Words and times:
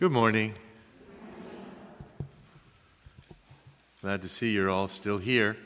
Good 0.00 0.12
morning. 0.12 0.54
Glad 4.00 4.22
to 4.22 4.28
see 4.28 4.54
you're 4.54 4.70
all 4.70 4.86
still 4.86 5.18
here. 5.18 5.56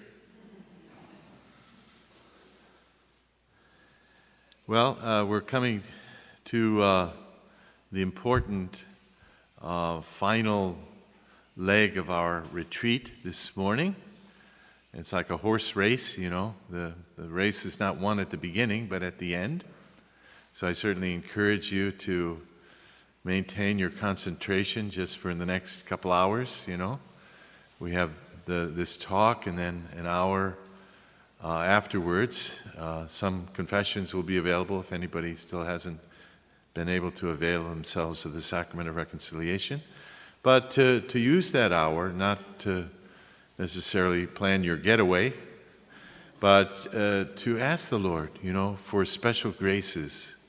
Well, 4.67 4.99
uh, 5.03 5.27
we're 5.27 5.43
coming 5.43 5.83
to 6.47 6.81
uh, 6.81 7.11
the 7.93 8.01
important 8.01 8.87
uh, 9.61 10.01
final 10.01 10.79
leg 11.59 11.99
of 11.99 12.09
our 12.09 12.45
retreat 12.53 13.13
this 13.23 13.55
morning. 13.55 13.95
It's 14.95 15.13
like 15.13 15.29
a 15.29 15.37
horse 15.37 15.77
race, 15.77 16.17
you 16.17 16.31
know. 16.31 16.55
The, 16.71 16.95
the 17.17 17.29
race 17.29 17.67
is 17.67 17.79
not 17.79 17.99
won 17.99 18.19
at 18.19 18.31
the 18.31 18.39
beginning, 18.39 18.87
but 18.87 19.03
at 19.03 19.19
the 19.19 19.35
end. 19.35 19.63
So 20.55 20.67
I 20.67 20.73
certainly 20.73 21.13
encourage 21.13 21.71
you 21.71 21.91
to 21.91 22.41
maintain 23.25 23.79
your 23.79 23.91
concentration 23.91 24.91
just 24.91 25.19
for 25.19 25.33
the 25.33 25.47
next 25.47 25.83
couple 25.87 26.13
hours, 26.13 26.67
you 26.69 26.77
know. 26.77 26.99
We 27.79 27.93
have 27.93 28.11
the, 28.47 28.71
this 28.73 28.97
talk 28.97 29.47
and 29.47 29.57
then 29.57 29.87
an 29.97 30.07
hour 30.07 30.59
uh, 31.43 31.61
afterwards. 31.61 32.63
Uh, 32.77 33.07
some 33.07 33.47
confessions 33.55 34.13
will 34.13 34.23
be 34.25 34.39
available 34.39 34.81
if 34.81 34.93
anybody 34.93 35.37
still 35.37 35.65
hasn't 35.65 36.01
been 36.75 36.89
able 36.89 37.11
to 37.13 37.31
avail 37.31 37.63
themselves 37.65 38.25
of 38.25 38.33
the 38.33 38.41
sacrament 38.41 38.89
of 38.89 38.97
reconciliation. 38.97 39.81
But 40.43 40.73
to, 40.73 41.01
to 41.03 41.19
use 41.19 41.53
that 41.53 41.71
hour, 41.71 42.11
not 42.11 42.59
to 42.61 42.89
necessarily 43.59 44.27
plan 44.27 44.65
your 44.65 44.77
getaway, 44.77 45.33
but 46.41 46.89
uh, 46.93 47.27
to 47.37 47.61
ask 47.61 47.91
the 47.91 47.99
Lord, 47.99 48.31
you 48.43 48.53
know, 48.53 48.75
for 48.75 49.05
special 49.05 49.53
graces 49.53 50.42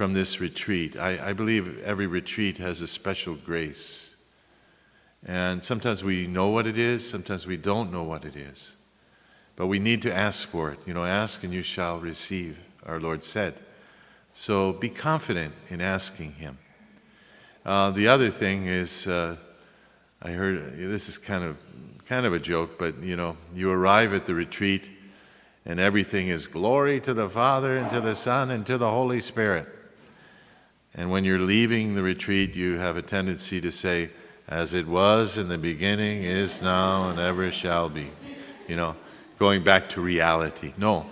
from 0.00 0.14
this 0.14 0.40
retreat. 0.40 0.98
I, 0.98 1.28
I 1.28 1.32
believe 1.34 1.82
every 1.82 2.06
retreat 2.06 2.56
has 2.56 2.80
a 2.80 2.86
special 2.86 3.34
grace. 3.34 4.16
And 5.26 5.62
sometimes 5.62 6.02
we 6.02 6.26
know 6.26 6.48
what 6.48 6.66
it 6.66 6.78
is, 6.78 7.06
sometimes 7.06 7.46
we 7.46 7.58
don't 7.58 7.92
know 7.92 8.04
what 8.04 8.24
it 8.24 8.34
is. 8.34 8.76
But 9.56 9.66
we 9.66 9.78
need 9.78 10.00
to 10.00 10.16
ask 10.16 10.48
for 10.48 10.72
it. 10.72 10.78
You 10.86 10.94
know, 10.94 11.04
ask 11.04 11.44
and 11.44 11.52
you 11.52 11.62
shall 11.62 12.00
receive, 12.00 12.58
our 12.86 12.98
Lord 12.98 13.22
said. 13.22 13.52
So 14.32 14.72
be 14.72 14.88
confident 14.88 15.52
in 15.68 15.82
asking 15.82 16.32
Him. 16.32 16.56
Uh, 17.66 17.90
the 17.90 18.08
other 18.08 18.30
thing 18.30 18.68
is, 18.68 19.06
uh, 19.06 19.36
I 20.22 20.30
heard 20.30 20.78
this 20.78 21.10
is 21.10 21.18
kind 21.18 21.44
of 21.44 21.58
kind 22.06 22.24
of 22.24 22.32
a 22.32 22.38
joke, 22.38 22.78
but 22.78 22.96
you 23.02 23.16
know, 23.16 23.36
you 23.54 23.70
arrive 23.70 24.14
at 24.14 24.24
the 24.24 24.34
retreat, 24.34 24.88
and 25.66 25.78
everything 25.78 26.28
is 26.28 26.46
glory 26.46 27.00
to 27.00 27.12
the 27.12 27.28
Father 27.28 27.76
and 27.76 27.90
to 27.90 28.00
the 28.00 28.14
Son 28.14 28.50
and 28.50 28.66
to 28.66 28.78
the 28.78 28.90
Holy 28.90 29.20
Spirit. 29.20 29.66
And 30.94 31.10
when 31.10 31.24
you're 31.24 31.38
leaving 31.38 31.94
the 31.94 32.02
retreat, 32.02 32.56
you 32.56 32.76
have 32.78 32.96
a 32.96 33.02
tendency 33.02 33.60
to 33.60 33.70
say, 33.70 34.10
as 34.48 34.74
it 34.74 34.86
was 34.86 35.38
in 35.38 35.48
the 35.48 35.58
beginning, 35.58 36.24
is 36.24 36.60
now, 36.60 37.10
and 37.10 37.18
ever 37.18 37.50
shall 37.52 37.88
be. 37.88 38.08
You 38.66 38.76
know, 38.76 38.96
going 39.38 39.62
back 39.62 39.88
to 39.90 40.00
reality. 40.00 40.72
No. 40.76 41.06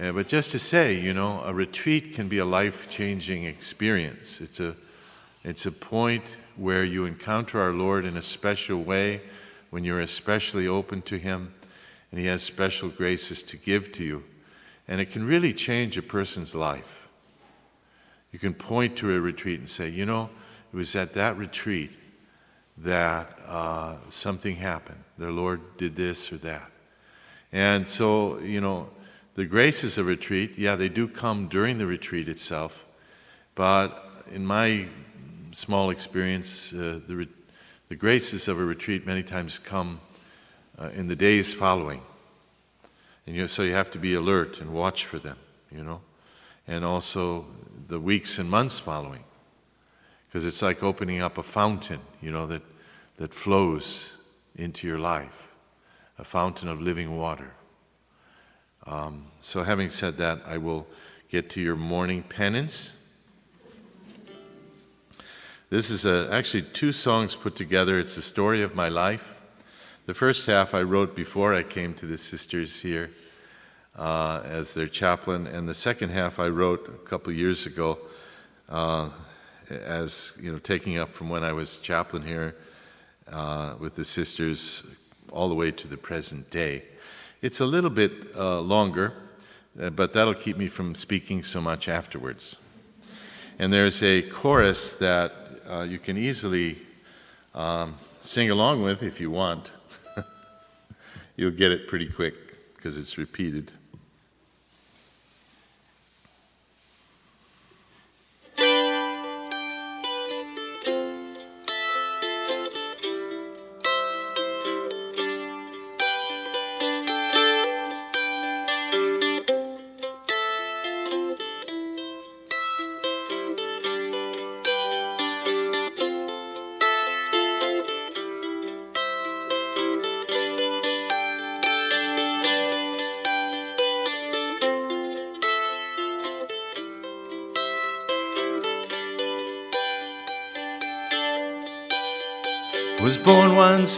Uh, 0.00 0.12
but 0.12 0.28
just 0.28 0.52
to 0.52 0.58
say, 0.58 0.94
you 0.94 1.12
know, 1.12 1.42
a 1.44 1.52
retreat 1.52 2.14
can 2.14 2.28
be 2.28 2.38
a 2.38 2.44
life 2.44 2.88
changing 2.88 3.44
experience. 3.44 4.40
It's 4.40 4.60
a, 4.60 4.74
it's 5.44 5.66
a 5.66 5.72
point 5.72 6.36
where 6.56 6.84
you 6.84 7.04
encounter 7.04 7.60
our 7.60 7.72
Lord 7.72 8.04
in 8.04 8.16
a 8.16 8.22
special 8.22 8.82
way, 8.82 9.20
when 9.70 9.84
you're 9.84 10.00
especially 10.00 10.66
open 10.66 11.02
to 11.02 11.18
Him, 11.18 11.52
and 12.10 12.20
He 12.20 12.26
has 12.26 12.42
special 12.42 12.88
graces 12.88 13.42
to 13.44 13.56
give 13.56 13.92
to 13.92 14.04
you. 14.04 14.24
And 14.86 15.00
it 15.00 15.10
can 15.10 15.26
really 15.26 15.52
change 15.52 15.98
a 15.98 16.02
person's 16.02 16.54
life. 16.54 17.07
You 18.32 18.38
can 18.38 18.54
point 18.54 18.96
to 18.98 19.14
a 19.14 19.20
retreat 19.20 19.58
and 19.58 19.68
say, 19.68 19.88
you 19.88 20.06
know, 20.06 20.28
it 20.72 20.76
was 20.76 20.94
at 20.96 21.14
that 21.14 21.36
retreat 21.36 21.90
that 22.78 23.26
uh, 23.46 23.96
something 24.10 24.56
happened. 24.56 25.02
The 25.16 25.30
Lord 25.30 25.60
did 25.78 25.96
this 25.96 26.32
or 26.32 26.36
that. 26.38 26.70
And 27.52 27.88
so, 27.88 28.38
you 28.38 28.60
know, 28.60 28.88
the 29.34 29.46
graces 29.46 29.98
of 29.98 30.06
retreat, 30.06 30.58
yeah, 30.58 30.76
they 30.76 30.88
do 30.88 31.08
come 31.08 31.48
during 31.48 31.78
the 31.78 31.86
retreat 31.86 32.28
itself. 32.28 32.84
But 33.54 34.24
in 34.32 34.44
my 34.44 34.86
small 35.52 35.90
experience, 35.90 36.72
uh, 36.72 37.00
the, 37.08 37.16
re- 37.16 37.28
the 37.88 37.96
graces 37.96 38.48
of 38.48 38.60
a 38.60 38.64
retreat 38.64 39.06
many 39.06 39.22
times 39.22 39.58
come 39.58 40.00
uh, 40.78 40.90
in 40.94 41.08
the 41.08 41.16
days 41.16 41.54
following. 41.54 42.02
And 43.26 43.36
you 43.36 43.48
so 43.48 43.62
you 43.62 43.72
have 43.72 43.90
to 43.92 43.98
be 43.98 44.14
alert 44.14 44.60
and 44.60 44.72
watch 44.72 45.04
for 45.04 45.18
them, 45.18 45.36
you 45.70 45.82
know. 45.82 46.00
And 46.66 46.84
also 46.84 47.46
the 47.88 47.98
weeks 47.98 48.38
and 48.38 48.48
months 48.48 48.78
following. 48.78 49.24
Because 50.28 50.44
it's 50.46 50.62
like 50.62 50.82
opening 50.82 51.22
up 51.22 51.38
a 51.38 51.42
fountain, 51.42 52.00
you 52.20 52.30
know, 52.30 52.46
that, 52.46 52.62
that 53.16 53.34
flows 53.34 54.22
into 54.56 54.86
your 54.86 54.98
life, 54.98 55.48
a 56.18 56.24
fountain 56.24 56.68
of 56.68 56.80
living 56.80 57.16
water. 57.16 57.50
Um, 58.86 59.26
so, 59.38 59.62
having 59.62 59.90
said 59.90 60.16
that, 60.18 60.40
I 60.46 60.58
will 60.58 60.86
get 61.30 61.50
to 61.50 61.60
your 61.60 61.76
morning 61.76 62.22
penance. 62.22 62.94
This 65.70 65.90
is 65.90 66.06
a, 66.06 66.28
actually 66.32 66.62
two 66.62 66.92
songs 66.92 67.36
put 67.36 67.56
together. 67.56 67.98
It's 67.98 68.16
the 68.16 68.22
story 68.22 68.62
of 68.62 68.74
my 68.74 68.88
life. 68.88 69.34
The 70.06 70.14
first 70.14 70.46
half 70.46 70.74
I 70.74 70.82
wrote 70.82 71.14
before 71.14 71.54
I 71.54 71.62
came 71.62 71.92
to 71.94 72.06
the 72.06 72.16
sisters 72.16 72.80
here 72.80 73.10
uh, 73.98 74.42
as 74.44 74.72
their 74.72 74.86
chaplain, 74.86 75.46
and 75.46 75.68
the 75.68 75.74
second 75.74 76.10
half 76.10 76.38
I 76.38 76.48
wrote 76.48 76.88
a 76.88 77.08
couple 77.08 77.32
years 77.32 77.66
ago 77.66 77.98
uh, 78.68 79.10
as 79.70 80.38
you 80.40 80.52
know, 80.52 80.58
taking 80.58 80.98
up 80.98 81.10
from 81.10 81.28
when 81.28 81.44
I 81.44 81.52
was 81.52 81.76
chaplain 81.78 82.22
here 82.22 82.56
uh, 83.30 83.74
with 83.78 83.94
the 83.94 84.04
sisters 84.04 84.86
all 85.30 85.48
the 85.48 85.54
way 85.54 85.70
to 85.70 85.88
the 85.88 85.96
present 85.96 86.50
day. 86.50 86.84
It's 87.42 87.60
a 87.60 87.66
little 87.66 87.90
bit 87.90 88.12
uh, 88.34 88.60
longer, 88.60 89.12
uh, 89.80 89.90
but 89.90 90.12
that'll 90.12 90.34
keep 90.34 90.56
me 90.56 90.68
from 90.68 90.94
speaking 90.94 91.42
so 91.42 91.60
much 91.60 91.88
afterwards. 91.88 92.56
And 93.58 93.72
there's 93.72 94.02
a 94.02 94.22
chorus 94.22 94.94
that 94.94 95.32
uh, 95.68 95.82
you 95.82 95.98
can 95.98 96.16
easily 96.16 96.78
um, 97.54 97.96
sing 98.20 98.50
along 98.50 98.82
with 98.82 99.02
if 99.02 99.20
you 99.20 99.30
want. 99.30 99.72
You'll 101.36 101.50
get 101.50 101.72
it 101.72 101.88
pretty 101.88 102.08
quick 102.08 102.34
because 102.76 102.96
it's 102.96 103.18
repeated. 103.18 103.72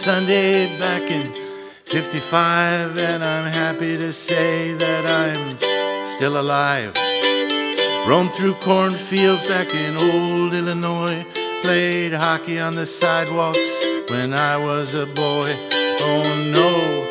Sunday 0.01 0.79
back 0.79 1.11
in 1.11 1.31
55, 1.85 2.97
and 2.97 3.23
I'm 3.23 3.53
happy 3.53 3.99
to 3.99 4.15
say 4.15 4.73
that 4.73 5.05
I'm 5.05 5.59
still 6.03 6.41
alive. 6.41 6.97
Roamed 8.09 8.33
through 8.33 8.55
cornfields 8.55 9.47
back 9.47 9.69
in 9.75 9.99
old 9.99 10.55
Illinois, 10.55 11.27
played 11.61 12.15
hockey 12.15 12.59
on 12.59 12.77
the 12.77 12.87
sidewalks 12.87 13.85
when 14.09 14.33
I 14.33 14.57
was 14.57 14.95
a 14.95 15.05
boy. 15.05 15.55
Oh 16.01 16.25
no, 16.51 17.07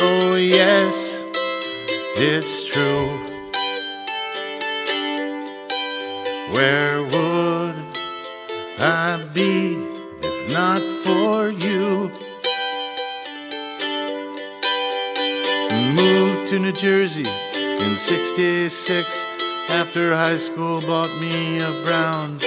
oh 0.00 0.36
yes, 0.36 1.22
it's 2.16 2.64
true. 2.64 3.18
Where 6.54 7.02
66 18.06 19.26
after 19.68 20.14
high 20.14 20.36
school 20.36 20.80
bought 20.82 21.10
me 21.20 21.58
a 21.58 21.82
brown 21.82 22.38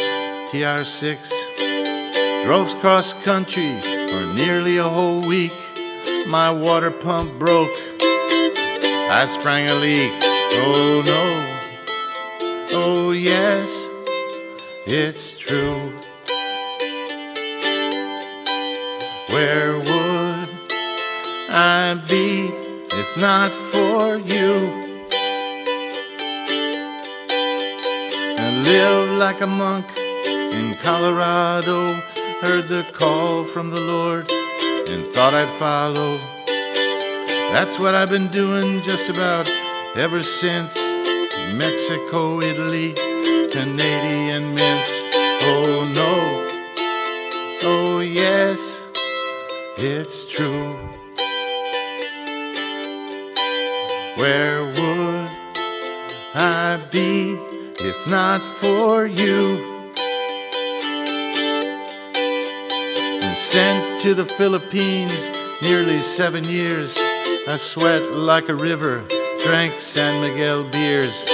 TR6. 0.48 2.46
Drove 2.46 2.74
cross 2.80 3.14
country 3.26 3.78
for 3.82 4.34
nearly 4.36 4.78
a 4.78 4.84
whole 4.84 5.20
week. 5.28 5.52
My 6.28 6.50
water 6.50 6.92
pump 6.92 7.38
broke. 7.38 7.76
I 8.02 9.26
sprang 9.28 9.68
a 9.68 9.76
leak. 9.76 10.14
Oh 10.64 11.04
no. 11.06 11.60
Oh 12.72 13.12
yes, 13.12 13.86
it's 14.88 15.38
true. 15.38 15.92
Where 19.28 19.78
would 19.78 20.50
I 21.50 22.02
be 22.08 22.48
if 22.94 23.18
not 23.18 23.52
for 23.52 24.20
you? 24.20 24.79
I 28.70 28.72
live 28.72 29.18
like 29.18 29.42
a 29.42 29.48
monk 29.48 29.98
in 29.98 30.76
Colorado, 30.76 31.96
heard 32.40 32.68
the 32.68 32.86
call 32.94 33.44
from 33.44 33.72
the 33.72 33.82
Lord 33.82 34.30
and 34.88 35.08
thought 35.08 35.34
I'd 35.34 35.50
follow. 35.58 36.20
That's 37.52 37.80
what 37.80 37.96
I've 37.96 38.12
been 38.12 38.28
doing 38.28 38.84
just 38.84 39.10
about 39.10 39.50
ever 39.96 40.22
since 40.22 40.78
Mexico, 41.56 42.42
Italy, 42.42 42.94
Canadian 43.50 44.54
mints. 44.54 45.04
Oh 45.42 45.90
no, 45.96 46.48
oh 47.64 48.02
yes, 48.02 48.86
it's 49.78 50.26
true. 50.32 50.76
Where 54.16 54.64
would 54.64 55.30
I 56.36 56.80
be 56.92 57.49
if 57.82 58.08
not 58.08 58.42
for 58.42 59.06
you? 59.06 59.58
And 63.22 63.38
sent 63.38 64.02
to 64.02 64.14
the 64.14 64.26
Philippines 64.26 65.30
nearly 65.62 66.02
seven 66.02 66.44
years. 66.44 66.98
I 67.48 67.56
sweat 67.58 68.12
like 68.12 68.50
a 68.50 68.56
river, 68.56 69.06
drank 69.44 69.80
San 69.80 70.22
Miguel 70.22 70.64
beers. 70.66 71.26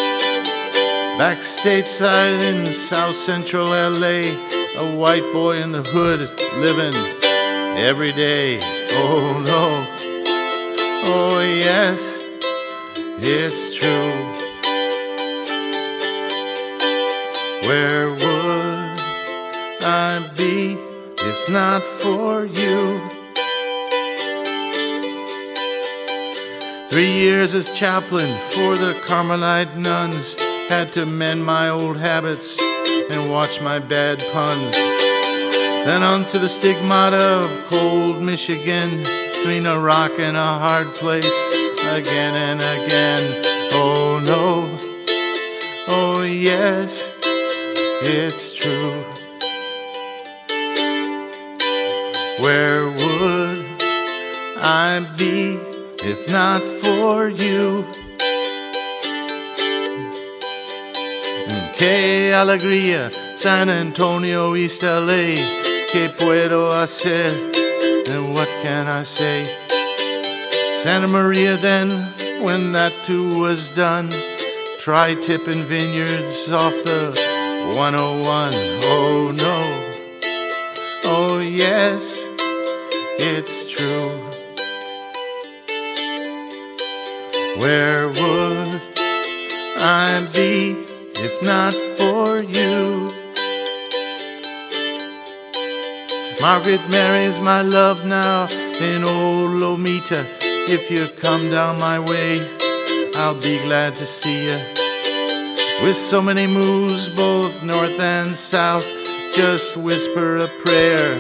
Back 1.17 1.39
stateside 1.39 2.39
in 2.41 2.65
South 2.67 3.15
Central 3.15 3.65
LA, 3.65 4.35
a 4.77 4.95
white 4.95 5.27
boy 5.33 5.61
in 5.61 5.71
the 5.71 5.81
hood 5.81 6.21
is 6.21 6.33
living 6.57 6.93
every 7.77 8.11
day. 8.11 8.59
Oh 8.91 9.41
no, 9.43 9.85
oh 11.07 11.41
yes, 11.41 12.19
it's 13.19 13.75
true. 13.75 14.34
Where 17.67 18.11
would 18.11 18.99
I 19.81 20.23
be 20.37 20.77
if 21.17 21.49
not 21.49 21.81
for 21.81 22.45
you? 22.45 23.01
Three 26.89 27.11
years 27.11 27.55
as 27.55 27.73
chaplain 27.77 28.37
for 28.51 28.77
the 28.77 28.93
Carmelite 29.07 29.75
nuns. 29.77 30.35
Had 30.69 30.93
to 30.93 31.07
mend 31.07 31.43
my 31.43 31.69
old 31.69 31.97
habits 31.97 32.61
and 33.09 33.31
watch 33.31 33.59
my 33.61 33.79
bad 33.79 34.19
puns. 34.31 34.75
Then 35.85 36.03
on 36.03 36.25
to 36.25 36.37
the 36.37 36.49
stigmata 36.49 37.45
of 37.45 37.65
cold 37.65 38.21
Michigan, 38.21 38.99
between 39.33 39.65
a 39.65 39.79
rock 39.79 40.11
and 40.19 40.37
a 40.37 40.59
hard 40.59 40.87
place, 40.93 41.35
again 41.93 42.35
and 42.35 42.61
again. 42.61 43.41
Oh 43.73 44.19
no, 44.23 44.69
oh 45.87 46.21
yes, 46.21 47.14
it's 48.01 48.53
true. 48.53 49.03
Where 52.39 52.85
would 52.85 53.65
I 54.57 55.05
be 55.17 55.57
if 56.03 56.29
not 56.29 56.61
for 56.61 57.29
you? 57.29 57.85
Mm, 61.47 61.73
que 61.75 62.33
alegría, 62.33 63.11
San 63.37 63.69
Antonio, 63.69 64.55
East 64.55 64.83
LA. 64.83 65.35
Que 65.91 66.09
puedo 66.09 66.73
hacer? 66.73 67.31
And 68.09 68.33
what 68.33 68.49
can 68.61 68.87
I 68.87 69.03
say? 69.03 69.45
Santa 70.73 71.07
Maria, 71.07 71.55
then, 71.57 71.89
when 72.43 72.73
that 72.73 72.93
too 73.05 73.39
was 73.39 73.73
done, 73.75 74.11
tri 74.79 75.15
tip 75.15 75.45
vineyards 75.45 76.51
off 76.51 76.73
the 76.83 77.24
101. 77.73 78.51
Oh 78.83 79.31
no, 79.35 79.57
oh 81.03 81.39
yes, 81.39 82.15
it's 83.17 83.69
true. 83.71 84.11
Where 87.57 88.07
would 88.07 88.81
I 89.77 90.27
be 90.33 90.85
if 91.15 91.41
not 91.41 91.73
for 91.97 92.41
you? 92.41 93.11
Margaret 96.39 96.87
Mary's 96.89 97.39
my 97.39 97.61
love 97.61 98.05
now 98.05 98.47
in 98.79 99.03
old 99.03 99.51
Lomita. 99.51 100.25
If 100.67 100.91
you 100.91 101.07
come 101.19 101.49
down 101.49 101.79
my 101.79 101.99
way, 101.99 102.47
I'll 103.15 103.39
be 103.41 103.57
glad 103.59 103.95
to 103.95 104.05
see 104.05 104.45
you. 104.45 104.84
With 105.83 105.97
so 105.97 106.21
many 106.21 106.47
moves, 106.47 107.09
both 107.09 107.61
north 107.63 107.99
and 107.99 108.35
south, 108.35 108.87
just 109.35 109.75
whisper 109.75 110.37
a 110.37 110.47
prayer 110.47 111.19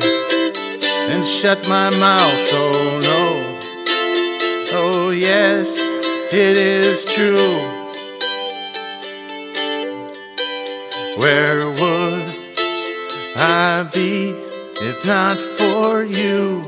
and 1.09 1.27
shut 1.27 1.67
my 1.67 1.89
mouth. 1.89 2.49
Oh 2.53 2.99
no, 3.03 4.79
oh 4.79 5.09
yes, 5.11 5.75
it 6.33 6.57
is 6.57 7.03
true. 7.05 7.59
Where 11.17 11.69
would 11.69 12.25
I 13.35 13.89
be 13.93 14.29
if 14.81 15.05
not 15.05 15.37
for 15.37 16.03
you? 16.03 16.65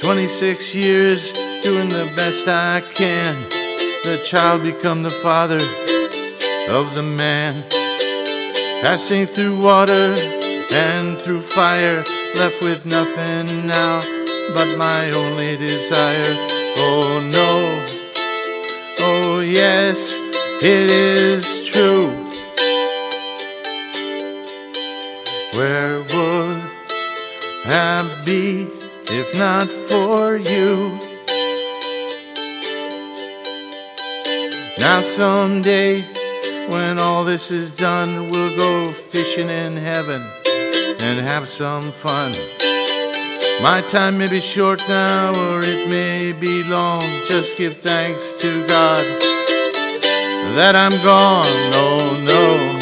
26 0.00 0.74
years 0.74 1.32
doing 1.62 1.90
the 1.90 2.10
best 2.16 2.48
I 2.48 2.80
can. 2.80 3.59
The 4.02 4.16
child 4.24 4.62
become 4.62 5.02
the 5.02 5.10
father 5.10 5.60
of 6.70 6.94
the 6.94 7.02
man. 7.02 7.64
Passing 8.80 9.26
through 9.26 9.60
water 9.60 10.14
and 10.72 11.18
through 11.18 11.42
fire, 11.42 12.02
left 12.34 12.62
with 12.62 12.86
nothing 12.86 13.66
now 13.66 14.00
but 14.54 14.78
my 14.78 15.10
only 15.10 15.58
desire. 15.58 16.34
Oh 16.78 17.20
no, 17.30 17.86
oh 19.00 19.40
yes, 19.40 20.16
it 20.62 20.90
is 20.90 21.66
true. 21.66 22.08
Where 25.52 25.98
would 25.98 26.62
I 27.66 28.22
be 28.24 28.66
if 29.10 29.36
not 29.36 29.68
for 29.68 30.36
you? 30.36 30.99
Now, 34.80 35.02
someday, 35.02 36.00
when 36.70 36.98
all 36.98 37.22
this 37.22 37.50
is 37.50 37.70
done, 37.70 38.30
we'll 38.30 38.56
go 38.56 38.90
fishing 38.90 39.50
in 39.50 39.76
heaven 39.76 40.22
and 41.00 41.20
have 41.20 41.50
some 41.50 41.92
fun. 41.92 42.32
My 43.62 43.84
time 43.86 44.16
may 44.16 44.26
be 44.26 44.40
short 44.40 44.80
now, 44.88 45.32
or 45.32 45.62
it 45.62 45.86
may 45.90 46.32
be 46.32 46.64
long. 46.64 47.02
Just 47.28 47.58
give 47.58 47.76
thanks 47.80 48.32
to 48.40 48.66
God 48.66 49.04
that 50.56 50.74
I'm 50.74 50.96
gone. 51.04 51.44
Oh 51.74 52.18
no, 52.24 52.78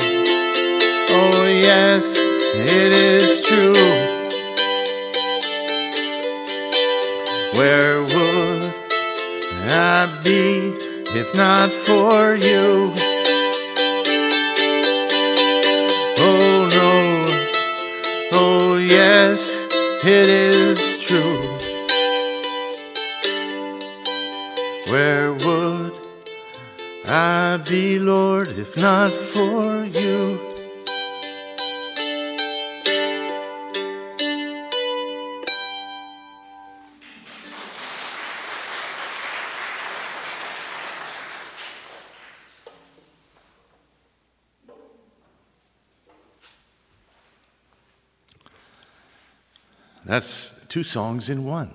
oh 1.11 1.49
yes, 1.49 2.15
it 2.17 2.93
is 2.93 3.41
true. 3.43 3.75
Where 7.59 8.05
would 8.05 8.73
I 9.67 10.21
be 10.23 10.88
if 11.15 11.35
not 11.35 11.73
for 11.73 12.35
you? 12.35 12.93
Oh 16.21 16.69
no, 16.79 17.29
oh 18.33 18.77
yes, 18.77 19.67
it 20.05 20.29
is 20.29 20.99
true. 20.99 21.43
Where 24.93 25.33
would 25.33 25.93
I 27.07 27.59
be, 27.69 27.99
Lord, 27.99 28.49
if 28.49 28.77
not 28.77 29.13
for 29.13 29.85
you? 29.85 30.48
That's 50.09 50.65
two 50.69 50.85
songs 50.85 51.29
in 51.29 51.45
one. 51.45 51.71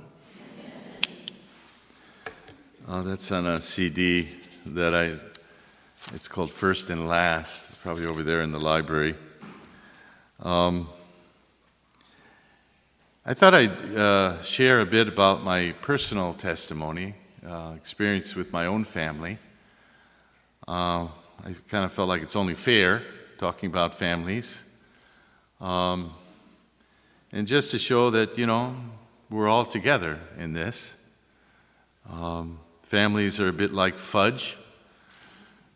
Oh, 2.87 3.03
that's 3.03 3.31
on 3.31 3.45
a 3.45 3.61
CD 3.61 4.27
that 4.65 4.95
I, 4.95 5.11
it's 6.15 6.27
called 6.27 6.49
First 6.49 6.89
and 6.89 7.07
Last. 7.07 7.69
It's 7.69 7.77
probably 7.77 8.07
over 8.07 8.23
there 8.23 8.41
in 8.41 8.51
the 8.51 8.59
library. 8.59 9.13
Um, 10.41 10.89
I 13.23 13.35
thought 13.35 13.53
I'd 13.53 13.95
uh, 13.95 14.41
share 14.41 14.79
a 14.79 14.85
bit 14.87 15.07
about 15.07 15.43
my 15.43 15.75
personal 15.83 16.33
testimony, 16.33 17.13
uh, 17.47 17.73
experience 17.75 18.35
with 18.35 18.51
my 18.51 18.65
own 18.65 18.83
family. 18.83 19.37
Uh, 20.67 21.03
I 21.45 21.53
kind 21.67 21.85
of 21.85 21.91
felt 21.91 22.09
like 22.09 22.23
it's 22.23 22.35
only 22.35 22.55
fair 22.55 23.03
talking 23.37 23.69
about 23.69 23.93
families. 23.93 24.65
Um, 25.61 26.15
and 27.33 27.47
just 27.47 27.71
to 27.71 27.79
show 27.79 28.11
that, 28.11 28.37
you 28.37 28.45
know, 28.45 28.75
we're 29.31 29.49
all 29.49 29.65
together 29.65 30.19
in 30.37 30.53
this. 30.53 30.95
Um, 32.07 32.59
families 32.83 33.39
are 33.39 33.47
a 33.47 33.53
bit 33.53 33.73
like 33.73 33.97
fudge. 33.97 34.55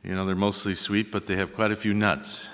You 0.04 0.16
know, 0.16 0.24
they're 0.28 0.36
mostly 0.36 0.76
sweet, 0.76 1.12
but 1.12 1.26
they 1.26 1.36
have 1.36 1.56
quite 1.56 1.72
a 1.72 1.76
few 1.76 1.96
nuts. 1.96 2.52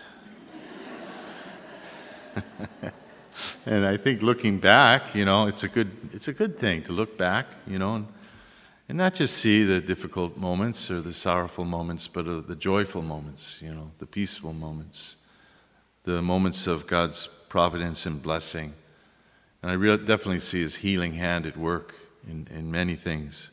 and 3.66 3.86
I 3.86 3.98
think 3.98 4.22
looking 4.22 4.58
back, 4.58 5.14
you 5.14 5.26
know, 5.26 5.48
it's 5.48 5.66
a 5.66 5.68
good 5.68 5.92
it's 6.14 6.30
a 6.30 6.34
good 6.34 6.58
thing 6.58 6.82
to 6.84 6.94
look 6.94 7.18
back, 7.18 7.48
you 7.68 7.78
know, 7.78 7.96
and, 7.96 8.08
and 8.88 8.98
not 8.98 9.16
just 9.16 9.38
see 9.38 9.64
the 9.64 9.82
difficult 9.82 10.38
moments 10.38 10.90
or 10.90 11.02
the 11.02 11.12
sorrowful 11.12 11.66
moments, 11.66 12.08
but 12.08 12.26
uh, 12.26 12.40
the 12.40 12.56
joyful 12.56 13.02
moments, 13.02 13.62
you 13.62 13.74
know, 13.74 13.92
the 14.00 14.06
peaceful 14.06 14.54
moments, 14.54 15.18
the 16.06 16.22
moments 16.22 16.68
of 16.68 16.88
God's 16.88 17.28
providence 17.50 18.06
and 18.06 18.24
blessing. 18.24 18.72
And 19.64 19.72
I 19.72 19.76
re- 19.76 19.98
definitely 19.98 20.42
see 20.42 20.62
His 20.62 20.76
healing 20.76 21.14
hand 21.14 21.46
at 21.46 21.56
work 21.56 21.96
in, 22.28 22.50
in 22.54 22.70
many 22.70 22.96
things. 22.96 23.52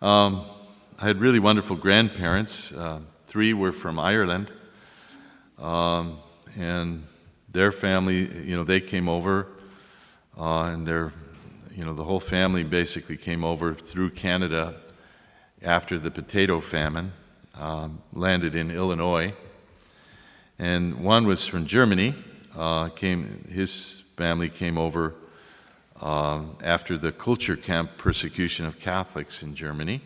Um, 0.00 0.46
I 0.98 1.06
had 1.06 1.20
really 1.20 1.38
wonderful 1.38 1.76
grandparents. 1.76 2.72
Uh, 2.72 3.00
three 3.26 3.52
were 3.52 3.72
from 3.72 3.98
Ireland. 3.98 4.52
Um, 5.58 6.18
and 6.58 7.04
their 7.50 7.72
family, 7.72 8.20
you 8.42 8.56
know, 8.56 8.64
they 8.64 8.80
came 8.80 9.06
over, 9.06 9.48
uh, 10.38 10.62
and 10.62 10.86
their, 10.86 11.12
you 11.74 11.84
know, 11.84 11.92
the 11.92 12.04
whole 12.04 12.20
family 12.20 12.64
basically 12.64 13.18
came 13.18 13.44
over 13.44 13.74
through 13.74 14.10
Canada 14.10 14.76
after 15.62 15.98
the 15.98 16.10
potato 16.10 16.58
famine, 16.58 17.12
um, 17.54 18.00
landed 18.14 18.54
in 18.54 18.70
Illinois, 18.70 19.34
and 20.58 21.04
one 21.04 21.26
was 21.26 21.46
from 21.46 21.66
Germany. 21.66 22.14
Uh, 22.56 22.88
came 22.88 23.44
his 23.50 24.04
family 24.16 24.48
came 24.48 24.76
over 24.76 25.14
uh, 26.00 26.42
after 26.62 26.98
the 26.98 27.12
Kulturkampf 27.12 27.96
persecution 27.96 28.66
of 28.66 28.78
Catholics 28.78 29.42
in 29.42 29.54
Germany. 29.54 30.00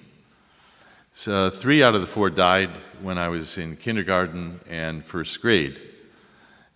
So 1.12 1.48
three 1.48 1.82
out 1.82 1.94
of 1.94 2.02
the 2.02 2.06
four 2.06 2.28
died 2.28 2.68
when 3.00 3.16
I 3.16 3.28
was 3.28 3.56
in 3.56 3.76
kindergarten 3.76 4.60
and 4.68 5.04
first 5.04 5.40
grade. 5.40 5.80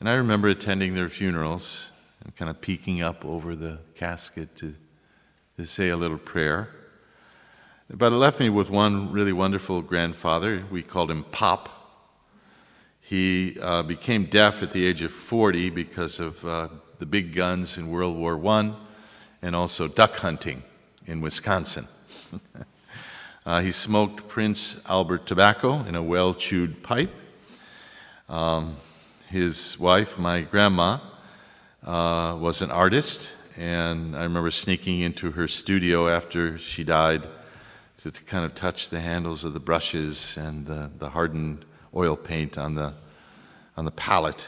And 0.00 0.08
I 0.08 0.14
remember 0.14 0.48
attending 0.48 0.94
their 0.94 1.10
funerals 1.10 1.92
and 2.24 2.34
kind 2.34 2.50
of 2.50 2.60
peeking 2.60 3.02
up 3.02 3.24
over 3.24 3.54
the 3.54 3.78
casket 3.94 4.56
to, 4.56 4.74
to 5.58 5.66
say 5.66 5.90
a 5.90 5.96
little 5.96 6.18
prayer. 6.18 6.70
But 7.92 8.12
it 8.12 8.16
left 8.16 8.40
me 8.40 8.48
with 8.48 8.70
one 8.70 9.12
really 9.12 9.32
wonderful 9.32 9.82
grandfather. 9.82 10.64
We 10.70 10.82
called 10.82 11.10
him 11.10 11.24
Pop. 11.24 11.79
He 13.10 13.58
uh, 13.60 13.82
became 13.82 14.26
deaf 14.26 14.62
at 14.62 14.70
the 14.70 14.86
age 14.86 15.02
of 15.02 15.10
40 15.10 15.70
because 15.70 16.20
of 16.20 16.44
uh, 16.44 16.68
the 17.00 17.06
big 17.06 17.34
guns 17.34 17.76
in 17.76 17.90
World 17.90 18.16
War 18.16 18.40
I 18.46 18.72
and 19.42 19.56
also 19.56 19.88
duck 19.88 20.14
hunting 20.18 20.62
in 21.06 21.20
Wisconsin. 21.20 21.86
uh, 23.44 23.62
he 23.62 23.72
smoked 23.72 24.28
Prince 24.28 24.80
Albert 24.88 25.26
tobacco 25.26 25.84
in 25.86 25.96
a 25.96 26.02
well 26.04 26.34
chewed 26.34 26.84
pipe. 26.84 27.10
Um, 28.28 28.76
his 29.28 29.76
wife, 29.76 30.16
my 30.16 30.42
grandma, 30.42 31.00
uh, 31.84 32.36
was 32.38 32.62
an 32.62 32.70
artist, 32.70 33.34
and 33.56 34.16
I 34.16 34.22
remember 34.22 34.52
sneaking 34.52 35.00
into 35.00 35.32
her 35.32 35.48
studio 35.48 36.06
after 36.06 36.58
she 36.58 36.84
died 36.84 37.26
to, 38.02 38.12
to 38.12 38.22
kind 38.22 38.44
of 38.44 38.54
touch 38.54 38.88
the 38.88 39.00
handles 39.00 39.42
of 39.42 39.52
the 39.52 39.58
brushes 39.58 40.36
and 40.36 40.64
the, 40.64 40.92
the 40.98 41.10
hardened 41.10 41.64
oil 41.94 42.16
paint 42.16 42.58
on 42.58 42.74
the, 42.74 42.94
on 43.76 43.84
the 43.84 43.90
palette. 43.90 44.46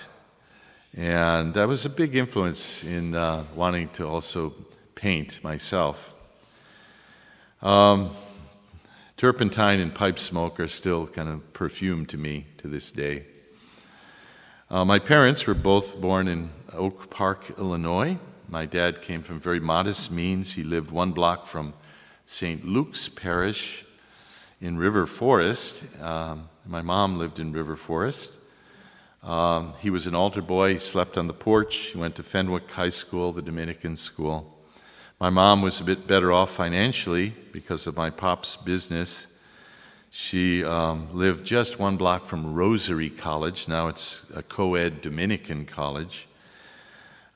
And 0.94 1.54
that 1.54 1.68
was 1.68 1.86
a 1.86 1.90
big 1.90 2.14
influence 2.14 2.84
in 2.84 3.14
uh, 3.14 3.44
wanting 3.54 3.88
to 3.90 4.06
also 4.06 4.52
paint 4.94 5.42
myself. 5.42 6.12
Um, 7.62 8.10
turpentine 9.16 9.80
and 9.80 9.94
pipe 9.94 10.18
smoke 10.18 10.60
are 10.60 10.68
still 10.68 11.06
kind 11.06 11.28
of 11.28 11.52
perfume 11.52 12.06
to 12.06 12.16
me 12.16 12.46
to 12.58 12.68
this 12.68 12.92
day. 12.92 13.24
Uh, 14.70 14.84
my 14.84 14.98
parents 14.98 15.46
were 15.46 15.54
both 15.54 16.00
born 16.00 16.28
in 16.28 16.50
Oak 16.72 17.10
Park, 17.10 17.58
Illinois. 17.58 18.18
My 18.48 18.66
dad 18.66 19.02
came 19.02 19.22
from 19.22 19.40
very 19.40 19.60
modest 19.60 20.10
means. 20.10 20.54
He 20.54 20.62
lived 20.62 20.90
one 20.90 21.12
block 21.12 21.46
from 21.46 21.74
St. 22.26 22.64
Luke's 22.64 23.08
Parish 23.08 23.84
in 24.60 24.76
River 24.76 25.06
Forest. 25.06 25.84
Um, 26.00 26.48
my 26.66 26.82
mom 26.82 27.18
lived 27.18 27.38
in 27.38 27.52
River 27.52 27.76
Forest. 27.76 28.30
Um, 29.22 29.74
he 29.80 29.90
was 29.90 30.06
an 30.06 30.14
altar 30.14 30.42
boy. 30.42 30.72
He 30.72 30.78
slept 30.78 31.16
on 31.16 31.26
the 31.26 31.34
porch. 31.34 31.76
He 31.76 31.98
went 31.98 32.16
to 32.16 32.22
Fenwick 32.22 32.70
High 32.70 32.88
School, 32.88 33.32
the 33.32 33.42
Dominican 33.42 33.96
school. 33.96 34.52
My 35.20 35.30
mom 35.30 35.62
was 35.62 35.80
a 35.80 35.84
bit 35.84 36.06
better 36.06 36.32
off 36.32 36.52
financially 36.52 37.32
because 37.52 37.86
of 37.86 37.96
my 37.96 38.10
pop's 38.10 38.56
business. 38.56 39.28
She 40.10 40.64
um, 40.64 41.08
lived 41.12 41.44
just 41.44 41.78
one 41.78 41.96
block 41.96 42.26
from 42.26 42.54
Rosary 42.54 43.08
College. 43.08 43.68
Now 43.68 43.88
it's 43.88 44.30
a 44.34 44.42
co 44.42 44.74
ed 44.74 45.00
Dominican 45.00 45.64
college. 45.64 46.28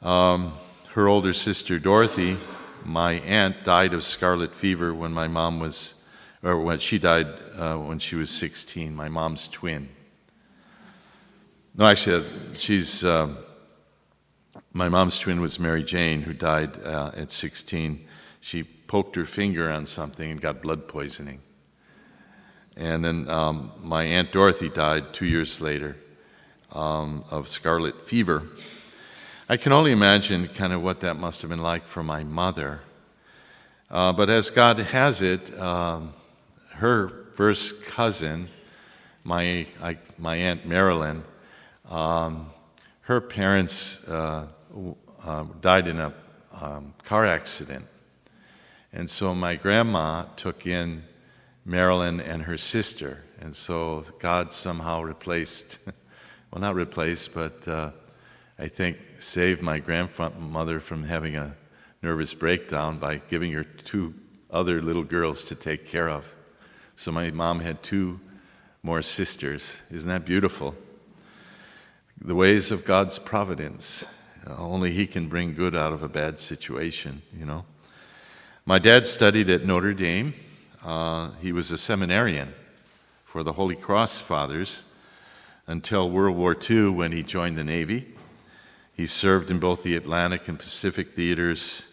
Um, 0.03 0.53
her 0.93 1.09
older 1.09 1.33
sister, 1.33 1.79
Dorothy, 1.79 2.37
my 2.85 3.15
aunt, 3.21 3.65
died 3.65 3.95
of 3.95 4.03
scarlet 4.03 4.55
fever 4.55 4.95
when 4.95 5.13
my 5.13 5.29
mom 5.29 5.59
was, 5.61 6.06
or 6.43 6.61
when 6.61 6.79
she 6.79 6.99
died 6.99 7.27
uh, 7.57 7.77
when 7.77 7.99
she 7.99 8.17
was 8.17 8.31
16, 8.31 8.95
my 8.95 9.09
mom's 9.09 9.49
twin. 9.49 9.89
No, 11.77 11.85
actually, 11.87 12.25
she's, 12.55 13.05
uh, 13.05 13.29
my 14.73 14.89
mom's 14.89 15.19
twin 15.19 15.41
was 15.41 15.59
Mary 15.59 15.83
Jane, 15.83 16.23
who 16.23 16.33
died 16.33 16.83
uh, 16.83 17.11
at 17.17 17.31
16. 17.31 18.07
She 18.41 18.63
poked 18.63 19.17
her 19.17 19.25
finger 19.25 19.71
on 19.71 19.87
something 19.87 20.31
and 20.31 20.41
got 20.41 20.63
blood 20.63 20.89
poisoning. 20.89 21.41
And 22.77 23.05
then 23.05 23.29
um, 23.29 23.73
my 23.83 24.05
Aunt 24.05 24.33
Dorothy 24.33 24.69
died 24.69 25.15
two 25.15 25.27
years 25.27 25.61
later 25.61 25.97
um, 26.73 27.25
of 27.31 27.49
scarlet 27.49 28.07
fever. 28.07 28.43
I 29.49 29.57
can 29.57 29.73
only 29.73 29.93
imagine 29.93 30.49
kind 30.49 30.73
of 30.73 30.83
what 30.83 31.01
that 31.01 31.17
must 31.17 31.41
have 31.43 31.51
been 31.51 31.63
like 31.63 31.85
for 31.85 32.03
my 32.03 32.25
mother. 32.25 32.81
Uh, 33.91 34.13
but 34.13 34.29
as 34.29 34.51
God 34.51 34.79
has 34.79 35.23
it, 35.23 35.57
um, 35.59 36.13
her 36.77 37.09
first 37.35 37.85
cousin, 37.85 38.49
my, 39.25 39.67
I, 39.83 39.97
my 40.19 40.37
Aunt 40.37 40.67
Marilyn, 40.67 41.25
um, 41.91 42.51
her 43.03 43.21
parents 43.21 44.07
uh, 44.09 44.47
uh, 45.25 45.45
died 45.61 45.89
in 45.89 46.01
a 46.01 46.13
um, 46.61 46.93
car 47.03 47.27
accident. 47.27 47.85
And 48.93 49.09
so 49.09 49.35
my 49.35 49.57
grandma 49.57 50.25
took 50.37 50.67
in 50.67 51.03
Marilyn 51.65 52.21
and 52.21 52.43
her 52.43 52.57
sister. 52.57 53.25
And 53.41 53.55
so 53.55 54.03
God 54.19 54.53
somehow 54.53 55.03
replaced, 55.03 55.81
well, 56.51 56.61
not 56.61 56.75
replaced, 56.75 57.35
but 57.35 57.67
uh, 57.67 57.91
I 58.59 58.69
think 58.69 58.99
saved 59.19 59.63
my 59.63 59.79
grandmother 59.79 60.81
from 60.81 61.03
having 61.05 61.37
a 61.37 61.57
nervous 62.03 62.35
breakdown 62.35 62.99
by 62.99 63.17
giving 63.29 63.53
her 63.53 63.65
two 63.65 64.15
other 64.51 64.81
little 64.83 65.05
girls 65.05 65.45
to 65.45 65.55
take 65.55 65.87
care 65.87 66.09
of. 66.09 66.36
So 66.97 67.13
my 67.13 67.31
mom 67.31 67.61
had 67.61 67.83
two 67.83 68.19
more 68.83 69.03
sisters. 69.03 69.83
Isn't 69.91 70.09
that 70.09 70.25
beautiful? 70.25 70.75
The 72.21 72.35
ways 72.35 72.73
of 72.73 72.85
God's 72.85 73.19
providence. 73.19 74.05
Only 74.47 74.93
He 74.93 75.07
can 75.07 75.29
bring 75.29 75.55
good 75.55 75.77
out 75.77 75.93
of 75.93 76.03
a 76.03 76.09
bad 76.09 76.39
situation, 76.39 77.23
you 77.39 77.47
know. 77.47 77.65
My 78.65 78.79
dad 78.79 79.07
studied 79.07 79.49
at 79.51 79.65
Notre 79.65 79.95
Dame 79.95 80.35
uh, 80.87 81.33
he 81.43 81.51
was 81.51 81.73
a 81.73 81.79
seminarian 81.79 82.55
for 83.25 83.43
the 83.43 83.55
Holy 83.55 83.75
Cross 83.75 84.21
Fathers 84.21 84.85
until 85.67 86.09
World 86.09 86.37
War 86.37 86.57
II 86.71 86.91
when 86.91 87.11
he 87.11 87.25
joined 87.25 87.59
the 87.59 87.65
Navy. 87.65 88.15
He 88.93 89.05
served 89.07 89.51
in 89.51 89.59
both 89.59 89.83
the 89.83 89.97
Atlantic 89.97 90.47
and 90.47 90.57
Pacific 90.57 91.09
theaters. 91.09 91.93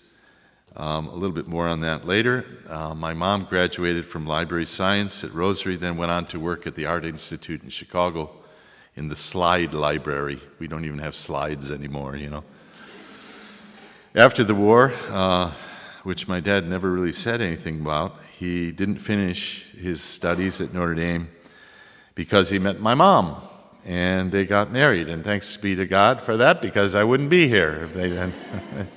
Um, 0.76 1.08
a 1.08 1.14
little 1.14 1.36
bit 1.36 1.48
more 1.48 1.68
on 1.68 1.82
that 1.82 2.08
later. 2.08 2.46
Uh, 2.68 2.96
my 2.96 3.14
mom 3.14 3.46
graduated 3.46 4.08
from 4.08 4.26
library 4.26 4.66
science 4.66 5.24
at 5.24 5.32
Rosary, 5.32 5.76
then 5.76 5.98
went 5.98 6.12
on 6.12 6.26
to 6.28 6.40
work 6.40 6.66
at 6.66 6.74
the 6.74 6.88
Art 6.88 7.06
Institute 7.06 7.62
in 7.62 7.70
Chicago 7.70 8.32
in 8.96 9.08
the 9.08 9.16
slide 9.16 9.74
library. 9.76 10.40
We 10.58 10.68
don't 10.68 10.84
even 10.86 10.98
have 10.98 11.14
slides 11.14 11.72
anymore, 11.72 12.16
you 12.16 12.32
know. 12.32 12.44
After 14.16 14.44
the 14.44 14.56
war, 14.56 14.94
uh, 15.10 15.52
which 16.02 16.28
my 16.28 16.40
dad 16.40 16.68
never 16.68 16.90
really 16.90 17.12
said 17.12 17.40
anything 17.40 17.82
about, 17.82 18.16
he 18.36 18.72
didn't 18.72 18.98
finish 18.98 19.72
his 19.74 20.02
studies 20.02 20.60
at 20.60 20.74
Notre 20.74 20.96
Dame 20.96 21.30
because 22.16 22.50
he 22.50 22.58
met 22.58 22.80
my 22.80 22.96
mom 22.96 23.42
and 23.86 24.32
they 24.32 24.46
got 24.46 24.72
married. 24.72 25.08
And 25.08 25.24
thanks 25.24 25.56
be 25.56 25.76
to 25.76 25.86
God 25.86 26.20
for 26.20 26.38
that 26.38 26.64
because 26.64 26.96
I 26.96 27.04
wouldn't 27.04 27.30
be 27.30 27.48
here 27.48 27.82
if 27.84 27.94
they 27.94 28.10
didn't. 28.10 28.34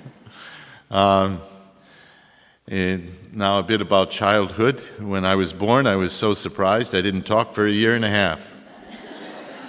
Um, 0.88 1.40
and 2.68 3.14
now, 3.32 3.60
a 3.60 3.62
bit 3.62 3.80
about 3.80 4.10
childhood. 4.10 4.80
When 4.98 5.24
I 5.24 5.36
was 5.36 5.52
born, 5.52 5.86
I 5.86 5.94
was 5.94 6.12
so 6.12 6.34
surprised 6.34 6.96
I 6.96 7.00
didn't 7.00 7.22
talk 7.22 7.52
for 7.52 7.64
a 7.64 7.70
year 7.70 7.94
and 7.94 8.04
a 8.04 8.08
half. 8.08 8.52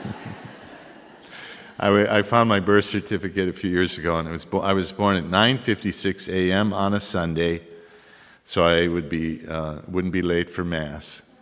I, 1.80 2.18
I, 2.18 2.22
found 2.24 2.50
my 2.50 2.60
birth 2.60 2.86
certificate 2.86 3.50
a 3.50 3.54
few 3.54 3.70
years 3.70 4.00
ago, 4.00 4.18
and 4.18 4.28
was 4.30 4.46
bo- 4.46 4.62
I 4.62 4.74
was 4.74 4.92
born 4.92 5.16
at 5.16 5.26
9:56 5.26 6.28
a.m. 6.34 6.74
on 6.74 6.96
a 6.96 7.00
Sunday, 7.00 7.62
so 8.46 8.64
I 8.64 8.88
would 8.88 9.10
be 9.10 9.46
uh, 9.48 9.82
wouldn't 9.88 10.14
be 10.14 10.24
late 10.24 10.50
for 10.50 10.64
mass 10.64 11.36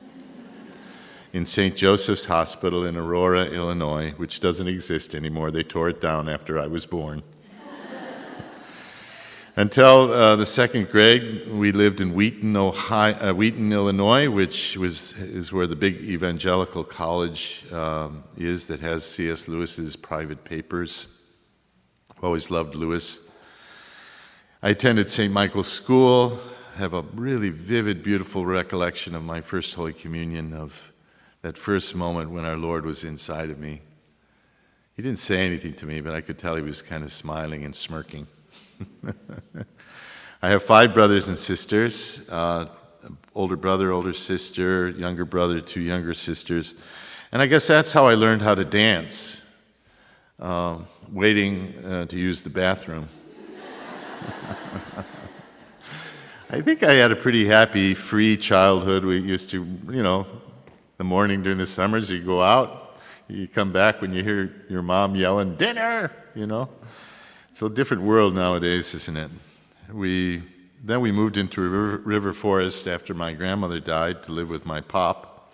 in 1.32 1.46
St. 1.46 1.76
Joseph's 1.76 2.26
Hospital 2.26 2.86
in 2.86 2.98
Aurora, 2.98 3.46
Illinois, 3.46 4.12
which 4.18 4.42
doesn't 4.42 4.68
exist 4.68 5.16
anymore. 5.16 5.52
They 5.52 5.64
tore 5.64 5.88
it 5.88 6.02
down 6.02 6.28
after 6.28 6.60
I 6.60 6.68
was 6.68 6.86
born. 6.86 7.24
Until 9.58 10.12
uh, 10.12 10.36
the 10.36 10.46
second 10.46 10.90
grade, 10.90 11.50
we 11.50 11.72
lived 11.72 12.02
in 12.02 12.14
Wheaton, 12.14 12.58
Ohio, 12.58 13.30
uh, 13.30 13.34
Wheaton, 13.34 13.72
Illinois, 13.72 14.30
which 14.30 14.76
was, 14.76 15.14
is 15.14 15.54
where 15.54 15.66
the 15.66 15.78
big 15.78 15.96
evangelical 15.96 16.84
college 16.84 17.64
um, 17.72 18.26
is 18.36 18.68
that 18.68 18.82
has 18.82 19.06
C.S. 19.06 19.48
Lewis's 19.48 19.96
private 19.96 20.44
papers. 20.44 21.08
Always 22.22 22.52
loved 22.52 22.76
Lewis. 22.76 23.32
I 24.62 24.72
attended 24.72 25.10
St. 25.10 25.32
Michael's 25.32 25.72
School. 25.72 26.38
Have 26.76 26.94
a 26.94 27.04
really 27.14 27.50
vivid, 27.50 28.04
beautiful 28.04 28.46
recollection 28.46 29.16
of 29.16 29.24
my 29.24 29.40
first 29.40 29.74
Holy 29.74 29.94
Communion 29.94 30.52
of 30.52 30.92
that 31.44 31.58
first 31.58 31.96
moment 31.96 32.30
when 32.30 32.44
our 32.44 32.58
Lord 32.58 32.86
was 32.86 33.06
inside 33.06 33.50
of 33.50 33.58
me. 33.58 33.80
He 34.98 35.02
didn't 35.02 35.20
say 35.20 35.46
anything 35.46 35.76
to 35.76 35.86
me, 35.86 36.02
but 36.02 36.14
I 36.14 36.20
could 36.20 36.38
tell 36.38 36.58
he 36.58 36.62
was 36.62 36.82
kind 36.82 37.06
of 37.06 37.12
smiling 37.14 37.64
and 37.64 37.74
smirking. 37.74 38.28
I 40.42 40.50
have 40.50 40.64
five 40.64 40.94
brothers 40.94 41.28
and 41.28 41.38
sisters 41.38 42.30
uh, 42.30 42.68
older 43.36 43.56
brother, 43.58 43.92
older 43.92 44.14
sister, 44.14 44.90
younger 44.90 45.26
brother, 45.26 45.60
two 45.60 45.82
younger 45.82 46.14
sisters. 46.14 46.76
And 47.32 47.42
I 47.42 47.48
guess 47.48 47.68
that's 47.68 47.92
how 47.92 48.08
I 48.08 48.14
learned 48.14 48.42
how 48.42 48.56
to 48.56 48.64
dance, 48.64 49.44
uh, 50.40 50.80
waiting 51.12 51.76
uh, 51.86 52.06
to 52.06 52.18
use 52.18 52.42
the 52.44 52.50
bathroom. 52.50 53.10
I 56.50 56.62
think 56.62 56.84
I 56.84 56.94
had 56.94 57.12
a 57.12 57.16
pretty 57.16 57.46
happy, 57.46 57.94
free 57.94 58.38
childhood. 58.38 59.04
We 59.04 59.18
used 59.18 59.50
to, 59.50 59.66
you 59.90 60.04
know, 60.04 60.26
the 60.98 61.04
morning 61.04 61.44
during 61.44 61.58
the 61.58 61.66
summers, 61.66 62.10
you 62.10 62.24
go 62.24 62.42
out, 62.42 62.98
you 63.28 63.50
come 63.50 63.74
back 63.74 64.02
when 64.02 64.14
you 64.14 64.24
hear 64.24 64.54
your 64.70 64.82
mom 64.82 65.16
yelling, 65.16 65.56
dinner, 65.56 66.12
you 66.36 66.48
know. 66.48 66.70
It's 67.56 67.62
a 67.62 67.70
different 67.70 68.04
world 68.04 68.36
nowadays, 68.36 68.94
isn't 68.94 69.16
it? 69.16 69.32
We, 69.90 70.44
then 70.84 71.00
we 71.00 71.14
moved 71.14 71.38
into 71.38 71.62
River, 71.62 71.98
River 72.00 72.34
Forest 72.34 72.86
after 72.86 73.14
my 73.14 73.32
grandmother 73.32 73.80
died 73.80 74.24
to 74.24 74.34
live 74.34 74.50
with 74.50 74.66
my 74.66 74.82
pop, 74.82 75.54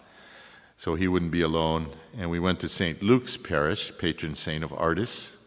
so 0.77 0.95
he 0.95 1.07
wouldn't 1.07 1.29
be 1.29 1.43
alone. 1.43 1.91
And 2.17 2.31
we 2.31 2.39
went 2.39 2.59
to 2.61 2.67
St. 2.67 3.03
Luke's 3.03 3.37
Parish, 3.37 3.95
patron 3.99 4.33
saint 4.33 4.63
of 4.63 4.73
artists, 4.73 5.37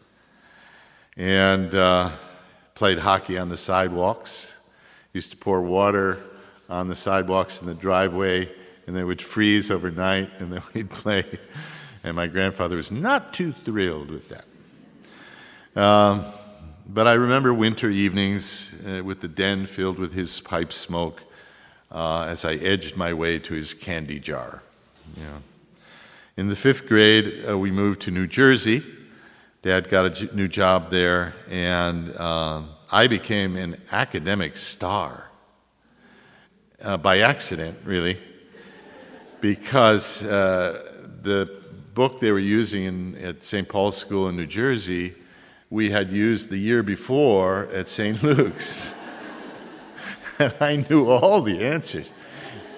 and 1.17 1.75
uh, 1.75 2.11
played 2.73 2.99
hockey 2.99 3.37
on 3.37 3.49
the 3.49 3.57
sidewalks. 3.57 4.69
Used 5.11 5.31
to 5.31 5.37
pour 5.37 5.61
water 5.61 6.19
on 6.69 6.87
the 6.87 6.95
sidewalks 6.95 7.61
in 7.61 7.67
the 7.67 7.73
driveway 7.73 8.49
and 8.87 8.95
they 8.95 9.03
would 9.03 9.21
freeze 9.21 9.69
overnight, 9.69 10.29
and 10.39 10.53
then 10.53 10.61
we'd 10.73 10.89
play. 10.89 11.25
And 12.05 12.15
my 12.15 12.27
grandfather 12.27 12.77
was 12.77 12.93
not 12.93 13.33
too 13.33 13.51
thrilled 13.51 14.09
with 14.09 14.29
that. 14.29 14.45
Um, 15.77 16.23
but 16.87 17.07
I 17.07 17.13
remember 17.13 17.53
winter 17.53 17.89
evenings 17.89 18.81
uh, 18.85 19.03
with 19.03 19.21
the 19.21 19.27
den 19.27 19.65
filled 19.65 19.99
with 19.99 20.13
his 20.13 20.39
pipe 20.39 20.73
smoke 20.73 21.23
uh, 21.91 22.25
as 22.27 22.45
I 22.45 22.55
edged 22.55 22.95
my 22.95 23.13
way 23.13 23.39
to 23.39 23.53
his 23.53 23.73
candy 23.73 24.19
jar. 24.19 24.61
Yeah. 25.17 25.39
In 26.37 26.49
the 26.49 26.55
fifth 26.55 26.87
grade, 26.87 27.45
uh, 27.47 27.57
we 27.57 27.71
moved 27.71 28.01
to 28.01 28.11
New 28.11 28.27
Jersey. 28.27 28.83
Dad 29.61 29.89
got 29.89 30.05
a 30.05 30.09
j- 30.09 30.29
new 30.33 30.47
job 30.47 30.91
there, 30.91 31.33
and 31.49 32.15
um, 32.17 32.69
I 32.91 33.07
became 33.07 33.55
an 33.55 33.81
academic 33.91 34.57
star. 34.57 35.23
Uh, 36.81 36.97
by 36.97 37.19
accident, 37.19 37.77
really 37.85 38.17
because 39.45 40.23
uh, 40.25 41.07
the 41.21 41.61
book 41.93 42.19
they 42.19 42.31
were 42.31 42.39
using 42.39 42.83
in, 42.85 43.15
at 43.17 43.43
St. 43.43 43.69
Paul's 43.69 43.95
School 43.95 44.27
in 44.27 44.35
New 44.35 44.47
Jersey, 44.47 45.13
we 45.69 45.89
had 45.89 46.11
used 46.11 46.49
the 46.49 46.57
year 46.57 46.83
before 46.83 47.67
at 47.73 47.87
St. 47.87 48.21
Luke's. 48.21 48.95
and 50.39 50.53
I 50.61 50.85
knew 50.89 51.09
all 51.09 51.41
the 51.41 51.65
answers. 51.65 52.13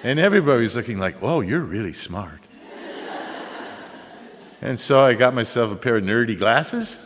And 0.04 0.20
everybody 0.20 0.62
was 0.62 0.76
looking 0.76 1.00
like, 1.00 1.22
whoa, 1.22 1.42
you're 1.42 1.62
really 1.62 1.94
smart. 1.94 2.40
and 4.62 4.80
so 4.80 5.02
I 5.02 5.16
got 5.16 5.34
myself 5.34 5.72
a 5.72 5.76
pair 5.76 5.98
of 5.98 6.04
nerdy 6.04 6.38
glasses. 6.38 7.04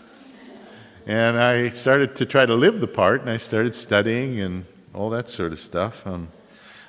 And 1.08 1.40
I 1.40 1.70
started 1.70 2.16
to 2.18 2.26
try 2.28 2.46
to 2.46 2.54
live 2.54 2.80
the 2.80 2.88
part, 2.88 3.22
and 3.22 3.30
I 3.30 3.38
started 3.38 3.74
studying 3.74 4.40
and 4.40 4.66
all 4.94 5.10
that 5.10 5.30
sort 5.30 5.52
of 5.52 5.58
stuff. 5.58 6.06
Um, 6.06 6.28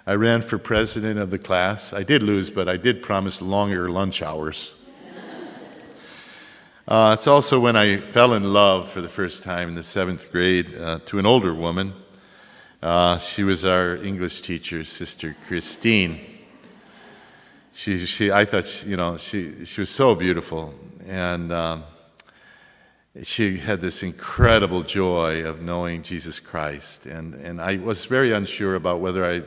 I 0.07 0.15
ran 0.15 0.43
for 0.43 0.59
president 0.59 1.19
of 1.19 1.31
the 1.31 1.39
class. 1.39 1.95
I 1.95 2.03
did 2.03 2.23
lose, 2.23 2.51
but 2.51 2.69
I 2.69 2.77
did 2.77 3.03
promise 3.03 3.41
longer 3.41 3.89
lunch 3.89 4.21
hours. 4.21 4.75
Uh, 6.93 7.15
it's 7.15 7.27
also 7.27 7.59
when 7.59 7.75
I 7.75 7.97
fell 7.97 8.35
in 8.35 8.53
love 8.53 8.87
for 8.91 9.01
the 9.01 9.09
first 9.09 9.43
time 9.43 9.71
in 9.71 9.75
the 9.75 9.83
seventh 9.83 10.31
grade 10.31 10.77
uh, 10.77 10.99
to 11.07 11.19
an 11.19 11.25
older 11.25 11.55
woman. 11.55 11.95
Uh, 12.83 13.17
she 13.17 13.45
was 13.45 13.65
our 13.65 13.97
English 13.97 14.43
teacher, 14.43 14.85
Sister 14.85 15.35
Christine. 15.49 16.21
She, 17.73 18.05
she, 18.05 18.31
I 18.31 18.45
thought, 18.45 18.67
she, 18.67 18.91
you 18.91 18.99
know, 18.99 19.17
she, 19.17 19.65
she 19.65 19.81
was 19.81 19.89
so 19.89 20.15
beautiful. 20.15 20.75
And 21.07 21.51
um, 21.51 21.85
she 23.23 23.57
had 23.57 23.81
this 23.81 24.03
incredible 24.03 24.83
joy 24.83 25.47
of 25.47 25.63
knowing 25.63 26.03
Jesus 26.03 26.41
Christ. 26.41 27.07
And, 27.07 27.33
and 27.37 27.59
I 27.59 27.77
was 27.77 28.05
very 28.05 28.35
unsure 28.35 28.75
about 28.75 29.01
whether 29.01 29.25
I 29.25 29.45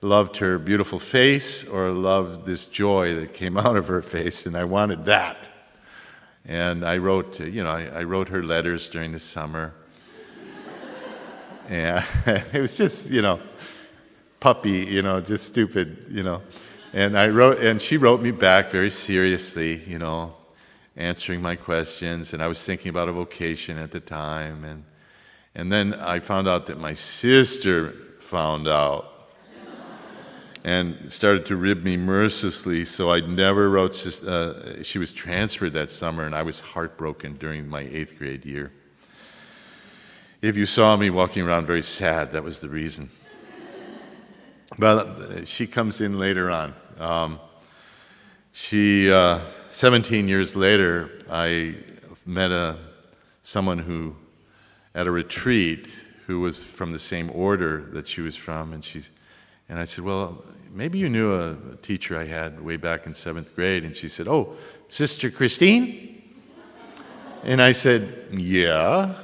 loved 0.00 0.38
her 0.38 0.58
beautiful 0.58 0.98
face 0.98 1.68
or 1.68 1.90
loved 1.90 2.46
this 2.46 2.64
joy 2.64 3.16
that 3.16 3.34
came 3.34 3.58
out 3.58 3.76
of 3.76 3.86
her 3.88 4.00
face, 4.00 4.46
and 4.46 4.56
I 4.56 4.64
wanted 4.64 5.04
that. 5.04 5.50
And 6.50 6.84
I 6.84 6.96
wrote, 6.96 7.38
you 7.38 7.62
know, 7.62 7.70
I, 7.70 7.84
I 8.00 8.02
wrote 8.02 8.28
her 8.30 8.42
letters 8.42 8.88
during 8.88 9.12
the 9.12 9.20
summer. 9.20 9.72
and 11.68 12.04
it 12.52 12.60
was 12.60 12.76
just, 12.76 13.08
you 13.08 13.22
know, 13.22 13.38
puppy, 14.40 14.84
you 14.84 15.02
know, 15.02 15.20
just 15.20 15.46
stupid, 15.46 16.06
you 16.10 16.24
know. 16.24 16.42
And 16.92 17.16
I 17.16 17.28
wrote, 17.28 17.60
and 17.60 17.80
she 17.80 17.98
wrote 17.98 18.20
me 18.20 18.32
back 18.32 18.70
very 18.70 18.90
seriously, 18.90 19.76
you 19.86 20.00
know, 20.00 20.34
answering 20.96 21.40
my 21.40 21.54
questions. 21.54 22.32
And 22.32 22.42
I 22.42 22.48
was 22.48 22.66
thinking 22.66 22.90
about 22.90 23.08
a 23.08 23.12
vocation 23.12 23.78
at 23.78 23.92
the 23.92 24.00
time. 24.00 24.64
And, 24.64 24.82
and 25.54 25.70
then 25.70 25.94
I 25.94 26.18
found 26.18 26.48
out 26.48 26.66
that 26.66 26.80
my 26.80 26.94
sister 26.94 27.92
found 28.18 28.66
out 28.66 29.09
and 30.64 31.10
started 31.10 31.46
to 31.46 31.56
rib 31.56 31.82
me 31.82 31.96
mercilessly. 31.96 32.84
So 32.84 33.10
I 33.10 33.20
never 33.20 33.70
wrote. 33.70 34.06
Uh, 34.06 34.82
she 34.82 34.98
was 34.98 35.12
transferred 35.12 35.72
that 35.72 35.90
summer, 35.90 36.24
and 36.24 36.34
I 36.34 36.42
was 36.42 36.60
heartbroken 36.60 37.36
during 37.36 37.68
my 37.68 37.80
eighth 37.80 38.18
grade 38.18 38.44
year. 38.44 38.72
If 40.42 40.56
you 40.56 40.66
saw 40.66 40.96
me 40.96 41.10
walking 41.10 41.46
around 41.46 41.66
very 41.66 41.82
sad, 41.82 42.32
that 42.32 42.42
was 42.42 42.60
the 42.60 42.68
reason. 42.68 43.10
But 44.78 45.06
uh, 45.06 45.44
she 45.44 45.66
comes 45.66 46.00
in 46.00 46.18
later 46.18 46.50
on. 46.50 46.74
Um, 46.98 47.40
she, 48.52 49.12
uh, 49.12 49.40
17 49.70 50.28
years 50.28 50.56
later, 50.56 51.10
I 51.30 51.76
met 52.24 52.50
a, 52.50 52.76
someone 53.42 53.78
who, 53.78 54.14
at 54.94 55.06
a 55.06 55.10
retreat, 55.10 55.88
who 56.26 56.40
was 56.40 56.62
from 56.62 56.92
the 56.92 56.98
same 56.98 57.30
order 57.34 57.82
that 57.90 58.06
she 58.06 58.20
was 58.20 58.36
from, 58.36 58.72
and 58.72 58.84
she's 58.84 59.10
and 59.70 59.78
I 59.78 59.84
said, 59.84 60.04
Well, 60.04 60.44
maybe 60.72 60.98
you 60.98 61.08
knew 61.08 61.32
a, 61.34 61.56
teacher 61.80 62.18
I 62.18 62.24
had 62.24 62.60
way 62.60 62.76
back 62.76 63.06
in 63.06 63.14
seventh 63.14 63.54
grade. 63.54 63.84
And 63.84 63.94
she 63.96 64.08
said, 64.08 64.26
Oh, 64.28 64.56
Sister 64.88 65.30
Christine? 65.30 66.22
And 67.44 67.62
I 67.62 67.72
said, 67.72 68.26
Yeah. 68.32 69.14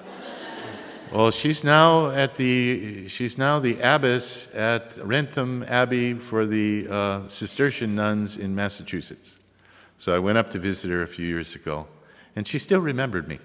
Well, 1.12 1.30
she's 1.30 1.62
now 1.62 2.10
at 2.10 2.36
the 2.36 3.08
she's 3.08 3.38
now 3.38 3.58
the 3.58 3.78
abbess 3.80 4.54
at 4.54 4.96
Wrentham 4.98 5.64
Abbey 5.68 6.14
for 6.14 6.46
the 6.46 6.86
uh, 6.90 7.28
Cistercian 7.28 7.94
nuns 7.94 8.36
in 8.38 8.54
Massachusetts. 8.54 9.38
So 9.98 10.14
I 10.14 10.18
went 10.18 10.38
up 10.38 10.50
to 10.50 10.58
visit 10.58 10.90
her 10.90 11.02
a 11.02 11.06
few 11.06 11.26
years 11.26 11.54
ago, 11.54 11.86
and 12.34 12.46
she 12.46 12.58
still 12.58 12.80
remembered 12.80 13.28
me. 13.28 13.38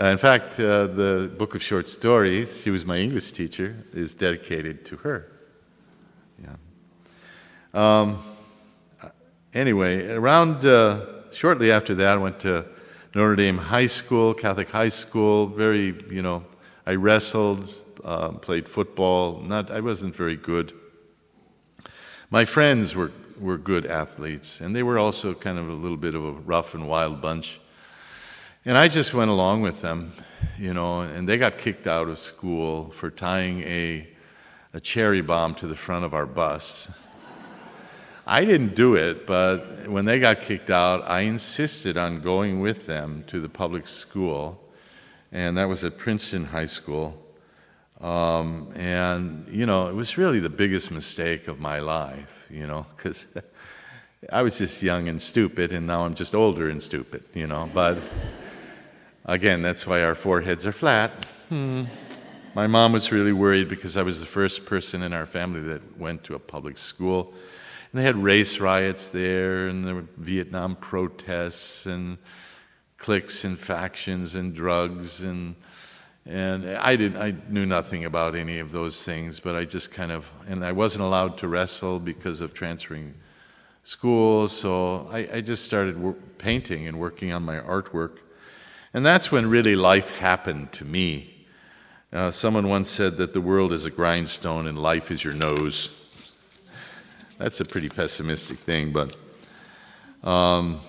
Uh, 0.00 0.06
in 0.06 0.18
fact, 0.18 0.60
uh, 0.60 0.86
the 0.86 1.28
book 1.38 1.56
of 1.56 1.62
short 1.62 1.88
stories, 1.88 2.62
she 2.62 2.70
was 2.70 2.86
my 2.86 2.98
English 2.98 3.32
teacher, 3.32 3.74
is 3.92 4.14
dedicated 4.14 4.84
to 4.84 4.96
her. 4.98 5.26
Yeah. 6.40 6.54
Um, 7.74 8.22
anyway, 9.52 10.08
around 10.10 10.64
uh, 10.64 11.32
shortly 11.32 11.72
after 11.72 11.96
that, 11.96 12.14
I 12.14 12.16
went 12.16 12.38
to 12.40 12.64
Notre 13.16 13.34
Dame 13.34 13.58
High 13.58 13.86
School, 13.86 14.34
Catholic 14.34 14.70
High 14.70 14.90
School, 14.90 15.48
very, 15.48 16.00
you 16.08 16.22
know, 16.22 16.44
I 16.86 16.94
wrestled, 16.94 17.74
uh, 18.04 18.30
played 18.30 18.68
football. 18.68 19.40
Not, 19.40 19.72
I 19.72 19.80
wasn't 19.80 20.14
very 20.14 20.36
good. 20.36 20.74
My 22.30 22.44
friends 22.44 22.94
were, 22.94 23.10
were 23.40 23.58
good 23.58 23.84
athletes, 23.84 24.60
and 24.60 24.76
they 24.76 24.84
were 24.84 25.00
also 25.00 25.34
kind 25.34 25.58
of 25.58 25.68
a 25.68 25.72
little 25.72 25.96
bit 25.96 26.14
of 26.14 26.24
a 26.24 26.32
rough 26.32 26.74
and 26.74 26.86
wild 26.86 27.20
bunch. 27.20 27.58
And 28.64 28.76
I 28.76 28.88
just 28.88 29.14
went 29.14 29.30
along 29.30 29.62
with 29.62 29.80
them, 29.80 30.12
you 30.58 30.74
know, 30.74 31.00
and 31.00 31.28
they 31.28 31.38
got 31.38 31.58
kicked 31.58 31.86
out 31.86 32.08
of 32.08 32.18
school 32.18 32.90
for 32.90 33.10
tying 33.10 33.62
a, 33.62 34.08
a 34.74 34.80
cherry 34.80 35.20
bomb 35.20 35.54
to 35.56 35.66
the 35.66 35.76
front 35.76 36.04
of 36.04 36.12
our 36.12 36.26
bus. 36.26 36.90
I 38.26 38.44
didn't 38.44 38.74
do 38.74 38.94
it, 38.94 39.26
but 39.26 39.88
when 39.88 40.04
they 40.04 40.18
got 40.18 40.42
kicked 40.42 40.68
out, 40.68 41.02
I 41.06 41.20
insisted 41.20 41.96
on 41.96 42.20
going 42.20 42.60
with 42.60 42.84
them 42.84 43.24
to 43.28 43.40
the 43.40 43.48
public 43.48 43.86
school, 43.86 44.62
and 45.32 45.56
that 45.56 45.66
was 45.66 45.82
at 45.84 45.96
Princeton 45.96 46.44
High 46.44 46.66
School. 46.66 47.16
Um, 48.00 48.70
and, 48.76 49.48
you 49.48 49.66
know, 49.66 49.88
it 49.88 49.94
was 49.94 50.18
really 50.18 50.40
the 50.40 50.50
biggest 50.50 50.90
mistake 50.90 51.48
of 51.48 51.58
my 51.58 51.78
life, 51.78 52.46
you 52.50 52.66
know, 52.66 52.86
because 52.96 53.34
I 54.32 54.42
was 54.42 54.58
just 54.58 54.82
young 54.82 55.08
and 55.08 55.22
stupid, 55.22 55.72
and 55.72 55.86
now 55.86 56.04
I'm 56.04 56.14
just 56.14 56.34
older 56.34 56.68
and 56.68 56.82
stupid, 56.82 57.22
you 57.34 57.46
know. 57.46 57.70
But 57.72 57.98
again, 59.28 59.62
that's 59.62 59.86
why 59.86 60.02
our 60.02 60.14
foreheads 60.14 60.66
are 60.66 60.72
flat. 60.72 61.26
Hmm. 61.48 61.84
My 62.54 62.66
mom 62.66 62.92
was 62.92 63.12
really 63.12 63.32
worried 63.32 63.68
because 63.68 63.96
I 63.96 64.02
was 64.02 64.18
the 64.18 64.26
first 64.26 64.66
person 64.66 65.02
in 65.02 65.12
our 65.12 65.26
family 65.26 65.60
that 65.60 65.98
went 65.98 66.24
to 66.24 66.34
a 66.34 66.38
public 66.38 66.78
school. 66.78 67.34
And 67.92 68.00
they 68.00 68.04
had 68.04 68.16
race 68.16 68.58
riots 68.58 69.08
there, 69.10 69.68
and 69.68 69.84
there 69.84 69.94
were 69.94 70.06
Vietnam 70.16 70.74
protests, 70.76 71.86
and 71.86 72.18
cliques 72.96 73.44
and 73.44 73.58
factions, 73.58 74.34
and 74.34 74.54
drugs, 74.54 75.22
and 75.22 75.54
and 76.26 76.68
I 76.76 76.94
didn't, 76.96 77.16
I 77.16 77.34
knew 77.48 77.64
nothing 77.64 78.04
about 78.04 78.34
any 78.34 78.58
of 78.58 78.70
those 78.70 79.02
things, 79.02 79.40
but 79.40 79.56
I 79.56 79.64
just 79.64 79.92
kind 79.92 80.12
of, 80.12 80.30
and 80.46 80.62
I 80.62 80.72
wasn't 80.72 81.04
allowed 81.04 81.38
to 81.38 81.48
wrestle 81.48 81.98
because 81.98 82.42
of 82.42 82.52
transferring 82.52 83.14
schools, 83.82 84.52
so 84.52 85.08
I, 85.10 85.26
I 85.32 85.40
just 85.40 85.64
started 85.64 85.96
painting 86.36 86.86
and 86.86 87.00
working 87.00 87.32
on 87.32 87.44
my 87.44 87.60
artwork. 87.60 88.18
And 88.94 89.04
that's 89.04 89.30
when 89.30 89.48
really 89.48 89.76
life 89.76 90.18
happened 90.18 90.72
to 90.72 90.84
me. 90.84 91.46
Uh, 92.12 92.30
someone 92.30 92.68
once 92.68 92.88
said 92.88 93.18
that 93.18 93.34
the 93.34 93.40
world 93.40 93.72
is 93.72 93.84
a 93.84 93.90
grindstone 93.90 94.66
and 94.66 94.78
life 94.78 95.10
is 95.10 95.22
your 95.22 95.34
nose. 95.34 95.94
That's 97.36 97.60
a 97.60 97.64
pretty 97.64 97.88
pessimistic 97.88 98.58
thing, 98.58 98.92
but 98.92 99.16
um, 100.24 100.80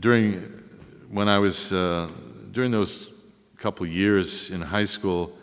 during 0.00 0.40
when 1.10 1.28
I 1.28 1.38
was 1.38 1.72
uh, 1.72 2.08
during 2.52 2.70
those 2.70 3.12
couple 3.58 3.86
years 3.86 4.50
in 4.50 4.60
high 4.60 4.84
school, 4.84 5.38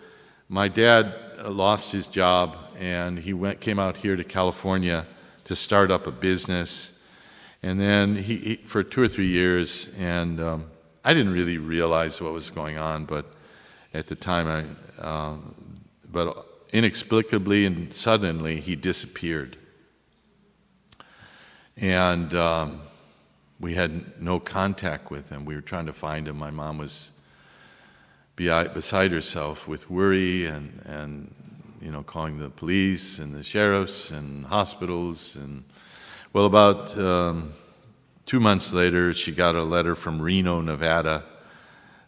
my 0.49 0.67
dad 0.67 1.13
uh, 1.39 1.49
lost 1.49 1.91
his 1.91 2.07
job 2.07 2.57
and 2.77 3.17
he 3.17 3.33
went, 3.33 3.61
came 3.61 3.79
out 3.79 3.95
here 3.95 4.15
to 4.15 4.23
California 4.23 5.05
to 5.45 5.55
start 5.55 5.91
up 5.91 6.07
a 6.07 6.11
business. 6.11 7.01
And 7.61 7.79
then 7.79 8.15
he, 8.15 8.35
he 8.35 8.55
for 8.57 8.83
two 8.83 9.01
or 9.01 9.07
three 9.07 9.27
years, 9.27 9.95
and 9.97 10.41
um, 10.41 10.65
I 11.03 11.13
didn't 11.13 11.33
really 11.33 11.57
realize 11.57 12.21
what 12.21 12.33
was 12.33 12.49
going 12.49 12.77
on, 12.77 13.05
but 13.05 13.25
at 13.93 14.07
the 14.07 14.15
time, 14.15 14.47
I, 14.47 15.01
uh, 15.01 15.35
but 16.11 16.47
inexplicably 16.71 17.65
and 17.65 17.93
suddenly, 17.93 18.61
he 18.61 18.75
disappeared. 18.75 19.57
And 21.75 22.33
um, 22.33 22.81
we 23.59 23.75
had 23.75 24.21
no 24.21 24.39
contact 24.39 25.11
with 25.11 25.29
him. 25.29 25.45
We 25.45 25.55
were 25.55 25.61
trying 25.61 25.87
to 25.87 25.93
find 25.93 26.27
him. 26.27 26.37
My 26.37 26.51
mom 26.51 26.77
was 26.77 27.19
beside 28.35 29.11
herself 29.11 29.67
with 29.67 29.89
worry 29.89 30.45
and, 30.45 30.81
and 30.85 31.33
you 31.81 31.91
know, 31.91 32.03
calling 32.03 32.37
the 32.37 32.49
police 32.49 33.19
and 33.19 33.33
the 33.35 33.43
sheriffs 33.43 34.11
and 34.11 34.45
hospitals. 34.45 35.35
And 35.35 35.65
well, 36.31 36.45
about 36.45 36.97
um, 36.97 37.53
two 38.25 38.39
months 38.39 38.73
later, 38.73 39.13
she 39.13 39.31
got 39.31 39.55
a 39.55 39.63
letter 39.63 39.95
from 39.95 40.21
Reno, 40.21 40.61
Nevada, 40.61 41.23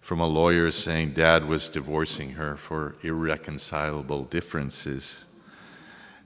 from 0.01 0.19
a 0.19 0.27
lawyer 0.27 0.71
saying 0.71 1.13
dad 1.13 1.45
was 1.45 1.69
divorcing 1.69 2.31
her 2.31 2.55
for 2.55 2.95
irreconcilable 3.01 4.25
differences. 4.25 5.25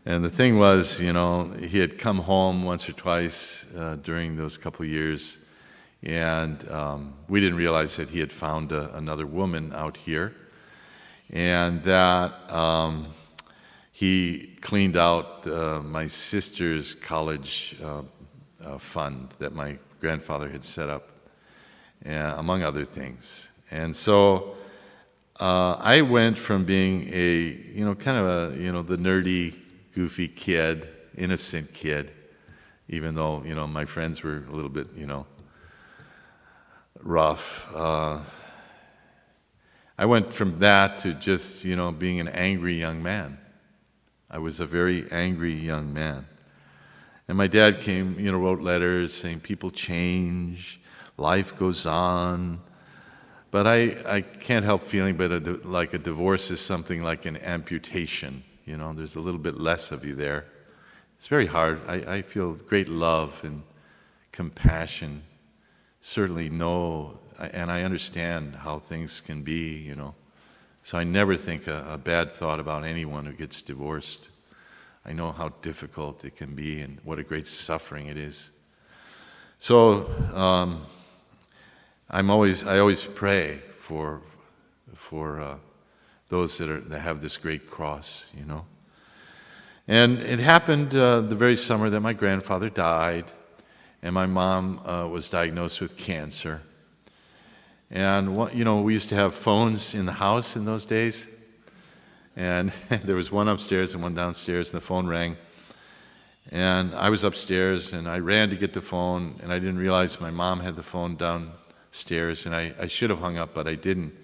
And 0.05 0.23
the 0.23 0.29
thing 0.29 0.57
was, 0.57 1.01
you 1.01 1.13
know, 1.13 1.51
he 1.59 1.79
had 1.79 1.97
come 1.97 2.19
home 2.19 2.63
once 2.63 2.89
or 2.89 2.93
twice 2.93 3.73
uh, 3.75 3.97
during 4.01 4.35
those 4.35 4.57
couple 4.57 4.85
years 4.85 5.45
and 6.03 6.69
um, 6.71 7.13
we 7.27 7.39
didn't 7.41 7.57
realize 7.57 7.97
that 7.97 8.09
he 8.09 8.19
had 8.19 8.31
found 8.31 8.71
a, 8.71 8.95
another 8.95 9.25
woman 9.25 9.73
out 9.73 9.97
here. 9.97 10.33
And 11.31 11.83
that 11.83 12.51
um, 12.51 13.07
he 13.91 14.57
cleaned 14.61 14.97
out 14.97 15.45
uh, 15.45 15.81
my 15.83 16.07
sister's 16.07 16.93
college 16.95 17.75
uh, 17.83 18.03
uh, 18.63 18.77
fund 18.77 19.35
that 19.39 19.53
my 19.53 19.77
grandfather 19.99 20.49
had 20.49 20.63
set 20.63 20.89
up, 20.89 21.03
uh, 22.05 22.35
among 22.37 22.63
other 22.63 22.85
things. 22.85 23.51
And 23.71 23.95
so 23.95 24.55
uh, 25.39 25.73
I 25.79 26.01
went 26.01 26.37
from 26.37 26.65
being 26.65 27.09
a, 27.13 27.39
you 27.73 27.85
know, 27.85 27.95
kind 27.95 28.17
of 28.17 28.25
a, 28.53 28.61
you 28.61 28.71
know, 28.71 28.81
the 28.81 28.97
nerdy, 28.97 29.55
goofy 29.93 30.27
kid, 30.27 30.89
innocent 31.17 31.73
kid, 31.73 32.11
even 32.87 33.15
though, 33.15 33.43
you 33.45 33.55
know, 33.55 33.67
my 33.67 33.85
friends 33.85 34.23
were 34.23 34.43
a 34.49 34.51
little 34.51 34.69
bit, 34.69 34.87
you 34.95 35.05
know, 35.05 35.25
rough. 37.01 37.67
Uh, 37.73 38.19
I 39.97 40.05
went 40.05 40.33
from 40.33 40.59
that 40.59 40.99
to 40.99 41.13
just, 41.13 41.65
you 41.65 41.75
know, 41.75 41.91
being 41.91 42.19
an 42.19 42.29
angry 42.29 42.73
young 42.73 43.03
man. 43.03 43.37
I 44.29 44.37
was 44.37 44.59
a 44.59 44.65
very 44.65 45.11
angry 45.11 45.53
young 45.53 45.93
man. 45.93 46.25
And 47.29 47.37
my 47.37 47.45
dad 47.45 47.79
came, 47.79 48.19
you 48.19 48.31
know, 48.31 48.39
wrote 48.39 48.59
letters 48.59 49.13
saying 49.13 49.41
people 49.41 49.69
change, 49.69 50.81
life 51.15 51.55
goes 51.59 51.85
on. 51.85 52.59
But 53.51 53.67
I, 53.67 53.97
I 54.07 54.21
can't 54.21 54.65
help 54.65 54.81
feeling 54.83 55.15
but 55.15 55.31
a, 55.31 55.39
like 55.63 55.93
a 55.93 55.99
divorce 55.99 56.49
is 56.49 56.59
something 56.59 57.03
like 57.03 57.27
an 57.27 57.37
amputation. 57.37 58.43
You 58.65 58.77
know, 58.77 58.93
there's 58.93 59.15
a 59.15 59.19
little 59.19 59.39
bit 59.39 59.59
less 59.59 59.91
of 59.91 60.03
you 60.03 60.15
there. 60.15 60.47
It's 61.17 61.27
very 61.27 61.45
hard. 61.45 61.79
I, 61.87 62.15
I 62.15 62.21
feel 62.23 62.55
great 62.55 62.89
love 62.89 63.39
and 63.43 63.61
compassion 64.31 65.21
certainly 65.99 66.49
know 66.49 67.19
and 67.37 67.71
I 67.71 67.83
understand 67.83 68.55
how 68.55 68.79
things 68.79 69.21
can 69.21 69.43
be, 69.43 69.77
you 69.77 69.93
know. 69.93 70.15
So 70.81 70.97
I 70.97 71.03
never 71.03 71.37
think 71.37 71.67
a, 71.67 71.85
a, 71.91 71.97
bad 71.97 72.33
thought 72.33 72.59
about 72.59 72.83
anyone 72.83 73.27
who 73.27 73.33
gets 73.33 73.61
divorced. 73.61 74.29
I 75.05 75.13
know 75.13 75.31
how 75.31 75.49
difficult 75.61 76.25
it 76.25 76.35
can 76.35 76.55
be 76.55 76.81
and 76.81 76.99
what 77.03 77.19
a 77.19 77.23
great 77.23 77.47
suffering 77.47 78.07
it 78.07 78.17
is. 78.17 78.51
So 79.57 80.09
um, 80.33 80.85
I'm 82.09 82.29
always 82.29 82.65
I 82.65 82.79
always 82.79 83.05
pray 83.05 83.59
for 83.79 84.21
for 84.95 85.41
uh, 85.41 85.55
those 86.29 86.57
that 86.57 86.69
are 86.69 86.79
that 86.81 86.99
have 86.99 87.21
this 87.21 87.37
great 87.37 87.69
cross, 87.69 88.31
you 88.37 88.45
know. 88.45 88.65
And 89.87 90.19
it 90.19 90.39
happened 90.39 90.93
uh, 90.93 91.21
the 91.21 91.35
very 91.35 91.55
summer 91.55 91.89
that 91.89 91.99
my 92.01 92.13
grandfather 92.13 92.69
died 92.69 93.25
and 94.01 94.13
my 94.13 94.27
mom 94.27 94.79
uh, 94.85 95.07
was 95.07 95.29
diagnosed 95.29 95.81
with 95.81 95.97
cancer. 95.97 96.61
And 97.91 98.53
you 98.53 98.63
know, 98.63 98.81
we 98.81 98.93
used 98.93 99.09
to 99.09 99.15
have 99.15 99.33
phones 99.33 99.95
in 99.95 100.05
the 100.05 100.11
house 100.11 100.55
in 100.55 100.63
those 100.63 100.85
days, 100.85 101.27
and 102.39 102.69
there 103.03 103.17
was 103.17 103.31
one 103.31 103.49
upstairs 103.49 103.93
and 103.93 104.01
one 104.01 104.15
downstairs, 104.15 104.71
and 104.71 104.81
the 104.81 104.85
phone 104.85 105.05
rang. 105.05 105.35
And 106.51 106.95
I 106.95 107.09
was 107.09 107.23
upstairs, 107.25 107.93
and 107.93 108.07
I 108.07 108.19
ran 108.19 108.49
to 108.49 108.55
get 108.55 108.71
the 108.73 108.81
phone, 108.81 109.39
and 109.43 109.51
I 109.51 109.59
didn't 109.59 109.77
realize 109.77 110.19
my 110.21 110.31
mom 110.31 110.61
had 110.61 110.75
the 110.75 110.83
phone 110.83 111.17
downstairs, 111.17 112.45
and 112.45 112.55
I, 112.55 112.73
I 112.79 112.87
should 112.87 113.09
have 113.09 113.19
hung 113.19 113.37
up, 113.37 113.53
but 113.53 113.67
I 113.67 113.75
didn't. 113.75 114.15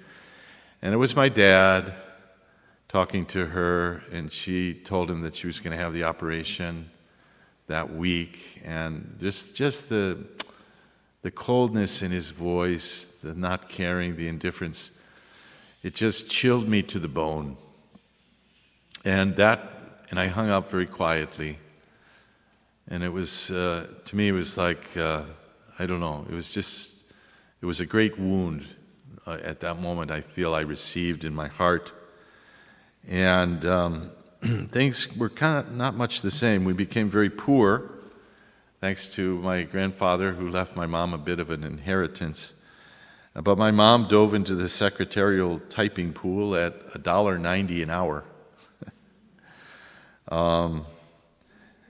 And 0.82 0.94
it 0.94 0.98
was 0.98 1.16
my 1.16 1.28
dad 1.28 1.94
talking 2.88 3.26
to 3.28 3.48
her, 3.48 4.02
and 4.12 4.32
she 4.32 4.74
told 4.74 5.12
him 5.12 5.22
that 5.22 5.36
she 5.36 5.46
was 5.46 5.60
going 5.60 5.78
to 5.78 5.84
have 5.84 5.94
the 5.94 6.06
operation 6.06 6.90
that 7.68 7.94
week, 7.94 8.62
and 8.64 9.18
just 9.20 9.56
just 9.56 9.90
the 9.90 10.26
the 11.22 11.32
coldness 11.32 12.02
in 12.02 12.12
his 12.12 12.30
voice, 12.30 13.20
the 13.24 13.34
not 13.34 13.68
caring, 13.68 14.16
the 14.16 14.28
indifference, 14.28 14.92
it 15.84 15.96
just 15.96 16.30
chilled 16.30 16.68
me 16.70 16.82
to 16.84 17.00
the 17.00 17.08
bone. 17.08 17.58
And 19.06 19.36
that, 19.36 19.62
and 20.10 20.20
I 20.20 20.28
hung 20.28 20.50
up 20.50 20.72
very 20.72 20.88
quietly. 20.88 21.60
And 22.88 23.04
it 23.04 23.14
was, 23.14 23.52
uh, 23.52 23.86
to 24.06 24.16
me, 24.16 24.30
it 24.30 24.32
was 24.32 24.58
like, 24.58 24.98
uh, 24.98 25.24
I 25.78 25.86
don't 25.86 26.00
know, 26.00 26.26
it 26.28 26.34
was 26.34 26.50
just, 26.50 27.14
it 27.62 27.68
was 27.68 27.80
a 27.80 27.86
great 27.86 28.18
wound 28.18 28.66
uh, 29.28 29.38
at 29.44 29.60
that 29.60 29.80
moment 29.80 30.12
I 30.12 30.22
feel 30.22 30.56
I 30.56 30.62
received 30.62 31.24
in 31.24 31.36
my 31.36 31.48
heart. 31.48 31.94
And 33.08 33.64
um, 33.66 34.12
things 34.72 35.16
were 35.16 35.30
kind 35.30 35.60
of 35.66 35.72
not 35.72 35.96
much 35.96 36.22
the 36.22 36.32
same. 36.32 36.66
We 36.66 36.74
became 36.74 37.08
very 37.08 37.30
poor, 37.30 37.92
thanks 38.82 39.08
to 39.16 39.40
my 39.42 39.64
grandfather, 39.64 40.34
who 40.34 40.50
left 40.50 40.76
my 40.76 40.88
mom 40.88 41.14
a 41.14 41.20
bit 41.20 41.40
of 41.40 41.52
an 41.52 41.64
inheritance. 41.64 42.54
But 43.36 43.58
my 43.60 43.70
mom 43.70 44.08
dove 44.08 44.34
into 44.34 44.56
the 44.56 44.70
secretarial 44.70 45.60
typing 45.70 46.14
pool 46.14 46.56
at 46.56 46.90
$1.90 46.92 47.84
an 47.84 47.90
hour. 47.92 48.24
Um, 50.30 50.86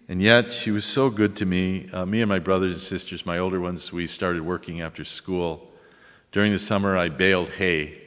and 0.07 0.21
yet, 0.21 0.51
she 0.51 0.71
was 0.71 0.85
so 0.85 1.09
good 1.09 1.35
to 1.37 1.45
me. 1.45 1.89
Uh, 1.91 2.05
me 2.05 2.21
and 2.21 2.29
my 2.29 2.39
brothers 2.39 2.73
and 2.73 2.81
sisters, 2.81 3.25
my 3.25 3.39
older 3.39 3.59
ones, 3.59 3.91
we 3.91 4.05
started 4.07 4.41
working 4.41 4.81
after 4.81 5.03
school. 5.03 5.71
During 6.31 6.51
the 6.51 6.59
summer, 6.59 6.97
I 6.97 7.09
baled 7.09 7.49
hay 7.49 7.97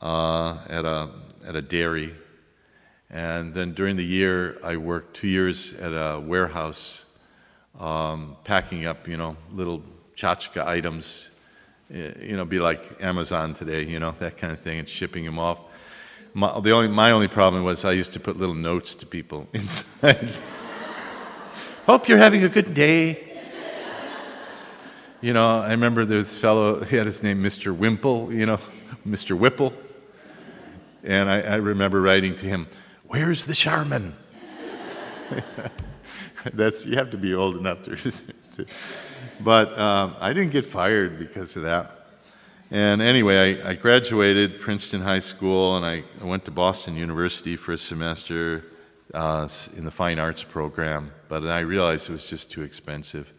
uh, 0.00 0.58
at, 0.68 0.84
a, 0.84 1.10
at 1.46 1.56
a 1.56 1.62
dairy. 1.62 2.14
And 3.10 3.54
then 3.54 3.74
during 3.74 3.96
the 3.96 4.04
year, 4.04 4.58
I 4.64 4.76
worked 4.76 5.14
two 5.14 5.28
years 5.28 5.74
at 5.74 5.92
a 5.92 6.20
warehouse, 6.20 7.18
um, 7.78 8.36
packing 8.44 8.86
up, 8.86 9.06
you 9.08 9.16
know, 9.16 9.36
little 9.52 9.82
tchotchke 10.16 10.64
items 10.64 11.32
you 11.90 12.36
know, 12.36 12.44
be 12.44 12.58
like 12.58 13.02
Amazon 13.02 13.54
today, 13.54 13.84
you 13.84 13.98
know, 13.98 14.10
that 14.18 14.36
kind 14.36 14.52
of 14.52 14.60
thing, 14.60 14.78
and 14.78 14.88
shipping 14.88 15.24
them 15.24 15.38
off. 15.38 15.60
My, 16.34 16.60
the 16.60 16.72
only, 16.72 16.88
my 16.88 17.10
only 17.10 17.28
problem 17.28 17.64
was 17.64 17.84
I 17.84 17.92
used 17.92 18.12
to 18.12 18.20
put 18.20 18.36
little 18.36 18.54
notes 18.54 18.94
to 18.96 19.06
people 19.06 19.48
inside. 19.52 20.32
Hope 21.86 22.08
you're 22.08 22.18
having 22.18 22.44
a 22.44 22.48
good 22.48 22.74
day. 22.74 23.24
You 25.20 25.32
know, 25.32 25.60
I 25.60 25.70
remember 25.70 26.04
this 26.04 26.38
fellow, 26.38 26.84
he 26.84 26.96
had 26.96 27.06
his 27.06 27.22
name 27.22 27.42
Mr. 27.42 27.76
Wimple, 27.76 28.32
you 28.32 28.46
know, 28.46 28.60
Mr. 29.06 29.36
Whipple. 29.36 29.72
And 31.02 31.28
I, 31.28 31.40
I 31.40 31.54
remember 31.56 32.00
writing 32.00 32.36
to 32.36 32.46
him, 32.46 32.68
Where's 33.06 33.46
the 33.46 33.54
Charmin? 33.54 34.14
That's, 36.52 36.86
you 36.86 36.96
have 36.96 37.10
to 37.10 37.18
be 37.18 37.34
old 37.34 37.56
enough 37.56 37.82
to, 37.84 37.96
to 38.56 38.66
but 39.40 39.76
um, 39.78 40.14
I 40.20 40.32
didn't 40.32 40.52
get 40.52 40.66
fired 40.66 41.18
because 41.18 41.56
of 41.56 41.62
that. 41.62 41.97
And 42.70 43.00
anyway, 43.00 43.62
I, 43.62 43.70
I, 43.70 43.74
graduated 43.74 44.60
Princeton 44.60 45.00
High 45.00 45.20
School 45.20 45.78
and 45.78 45.86
I, 45.86 46.04
I, 46.20 46.24
went 46.24 46.44
to 46.44 46.50
Boston 46.50 46.96
University 46.96 47.56
for 47.56 47.72
a 47.72 47.78
semester 47.78 48.62
uh, 49.14 49.48
in 49.74 49.86
the 49.86 49.90
fine 49.90 50.18
arts 50.18 50.44
program, 50.44 51.10
but 51.28 51.46
I 51.46 51.60
realized 51.60 52.10
it 52.10 52.12
was 52.12 52.26
just 52.26 52.50
too 52.50 52.62
expensive. 52.62 53.32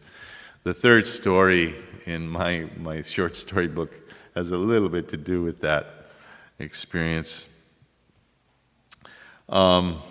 The 0.64 0.74
third 0.74 1.06
story 1.06 1.76
in 2.06 2.28
my, 2.28 2.68
my 2.76 3.02
short 3.02 3.36
story 3.36 3.68
book 3.68 3.92
has 4.34 4.50
a 4.50 4.58
little 4.58 4.88
bit 4.88 5.08
to 5.10 5.16
do 5.16 5.44
with 5.44 5.60
that 5.60 6.06
experience. 6.58 7.48
Um, 9.48 10.02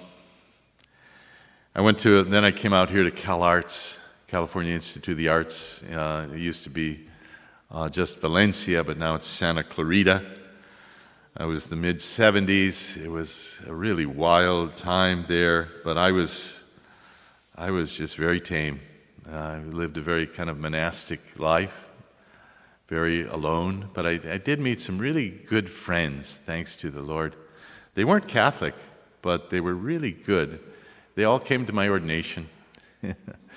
I 1.75 1.81
went 1.81 1.99
to, 1.99 2.23
then 2.23 2.45
I 2.45 2.51
came 2.51 2.71
out 2.71 2.89
here 2.89 3.03
to 3.03 3.11
Cal 3.11 3.43
Arts 3.43 3.99
California 4.29 4.73
Institute 4.73 5.13
of 5.13 5.17
the 5.17 5.27
Arts. 5.27 5.83
Uh, 5.83 6.29
it 6.31 6.37
used 6.37 6.63
to 6.63 6.69
be 6.69 7.08
uh, 7.71 7.89
just 7.89 8.19
Valencia, 8.19 8.83
but 8.83 8.97
now 8.97 9.15
it's 9.15 9.27
Santa 9.27 9.63
Clarita. 9.63 10.23
It 11.39 11.45
was 11.45 11.69
the 11.69 11.75
mid 11.75 11.97
70s. 11.97 12.97
It 13.03 13.09
was 13.09 13.63
a 13.67 13.73
really 13.73 14.05
wild 14.05 14.75
time 14.75 15.23
there, 15.27 15.67
but 15.83 15.97
I 15.97 16.11
was, 16.11 16.63
I 17.55 17.71
was 17.71 17.95
just 17.95 18.15
very 18.17 18.41
tame. 18.41 18.81
Uh, 19.31 19.35
I 19.35 19.59
lived 19.59 19.97
a 19.97 20.01
very 20.01 20.25
kind 20.25 20.49
of 20.49 20.59
monastic 20.59 21.19
life, 21.39 21.87
very 22.87 23.27
alone, 23.27 23.89
but 23.93 24.05
I, 24.05 24.19
I 24.29 24.37
did 24.37 24.59
meet 24.59 24.79
some 24.79 24.97
really 24.97 25.29
good 25.29 25.69
friends, 25.69 26.37
thanks 26.37 26.75
to 26.77 26.89
the 26.89 27.01
Lord. 27.01 27.35
They 27.93 28.03
weren't 28.03 28.27
Catholic, 28.27 28.73
but 29.21 29.51
they 29.51 29.61
were 29.61 29.75
really 29.75 30.11
good. 30.11 30.59
They 31.13 31.25
all 31.25 31.39
came 31.39 31.65
to 31.67 31.73
my 31.73 31.87
ordination. 31.87 32.49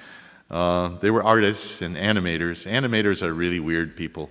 Uh, 0.53 0.89
they 0.99 1.11
were 1.11 1.25
artists 1.25 1.81
and 1.81 1.97
animators. 1.97 2.71
Animators 2.71 3.23
are 3.23 3.33
really 3.33 3.59
weird 3.59 3.97
people, 3.97 4.29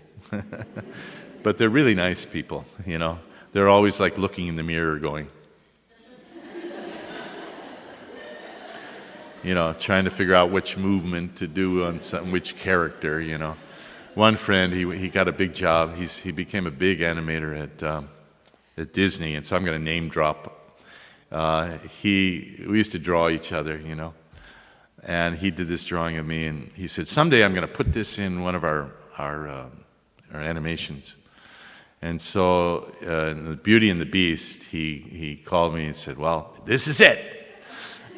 but 1.43 1.57
they're 1.57 1.67
really 1.67 1.95
nice 1.95 2.25
people, 2.25 2.63
you 2.85 2.99
know. 2.99 3.17
They're 3.53 3.69
always 3.69 3.99
like 3.99 4.19
looking 4.19 4.45
in 4.45 4.55
the 4.55 4.61
mirror 4.61 4.99
going, 4.99 5.27
you 9.43 9.55
know, 9.55 9.73
trying 9.79 10.03
to 10.03 10.11
figure 10.11 10.35
out 10.35 10.51
which 10.51 10.77
movement 10.77 11.37
to 11.37 11.47
do 11.47 11.85
on 11.85 11.99
some, 11.99 12.31
which 12.31 12.55
character, 12.55 13.19
you 13.19 13.39
know. 13.39 13.55
One 14.13 14.35
friend, 14.35 14.71
he, 14.71 14.95
he 14.95 15.09
got 15.09 15.27
a 15.27 15.31
big 15.31 15.55
job. 15.55 15.95
He's, 15.95 16.19
he 16.19 16.31
became 16.31 16.67
a 16.67 16.71
big 16.71 16.99
animator 16.99 17.57
at, 17.59 17.81
um, 17.81 18.09
at 18.77 18.93
Disney, 18.93 19.33
and 19.33 19.43
so 19.43 19.55
I'm 19.55 19.65
going 19.65 19.79
to 19.79 19.83
name 19.83 20.07
drop. 20.07 20.79
Uh, 21.31 21.79
he, 21.79 22.63
we 22.67 22.77
used 22.77 22.91
to 22.91 22.99
draw 22.99 23.27
each 23.29 23.51
other, 23.51 23.79
you 23.79 23.95
know 23.95 24.13
and 25.03 25.37
he 25.37 25.51
did 25.51 25.67
this 25.67 25.83
drawing 25.83 26.17
of 26.17 26.25
me, 26.25 26.45
and 26.45 26.71
he 26.73 26.87
said, 26.87 27.07
"Someday 27.07 27.43
I'm 27.43 27.53
going 27.53 27.67
to 27.67 27.73
put 27.73 27.93
this 27.93 28.19
in 28.19 28.41
one 28.43 28.55
of 28.55 28.63
our 28.63 28.91
our, 29.17 29.47
uh, 29.47 29.65
our 30.33 30.39
animations." 30.39 31.17
And 32.03 32.19
so, 32.19 32.91
uh, 33.05 33.29
in 33.29 33.45
the 33.45 33.55
Beauty 33.55 33.89
and 33.89 34.01
the 34.01 34.05
Beast, 34.05 34.63
he 34.63 34.97
he 34.97 35.35
called 35.35 35.73
me 35.73 35.85
and 35.85 35.95
said, 35.95 36.17
"Well, 36.17 36.53
this 36.65 36.87
is 36.87 37.01
it." 37.01 37.19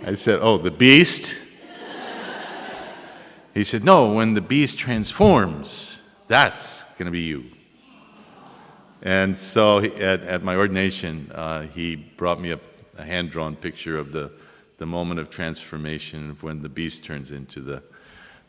I 0.06 0.16
said, 0.16 0.40
"Oh, 0.42 0.58
the 0.58 0.72
Beast." 0.72 1.38
he 3.54 3.64
said, 3.64 3.84
"No, 3.84 4.14
when 4.14 4.34
the 4.34 4.42
Beast 4.42 4.78
transforms, 4.78 6.02
that's 6.28 6.84
going 6.96 7.06
to 7.06 7.12
be 7.12 7.22
you." 7.22 7.46
And 9.02 9.38
so, 9.38 9.80
at, 9.80 10.22
at 10.22 10.44
my 10.44 10.56
ordination, 10.56 11.30
uh, 11.36 11.64
he 11.64 11.96
brought 11.96 12.40
me 12.40 12.52
a, 12.52 12.60
a 12.98 13.04
hand 13.04 13.32
drawn 13.32 13.56
picture 13.58 13.98
of 13.98 14.14
the 14.14 14.32
the 14.84 14.88
moment 14.88 15.18
of 15.18 15.30
transformation 15.30 16.32
of 16.32 16.44
when 16.44 16.62
the 16.62 16.68
beast 16.68 17.06
turns 17.06 17.32
into 17.32 17.62
the, 17.62 17.82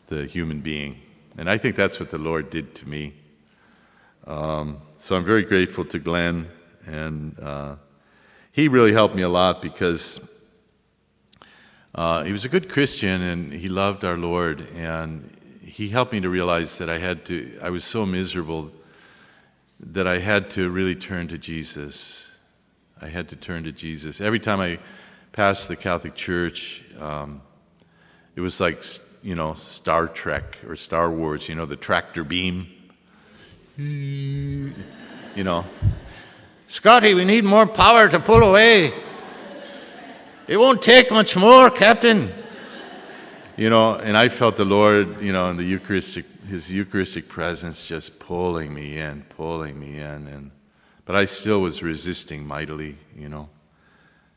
the 0.07 0.25
human 0.25 0.59
being. 0.59 0.99
And 1.37 1.49
I 1.49 1.57
think 1.57 1.77
that's 1.77 1.97
what 1.97 2.11
the 2.11 2.17
Lord 2.17 2.49
did 2.49 2.75
to 2.75 2.89
me. 2.89 3.13
Um, 4.27 4.81
so 4.97 5.15
I'm 5.15 5.23
very 5.23 5.43
grateful 5.43 5.85
to 5.85 5.97
Glenn, 5.97 6.49
and 6.85 7.39
uh, 7.39 7.77
he 8.51 8.67
really 8.67 8.91
helped 8.91 9.15
me 9.15 9.21
a 9.21 9.29
lot 9.29 9.61
because 9.61 10.29
uh, 11.95 12.25
he 12.25 12.33
was 12.33 12.43
a 12.43 12.49
good 12.49 12.67
Christian 12.67 13.21
and 13.21 13.53
he 13.53 13.69
loved 13.69 14.03
our 14.03 14.17
Lord, 14.17 14.67
and 14.75 15.31
he 15.63 15.87
helped 15.87 16.11
me 16.11 16.19
to 16.19 16.29
realize 16.29 16.79
that 16.79 16.89
I 16.89 16.97
had 16.97 17.23
to. 17.27 17.57
I 17.61 17.69
was 17.69 17.85
so 17.85 18.05
miserable 18.05 18.73
that 19.79 20.05
I 20.05 20.19
had 20.19 20.49
to 20.51 20.69
really 20.69 20.95
turn 20.95 21.29
to 21.29 21.37
Jesus. 21.37 22.37
I 23.01 23.07
had 23.07 23.29
to 23.29 23.37
turn 23.37 23.63
to 23.63 23.71
Jesus 23.71 24.19
every 24.19 24.41
time 24.41 24.59
I 24.59 24.79
past 25.35 25.67
the 25.67 25.75
Catholic 25.75 26.15
Church, 26.15 26.81
um, 26.97 27.41
it 28.37 28.39
was 28.39 28.61
like, 28.61 28.81
you 29.21 29.35
know, 29.35 29.53
Star 29.53 30.07
Trek 30.07 30.57
or 30.65 30.77
Star 30.77 31.11
Wars, 31.11 31.49
you 31.49 31.55
know, 31.55 31.65
the 31.65 31.75
tractor 31.75 32.23
beam. 32.23 32.67
You 33.75 34.73
know, 35.35 35.65
Scotty, 36.67 37.15
we 37.15 37.25
need 37.25 37.43
more 37.43 37.67
power 37.67 38.07
to 38.07 38.17
pull 38.17 38.43
away. 38.43 38.93
It 40.47 40.55
won't 40.55 40.81
take 40.81 41.11
much 41.11 41.35
more, 41.35 41.69
Captain. 41.69 42.31
You 43.57 43.69
know, 43.69 43.95
and 43.95 44.15
I 44.15 44.29
felt 44.29 44.55
the 44.55 44.63
Lord, 44.63 45.21
you 45.21 45.33
know, 45.33 45.49
in 45.49 45.57
the 45.57 45.65
Eucharistic, 45.65 46.25
His 46.47 46.71
Eucharistic 46.71 47.27
presence 47.27 47.85
just 47.85 48.19
pulling 48.21 48.73
me 48.73 48.99
in, 48.99 49.23
pulling 49.23 49.77
me 49.77 49.97
in, 49.97 50.27
and 50.27 50.51
but 51.03 51.17
I 51.17 51.25
still 51.25 51.59
was 51.59 51.83
resisting 51.83 52.47
mightily, 52.47 52.95
you 53.17 53.27
know. 53.27 53.49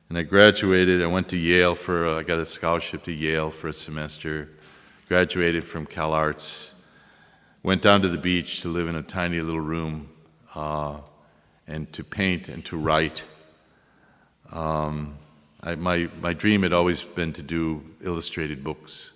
And 0.09 0.17
I 0.17 0.23
graduated. 0.23 1.03
I 1.03 1.07
went 1.07 1.29
to 1.29 1.37
Yale 1.37 1.75
for, 1.75 2.07
uh, 2.07 2.19
I 2.21 2.23
got 2.23 2.39
a 2.39 2.47
scholarship 2.47 3.03
to 3.05 3.13
Yale 3.13 3.51
for 3.51 3.69
a 3.69 3.75
semester. 3.75 4.49
Graduated 5.07 5.65
from 5.65 5.85
Cal 5.85 6.15
Arts. 6.15 6.73
Went 7.63 7.83
down 7.83 8.01
to 8.01 8.09
the 8.09 8.17
beach 8.17 8.63
to 8.63 8.69
live 8.69 8.89
in 8.89 8.95
a 8.95 9.03
tiny 9.03 9.43
little 9.43 9.61
room 9.61 10.09
uh, 10.55 10.97
and 11.67 11.93
to 11.93 12.03
paint 12.03 12.49
and 12.49 12.65
to 12.65 12.79
write. 12.79 13.23
Um, 14.51 15.19
I, 15.63 15.75
my, 15.75 16.09
my 16.23 16.33
dream 16.33 16.63
had 16.63 16.73
always 16.73 17.03
been 17.03 17.35
to 17.35 17.43
do 17.43 17.85
illustrated 18.01 18.65
books. 18.65 19.13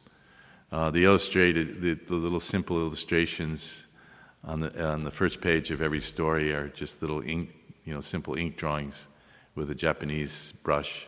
Uh, 0.71 0.91
the 0.91 1.05
illustrated, 1.05 1.81
the, 1.81 1.95
the, 1.95 2.15
little 2.15 2.41
simple 2.41 2.77
illustrations 2.79 3.87
on 4.45 4.61
the, 4.61 4.87
on 4.87 5.05
the 5.05 5.11
first 5.11 5.41
page 5.41 5.71
of 5.71 5.81
every 5.81 6.01
story 6.03 6.53
are 6.53 6.69
just 6.69 7.01
little 7.01 7.23
ink, 7.23 7.55
you 7.87 7.95
know, 7.95 8.03
simple 8.03 8.35
ink 8.37 8.59
drawings 8.59 9.09
with 9.55 9.71
a 9.71 9.75
Japanese 9.75 10.53
brush. 10.65 11.07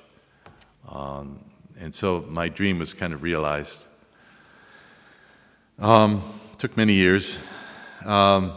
Um, 0.88 1.44
and 1.78 1.94
so 1.94 2.24
my 2.28 2.48
dream 2.48 2.78
was 2.78 2.94
kind 2.94 3.12
of 3.12 3.22
realized. 3.22 3.86
Um, 5.78 6.40
took 6.58 6.76
many 6.76 6.92
years. 6.92 7.38
Um, 8.04 8.52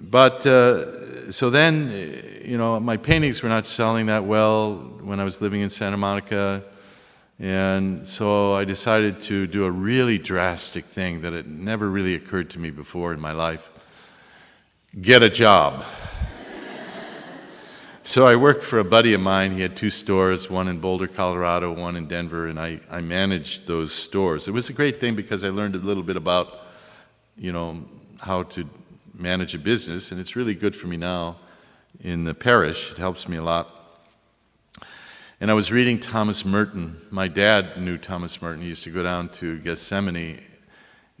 but 0.00 0.46
uh, 0.46 1.30
so 1.32 1.50
then, 1.50 2.22
you 2.44 2.56
know, 2.56 2.78
my 2.80 2.96
paintings 2.96 3.42
were 3.42 3.48
not 3.48 3.66
selling 3.66 4.06
that 4.06 4.24
well 4.24 4.76
when 5.02 5.20
I 5.20 5.24
was 5.24 5.40
living 5.40 5.60
in 5.60 5.70
Santa 5.70 5.96
Monica. 5.96 6.62
And 7.38 8.06
so 8.06 8.54
I 8.54 8.64
decided 8.64 9.20
to 9.22 9.46
do 9.46 9.64
a 9.64 9.70
really 9.70 10.18
drastic 10.18 10.84
thing 10.84 11.22
that 11.22 11.32
had 11.32 11.46
never 11.46 11.90
really 11.90 12.14
occurred 12.14 12.50
to 12.50 12.58
me 12.58 12.70
before 12.70 13.12
in 13.12 13.20
my 13.20 13.32
life 13.32 13.70
get 15.00 15.22
a 15.22 15.28
job. 15.28 15.84
So 18.06 18.24
I 18.24 18.36
worked 18.36 18.62
for 18.62 18.78
a 18.78 18.84
buddy 18.84 19.14
of 19.14 19.20
mine. 19.20 19.50
He 19.50 19.62
had 19.62 19.76
two 19.76 19.90
stores, 19.90 20.48
one 20.48 20.68
in 20.68 20.78
Boulder, 20.78 21.08
Colorado, 21.08 21.72
one 21.72 21.96
in 21.96 22.06
Denver, 22.06 22.46
and 22.46 22.56
I, 22.56 22.78
I 22.88 23.00
managed 23.00 23.66
those 23.66 23.92
stores. 23.92 24.46
It 24.46 24.52
was 24.52 24.70
a 24.70 24.72
great 24.72 25.00
thing 25.00 25.16
because 25.16 25.42
I 25.42 25.48
learned 25.48 25.74
a 25.74 25.78
little 25.78 26.04
bit 26.04 26.16
about, 26.16 26.56
you 27.36 27.50
know, 27.50 27.84
how 28.20 28.44
to 28.44 28.64
manage 29.12 29.56
a 29.56 29.58
business, 29.58 30.12
and 30.12 30.20
it's 30.20 30.36
really 30.36 30.54
good 30.54 30.76
for 30.76 30.86
me 30.86 30.96
now 30.96 31.34
in 32.00 32.22
the 32.22 32.32
parish. 32.32 32.92
It 32.92 32.96
helps 32.96 33.28
me 33.28 33.38
a 33.38 33.42
lot. 33.42 33.98
And 35.40 35.50
I 35.50 35.54
was 35.54 35.72
reading 35.72 35.98
Thomas 35.98 36.44
Merton. 36.44 37.00
My 37.10 37.26
dad 37.26 37.76
knew 37.76 37.98
Thomas 37.98 38.40
Merton. 38.40 38.62
He 38.62 38.68
used 38.68 38.84
to 38.84 38.90
go 38.90 39.02
down 39.02 39.30
to 39.30 39.58
Gethsemani, 39.58 40.42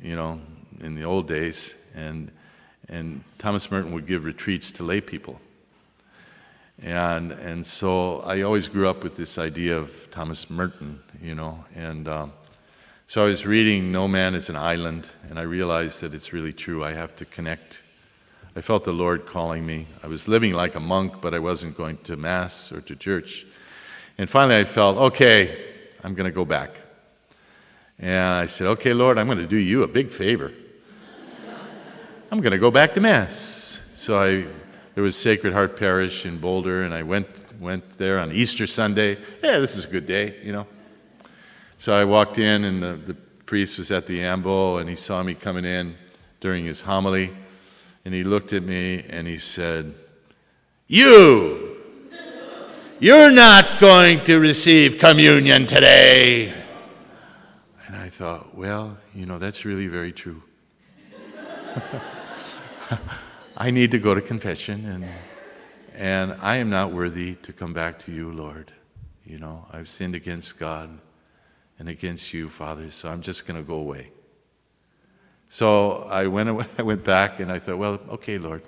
you 0.00 0.14
know, 0.14 0.40
in 0.80 0.94
the 0.94 1.02
old 1.02 1.26
days, 1.26 1.90
and 1.96 2.30
and 2.88 3.24
Thomas 3.38 3.72
Merton 3.72 3.92
would 3.92 4.06
give 4.06 4.24
retreats 4.24 4.70
to 4.70 4.84
lay 4.84 5.00
people. 5.00 5.40
And 6.82 7.32
and 7.32 7.64
so 7.64 8.20
I 8.20 8.42
always 8.42 8.68
grew 8.68 8.88
up 8.88 9.02
with 9.02 9.16
this 9.16 9.38
idea 9.38 9.76
of 9.76 10.10
Thomas 10.10 10.50
Merton, 10.50 11.00
you 11.22 11.34
know, 11.34 11.64
and. 11.74 12.08
Um, 12.08 12.32
so 13.08 13.22
I 13.22 13.28
was 13.28 13.46
reading 13.46 13.92
No 13.92 14.08
Man 14.08 14.34
is 14.34 14.50
an 14.50 14.56
Island, 14.56 15.08
and 15.30 15.38
I 15.38 15.42
realized 15.42 16.00
that 16.00 16.12
it's 16.12 16.32
really 16.32 16.52
true. 16.52 16.82
I 16.82 16.92
have 16.92 17.14
to 17.16 17.24
connect. 17.24 17.84
I 18.56 18.60
felt 18.60 18.82
the 18.82 18.92
Lord 18.92 19.26
calling 19.26 19.64
me. 19.64 19.86
I 20.02 20.08
was 20.08 20.26
living 20.26 20.54
like 20.54 20.74
a 20.74 20.80
monk, 20.80 21.20
but 21.20 21.32
I 21.32 21.38
wasn't 21.38 21.76
going 21.76 21.98
to 21.98 22.16
Mass 22.16 22.72
or 22.72 22.80
to 22.80 22.96
church. 22.96 23.46
And 24.18 24.28
finally, 24.28 24.56
I 24.56 24.64
felt, 24.64 24.96
okay, 24.96 25.56
I'm 26.02 26.14
going 26.14 26.28
to 26.28 26.34
go 26.34 26.44
back. 26.44 26.80
And 28.00 28.34
I 28.34 28.46
said, 28.46 28.66
okay, 28.68 28.92
Lord, 28.92 29.18
I'm 29.18 29.26
going 29.26 29.38
to 29.38 29.46
do 29.46 29.56
you 29.56 29.84
a 29.84 29.88
big 29.88 30.10
favor. 30.10 30.52
I'm 32.32 32.40
going 32.40 32.50
to 32.50 32.58
go 32.58 32.72
back 32.72 32.92
to 32.94 33.00
Mass. 33.00 33.88
So 33.94 34.20
I, 34.20 34.46
there 34.96 35.04
was 35.04 35.14
Sacred 35.14 35.52
Heart 35.52 35.76
Parish 35.76 36.24
in 36.24 36.38
Boulder, 36.38 36.84
and 36.84 36.94
I 36.94 37.02
went, 37.02 37.28
went 37.60 37.98
there 37.98 38.18
on 38.18 38.32
Easter 38.32 38.66
Sunday. 38.66 39.18
Yeah, 39.44 39.58
this 39.58 39.76
is 39.76 39.84
a 39.84 39.88
good 39.88 40.06
day, 40.06 40.36
you 40.42 40.52
know. 40.52 40.66
So 41.76 41.92
I 41.94 42.06
walked 42.06 42.38
in, 42.38 42.64
and 42.64 42.82
the, 42.82 42.94
the 42.94 43.12
priest 43.44 43.76
was 43.76 43.92
at 43.92 44.06
the 44.06 44.22
ambo, 44.22 44.78
and 44.78 44.88
he 44.88 44.96
saw 44.96 45.22
me 45.22 45.34
coming 45.34 45.66
in 45.66 45.94
during 46.40 46.64
his 46.64 46.80
homily, 46.80 47.30
and 48.06 48.14
he 48.14 48.24
looked 48.24 48.54
at 48.54 48.62
me 48.62 49.04
and 49.10 49.26
he 49.26 49.36
said, 49.36 49.94
You! 50.86 51.76
You're 52.98 53.32
not 53.32 53.78
going 53.78 54.24
to 54.24 54.38
receive 54.38 54.96
communion 54.96 55.66
today. 55.66 56.54
And 57.86 57.96
I 57.96 58.08
thought, 58.08 58.56
well, 58.56 58.96
you 59.14 59.26
know, 59.26 59.38
that's 59.38 59.66
really 59.66 59.88
very 59.88 60.12
true. 60.12 60.42
I 63.58 63.70
need 63.70 63.90
to 63.92 63.98
go 63.98 64.14
to 64.14 64.20
confession, 64.20 64.84
and, 64.84 65.04
and 65.94 66.36
I 66.42 66.56
am 66.56 66.68
not 66.68 66.92
worthy 66.92 67.36
to 67.36 67.54
come 67.54 67.72
back 67.72 67.98
to 68.00 68.12
you, 68.12 68.30
Lord. 68.30 68.70
You 69.24 69.38
know, 69.38 69.64
I've 69.72 69.88
sinned 69.88 70.14
against 70.14 70.60
God 70.60 70.98
and 71.78 71.88
against 71.88 72.34
you, 72.34 72.50
Father, 72.50 72.90
so 72.90 73.08
I'm 73.08 73.22
just 73.22 73.46
going 73.46 73.58
to 73.58 73.66
go 73.66 73.76
away. 73.76 74.10
So 75.48 76.02
I 76.02 76.26
went, 76.26 76.50
away, 76.50 76.66
I 76.78 76.82
went 76.82 77.02
back 77.02 77.40
and 77.40 77.50
I 77.50 77.58
thought, 77.58 77.78
well, 77.78 77.98
okay, 78.10 78.36
Lord, 78.36 78.62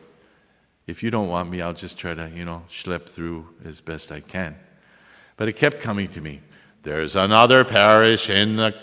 if 0.87 1.03
you 1.03 1.11
don't 1.11 1.29
want 1.29 1.51
me, 1.51 1.61
I'll 1.61 1.74
just 1.74 1.98
try 1.98 2.14
to, 2.14 2.31
you 2.35 2.46
know, 2.46 2.62
schlep 2.70 3.11
through 3.11 3.46
as 3.66 3.83
best 3.83 4.11
I 4.11 4.20
can. 4.20 4.57
But 5.37 5.48
it 5.48 5.57
kept 5.57 5.81
coming 5.81 6.09
to 6.09 6.22
me. 6.22 6.40
There's 6.83 7.14
another 7.14 7.62
parish 7.62 8.31
in 8.31 8.57
the 8.57 8.74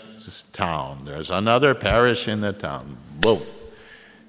town. 0.52 1.04
There's 1.04 1.32
another 1.32 1.74
parish 1.74 2.28
in 2.28 2.42
the 2.42 2.52
town. 2.52 2.96
Whoa. 3.22 3.42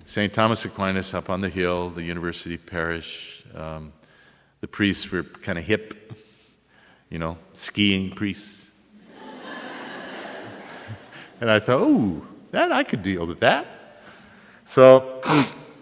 St. 0.07 0.33
Thomas 0.33 0.63
Aquinas 0.63 1.13
up 1.13 1.29
on 1.29 1.41
the 1.41 1.49
hill, 1.49 1.89
the 1.89 2.01
university 2.01 2.57
parish. 2.57 3.43
Um, 3.53 3.91
the 4.61 4.67
priests 4.67 5.11
were 5.11 5.23
kind 5.23 5.59
of 5.59 5.65
hip, 5.65 6.13
you 7.09 7.19
know, 7.19 7.37
skiing 7.51 8.11
priests. 8.11 8.71
And 11.41 11.51
I 11.51 11.59
thought, 11.59 11.81
oh, 11.81 12.25
that 12.51 12.71
I 12.71 12.83
could 12.83 13.03
deal 13.03 13.27
with 13.27 13.41
that. 13.41 13.67
So 14.65 15.21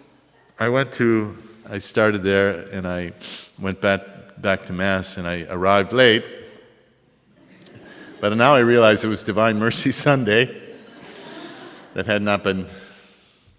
I 0.58 0.70
went 0.70 0.92
to, 0.94 1.38
I 1.70 1.78
started 1.78 2.24
there 2.24 2.68
and 2.72 2.84
I 2.84 3.12
went 3.60 3.80
back, 3.80 4.00
back 4.38 4.66
to 4.66 4.72
Mass 4.72 5.18
and 5.18 5.28
I 5.28 5.46
arrived 5.48 5.92
late. 5.92 6.24
But 8.20 8.36
now 8.36 8.56
I 8.56 8.58
realize 8.58 9.04
it 9.04 9.08
was 9.08 9.22
Divine 9.22 9.60
Mercy 9.60 9.92
Sunday 10.06 10.62
that 11.94 12.06
had 12.06 12.22
not 12.22 12.42
been 12.42 12.66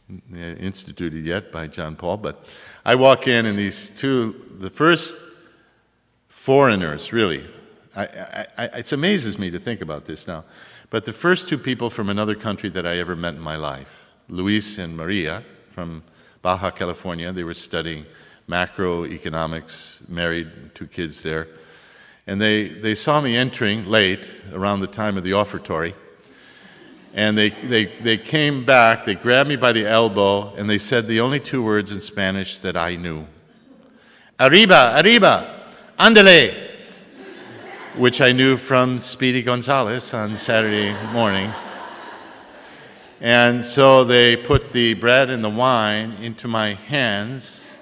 Uh, 0.09 0.37
instituted 0.37 1.25
yet 1.25 1.51
by 1.51 1.67
John 1.67 1.97
Paul. 1.97 2.15
But 2.15 2.45
I 2.85 2.95
walk 2.95 3.27
in 3.27 3.45
and 3.45 3.59
these 3.59 3.89
two, 3.89 4.55
the 4.57 4.69
first 4.69 5.17
foreigners, 6.29 7.11
really, 7.11 7.43
I, 7.93 8.03
I, 8.05 8.47
I, 8.57 8.65
it 8.67 8.93
amazes 8.93 9.37
me 9.37 9.51
to 9.51 9.59
think 9.59 9.81
about 9.81 10.05
this 10.05 10.25
now. 10.25 10.45
But 10.89 11.03
the 11.03 11.11
first 11.11 11.49
two 11.49 11.57
people 11.57 11.89
from 11.89 12.07
another 12.07 12.35
country 12.35 12.69
that 12.69 12.87
I 12.87 12.99
ever 12.99 13.17
met 13.17 13.33
in 13.33 13.41
my 13.41 13.57
life, 13.57 14.13
Luis 14.29 14.77
and 14.77 14.95
Maria 14.95 15.43
from 15.71 16.03
Baja 16.41 16.71
California, 16.71 17.33
they 17.33 17.43
were 17.43 17.53
studying 17.53 18.05
macroeconomics, 18.47 20.07
married, 20.07 20.49
two 20.73 20.87
kids 20.87 21.21
there. 21.21 21.47
And 22.27 22.39
they, 22.39 22.69
they 22.69 22.95
saw 22.95 23.19
me 23.19 23.35
entering 23.35 23.85
late, 23.85 24.41
around 24.53 24.79
the 24.79 24.87
time 24.87 25.17
of 25.17 25.25
the 25.25 25.33
offertory. 25.33 25.95
And 27.13 27.37
they, 27.37 27.49
they, 27.49 27.85
they 27.85 28.17
came 28.17 28.63
back, 28.63 29.05
they 29.05 29.15
grabbed 29.15 29.49
me 29.49 29.55
by 29.55 29.71
the 29.71 29.87
elbow, 29.87 30.53
and 30.55 30.69
they 30.69 30.77
said 30.77 31.07
the 31.07 31.19
only 31.19 31.39
two 31.39 31.63
words 31.63 31.91
in 31.91 31.99
Spanish 31.99 32.59
that 32.59 32.77
I 32.77 32.95
knew 32.95 33.25
Arriba, 34.39 35.01
arriba, 35.01 35.63
andale 35.97 36.67
which 37.97 38.21
I 38.21 38.31
knew 38.31 38.57
from 38.57 38.99
Speedy 38.99 39.41
Gonzales 39.41 40.13
on 40.13 40.37
Saturday 40.37 40.95
morning. 41.11 41.51
And 43.19 43.65
so 43.65 44.03
they 44.03 44.35
put 44.35 44.71
the 44.71 44.93
bread 44.93 45.31
and 45.31 45.43
the 45.43 45.49
wine 45.49 46.13
into 46.21 46.47
my 46.47 46.75
hands, 46.75 47.79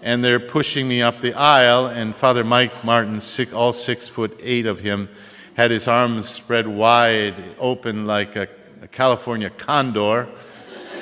and 0.00 0.24
they're 0.24 0.40
pushing 0.40 0.88
me 0.88 1.02
up 1.02 1.20
the 1.20 1.34
aisle. 1.34 1.88
And 1.88 2.16
Father 2.16 2.42
Mike 2.42 2.82
Martin, 2.82 3.20
all 3.52 3.74
six 3.74 4.08
foot 4.08 4.34
eight 4.42 4.64
of 4.64 4.80
him, 4.80 5.10
had 5.54 5.70
his 5.70 5.88
arms 5.88 6.28
spread 6.28 6.66
wide 6.66 7.34
open 7.58 8.06
like 8.06 8.36
a, 8.36 8.48
a 8.82 8.88
California 8.88 9.50
condor, 9.50 10.28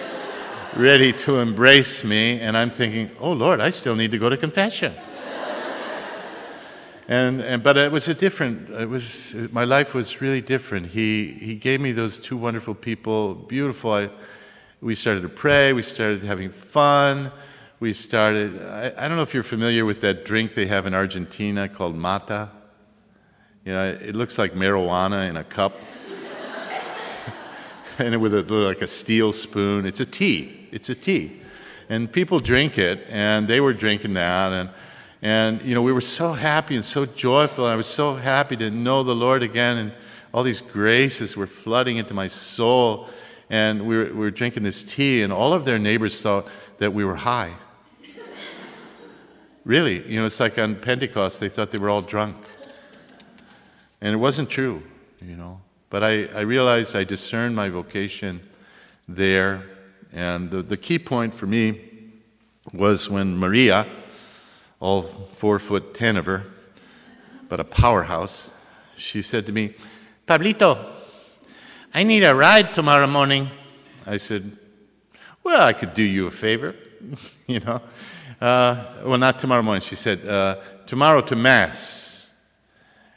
ready 0.76 1.12
to 1.12 1.38
embrace 1.38 2.04
me. 2.04 2.40
And 2.40 2.56
I'm 2.56 2.70
thinking, 2.70 3.10
oh 3.20 3.32
Lord, 3.32 3.60
I 3.60 3.70
still 3.70 3.94
need 3.94 4.10
to 4.10 4.18
go 4.18 4.28
to 4.28 4.36
confession. 4.36 4.92
And, 7.10 7.40
and, 7.40 7.60
but 7.60 7.76
it 7.76 7.90
was 7.90 8.06
a 8.06 8.14
different 8.14 8.70
it 8.70 8.88
was 8.88 9.34
my 9.50 9.64
life 9.64 9.94
was 9.94 10.20
really 10.20 10.40
different 10.40 10.86
he 10.86 11.32
he 11.32 11.56
gave 11.56 11.80
me 11.80 11.90
those 11.90 12.20
two 12.20 12.36
wonderful 12.36 12.72
people 12.72 13.34
beautiful 13.34 13.92
I, 13.94 14.10
we 14.80 14.94
started 14.94 15.22
to 15.22 15.28
pray 15.28 15.72
we 15.72 15.82
started 15.82 16.22
having 16.22 16.50
fun 16.50 17.32
we 17.80 17.94
started 17.94 18.62
I, 18.62 18.92
I 18.96 19.08
don't 19.08 19.16
know 19.16 19.24
if 19.24 19.34
you're 19.34 19.42
familiar 19.42 19.84
with 19.84 20.02
that 20.02 20.24
drink 20.24 20.54
they 20.54 20.66
have 20.66 20.86
in 20.86 20.94
argentina 20.94 21.68
called 21.68 21.96
mate 21.96 22.48
you 23.64 23.72
know 23.72 23.88
it 23.88 24.14
looks 24.14 24.38
like 24.38 24.52
marijuana 24.52 25.28
in 25.28 25.36
a 25.36 25.44
cup 25.44 25.74
and 27.98 28.20
with 28.20 28.34
a 28.34 28.42
like 28.54 28.82
a 28.82 28.86
steel 28.86 29.32
spoon 29.32 29.86
it's 29.86 30.00
a 30.00 30.06
tea 30.06 30.68
it's 30.72 30.88
a 30.88 30.94
tea 30.94 31.40
and 31.88 32.12
people 32.12 32.40
drink 32.40 32.78
it 32.78 33.00
and 33.08 33.48
they 33.48 33.60
were 33.60 33.72
drinking 33.72 34.14
that 34.14 34.52
and 34.52 34.70
and, 35.22 35.60
you 35.62 35.74
know, 35.74 35.82
we 35.82 35.92
were 35.92 36.00
so 36.00 36.32
happy 36.32 36.76
and 36.76 36.84
so 36.84 37.04
joyful. 37.04 37.64
And 37.64 37.74
I 37.74 37.76
was 37.76 37.86
so 37.86 38.14
happy 38.14 38.56
to 38.56 38.70
know 38.70 39.02
the 39.02 39.14
Lord 39.14 39.42
again. 39.42 39.76
And 39.76 39.92
all 40.32 40.42
these 40.42 40.60
graces 40.60 41.36
were 41.36 41.46
flooding 41.46 41.98
into 41.98 42.14
my 42.14 42.28
soul. 42.28 43.08
And 43.50 43.86
we 43.86 43.98
were, 43.98 44.04
we 44.04 44.12
were 44.12 44.30
drinking 44.30 44.62
this 44.62 44.82
tea, 44.82 45.22
and 45.22 45.32
all 45.32 45.52
of 45.52 45.64
their 45.64 45.78
neighbors 45.78 46.22
thought 46.22 46.46
that 46.78 46.92
we 46.92 47.04
were 47.04 47.16
high. 47.16 47.52
really, 49.64 50.06
you 50.06 50.20
know, 50.20 50.24
it's 50.24 50.38
like 50.38 50.56
on 50.56 50.76
Pentecost, 50.76 51.40
they 51.40 51.48
thought 51.48 51.72
they 51.72 51.78
were 51.78 51.90
all 51.90 52.00
drunk. 52.00 52.36
And 54.00 54.14
it 54.14 54.18
wasn't 54.18 54.48
true, 54.48 54.82
you 55.20 55.36
know. 55.36 55.60
But 55.90 56.04
I, 56.04 56.26
I 56.26 56.40
realized 56.40 56.96
I 56.96 57.04
discerned 57.04 57.54
my 57.54 57.68
vocation 57.68 58.40
there. 59.08 59.64
And 60.12 60.50
the, 60.50 60.62
the 60.62 60.76
key 60.76 60.98
point 60.98 61.34
for 61.34 61.46
me 61.46 61.80
was 62.72 63.10
when 63.10 63.36
Maria, 63.36 63.86
all 64.78 65.02
four 65.02 65.58
foot 65.58 65.94
ten 65.94 66.16
of 66.16 66.26
her, 66.26 66.44
but 67.48 67.60
a 67.60 67.64
powerhouse, 67.64 68.54
she 68.96 69.22
said 69.22 69.46
to 69.46 69.52
me, 69.52 69.74
Pablito, 70.26 70.78
I 71.92 72.04
need 72.04 72.22
a 72.22 72.34
ride 72.34 72.72
tomorrow 72.72 73.06
morning. 73.06 73.48
I 74.06 74.16
said, 74.16 74.56
Well, 75.42 75.60
I 75.60 75.72
could 75.72 75.92
do 75.94 76.02
you 76.02 76.28
a 76.28 76.30
favor, 76.30 76.74
you 77.46 77.60
know. 77.60 77.80
Uh, 78.40 78.84
well, 79.04 79.18
not 79.18 79.38
tomorrow 79.38 79.62
morning. 79.62 79.82
She 79.82 79.96
said, 79.96 80.24
uh, 80.26 80.56
Tomorrow 80.86 81.22
to 81.22 81.36
Mass. 81.36 82.19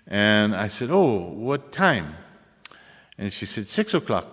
And 0.08 0.56
I 0.56 0.68
said, 0.68 0.90
Oh, 0.92 1.30
what 1.34 1.72
time? 1.72 2.16
And 3.18 3.32
she 3.32 3.46
said, 3.46 3.68
Six 3.68 3.94
o'clock. 3.94 4.26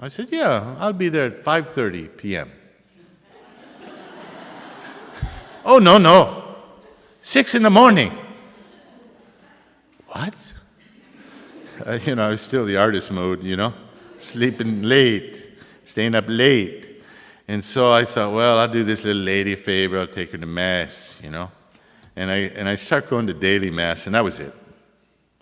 I 0.00 0.08
said, 0.08 0.28
Yeah, 0.30 0.76
I'll 0.78 0.92
be 0.92 1.08
there 1.08 1.26
at 1.26 1.44
5.30 1.44 2.16
p.m. 2.16 2.50
oh, 5.64 5.78
no, 5.78 5.98
no. 5.98 6.56
Six 7.20 7.54
in 7.54 7.62
the 7.62 7.70
morning. 7.70 8.12
What? 10.08 10.54
Uh, 11.84 11.98
you 12.04 12.14
know, 12.14 12.26
I 12.26 12.28
was 12.28 12.40
still 12.40 12.64
the 12.64 12.76
artist 12.76 13.10
mode, 13.10 13.42
you 13.42 13.56
know, 13.56 13.74
sleeping 14.16 14.82
late, 14.82 15.50
staying 15.84 16.14
up 16.14 16.26
late. 16.28 17.02
And 17.48 17.64
so 17.64 17.90
I 17.90 18.04
thought, 18.04 18.32
well, 18.32 18.58
I'll 18.58 18.68
do 18.68 18.84
this 18.84 19.04
little 19.04 19.22
lady 19.22 19.54
a 19.54 19.56
favor. 19.56 19.98
I'll 19.98 20.06
take 20.06 20.30
her 20.30 20.38
to 20.38 20.46
Mass, 20.46 21.20
you 21.24 21.30
know. 21.30 21.50
And 22.14 22.30
I, 22.30 22.36
and 22.36 22.68
I 22.68 22.76
start 22.76 23.10
going 23.10 23.26
to 23.26 23.34
daily 23.34 23.70
Mass, 23.70 24.06
and 24.06 24.14
that 24.14 24.22
was 24.22 24.38
it. 24.38 24.54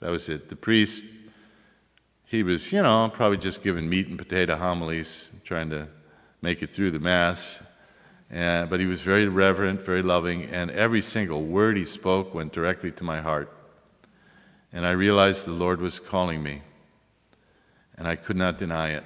That 0.00 0.10
was 0.10 0.28
it. 0.28 0.48
The 0.48 0.56
priest, 0.56 1.04
he 2.24 2.42
was, 2.42 2.72
you 2.72 2.82
know, 2.82 3.10
probably 3.12 3.36
just 3.36 3.62
giving 3.62 3.88
meat 3.88 4.08
and 4.08 4.18
potato 4.18 4.56
homilies, 4.56 5.40
trying 5.44 5.70
to 5.70 5.88
make 6.42 6.62
it 6.62 6.72
through 6.72 6.90
the 6.90 6.98
Mass. 6.98 7.62
And, 8.30 8.70
but 8.70 8.80
he 8.80 8.86
was 8.86 9.02
very 9.02 9.26
reverent, 9.26 9.82
very 9.82 10.02
loving, 10.02 10.44
and 10.44 10.70
every 10.70 11.02
single 11.02 11.44
word 11.44 11.76
he 11.76 11.84
spoke 11.84 12.34
went 12.34 12.52
directly 12.52 12.90
to 12.92 13.04
my 13.04 13.20
heart. 13.20 13.52
And 14.72 14.86
I 14.86 14.92
realized 14.92 15.46
the 15.46 15.52
Lord 15.52 15.80
was 15.80 15.98
calling 15.98 16.42
me, 16.42 16.62
and 17.98 18.06
I 18.06 18.16
could 18.16 18.36
not 18.36 18.56
deny 18.56 18.90
it. 18.90 19.04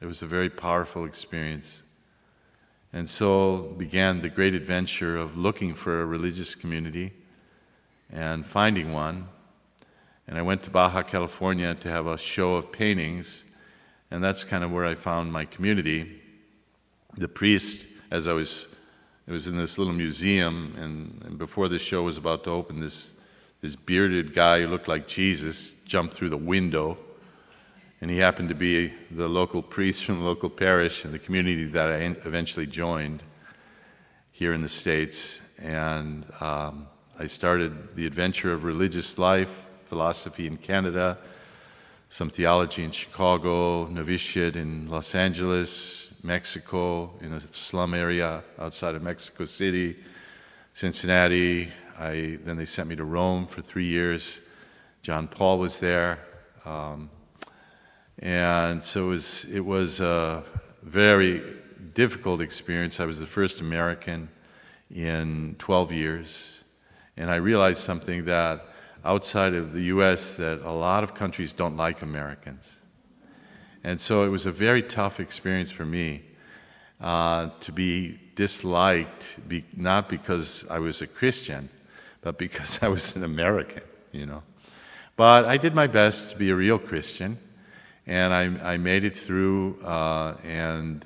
It 0.00 0.06
was 0.06 0.22
a 0.22 0.26
very 0.26 0.50
powerful 0.50 1.04
experience. 1.04 1.84
And 2.92 3.08
so 3.08 3.74
began 3.78 4.20
the 4.20 4.28
great 4.28 4.54
adventure 4.54 5.16
of 5.16 5.38
looking 5.38 5.74
for 5.74 6.02
a 6.02 6.06
religious 6.06 6.54
community 6.54 7.12
and 8.12 8.44
finding 8.44 8.92
one. 8.92 9.28
And 10.28 10.38
I 10.38 10.42
went 10.42 10.62
to 10.64 10.70
Baja 10.70 11.02
California 11.02 11.74
to 11.74 11.88
have 11.88 12.06
a 12.06 12.18
show 12.18 12.56
of 12.56 12.72
paintings, 12.72 13.44
and 14.10 14.22
that's 14.22 14.44
kind 14.44 14.64
of 14.64 14.72
where 14.72 14.84
I 14.84 14.94
found 14.94 15.32
my 15.32 15.44
community. 15.44 16.20
The 17.16 17.28
priest, 17.28 17.86
as 18.10 18.28
I 18.28 18.32
was, 18.32 18.76
it 19.26 19.32
was 19.32 19.48
in 19.48 19.56
this 19.56 19.78
little 19.78 19.94
museum, 19.94 20.74
and, 20.78 21.22
and 21.24 21.38
before 21.38 21.68
the 21.68 21.78
show 21.78 22.02
was 22.02 22.16
about 22.16 22.44
to 22.44 22.50
open, 22.50 22.80
this, 22.80 23.20
this 23.60 23.76
bearded 23.76 24.34
guy 24.34 24.62
who 24.62 24.68
looked 24.68 24.88
like 24.88 25.06
Jesus 25.06 25.82
jumped 25.84 26.14
through 26.14 26.30
the 26.30 26.36
window 26.36 26.98
and 28.00 28.10
he 28.10 28.18
happened 28.18 28.50
to 28.50 28.54
be 28.54 28.92
the 29.10 29.28
local 29.28 29.62
priest 29.62 30.04
from 30.04 30.20
the 30.20 30.24
local 30.24 30.50
parish 30.50 31.04
in 31.04 31.12
the 31.12 31.18
community 31.18 31.64
that 31.64 31.90
I 31.90 31.96
eventually 32.26 32.66
joined 32.66 33.22
here 34.32 34.52
in 34.52 34.60
the 34.60 34.68
States. 34.68 35.42
And 35.62 36.26
um, 36.40 36.88
I 37.18 37.26
started 37.26 37.96
the 37.96 38.06
adventure 38.06 38.52
of 38.52 38.64
religious 38.64 39.18
life, 39.18 39.65
philosophy 39.86 40.46
in 40.46 40.56
Canada, 40.56 41.18
some 42.08 42.30
theology 42.30 42.84
in 42.84 42.90
Chicago, 42.90 43.86
novitiate 43.86 44.56
in 44.56 44.88
Los 44.88 45.14
Angeles, 45.14 46.18
Mexico, 46.22 47.12
in 47.20 47.32
a 47.32 47.40
slum 47.40 47.94
area 47.94 48.42
outside 48.58 48.94
of 48.94 49.02
Mexico 49.02 49.44
City, 49.44 49.96
Cincinnati. 50.72 51.68
I, 51.98 52.38
then 52.44 52.56
they 52.56 52.66
sent 52.66 52.88
me 52.88 52.96
to 52.96 53.04
Rome 53.04 53.46
for 53.46 53.62
three 53.62 53.86
years. 53.86 54.48
John 55.02 55.28
Paul 55.28 55.58
was 55.58 55.80
there. 55.80 56.18
Um, 56.64 57.10
and 58.18 58.82
so 58.82 59.06
it 59.06 59.08
was, 59.08 59.44
it 59.54 59.64
was 59.64 60.00
a 60.00 60.42
very 60.82 61.42
difficult 61.94 62.40
experience. 62.40 63.00
I 63.00 63.04
was 63.04 63.20
the 63.20 63.26
first 63.26 63.60
American 63.60 64.28
in 64.94 65.56
12 65.58 65.92
years. 65.92 66.64
And 67.16 67.30
I 67.30 67.36
realized 67.36 67.78
something 67.78 68.24
that 68.26 68.66
outside 69.06 69.54
of 69.54 69.72
the 69.72 69.82
US 69.84 70.36
that 70.36 70.60
a 70.62 70.72
lot 70.72 71.04
of 71.04 71.14
countries 71.14 71.52
don't 71.52 71.76
like 71.76 72.02
Americans. 72.02 72.80
And 73.84 74.00
so 74.00 74.24
it 74.24 74.28
was 74.28 74.46
a 74.46 74.52
very 74.52 74.82
tough 74.82 75.20
experience 75.20 75.70
for 75.70 75.86
me 75.86 76.22
uh, 77.00 77.50
to 77.60 77.72
be 77.72 78.18
disliked, 78.34 79.48
be, 79.48 79.64
not 79.76 80.08
because 80.08 80.66
I 80.70 80.78
was 80.78 81.02
a 81.02 81.06
Christian, 81.06 81.68
but 82.20 82.36
because 82.36 82.82
I 82.82 82.88
was 82.88 83.16
an 83.16 83.24
American, 83.24 83.82
you 84.12 84.26
know. 84.26 84.42
But 85.16 85.44
I 85.44 85.56
did 85.56 85.74
my 85.74 85.86
best 85.86 86.32
to 86.32 86.36
be 86.36 86.50
a 86.50 86.54
real 86.54 86.78
Christian 86.78 87.38
and 88.06 88.32
I, 88.32 88.74
I 88.74 88.76
made 88.76 89.04
it 89.04 89.16
through 89.16 89.80
uh, 89.82 90.36
and 90.44 91.04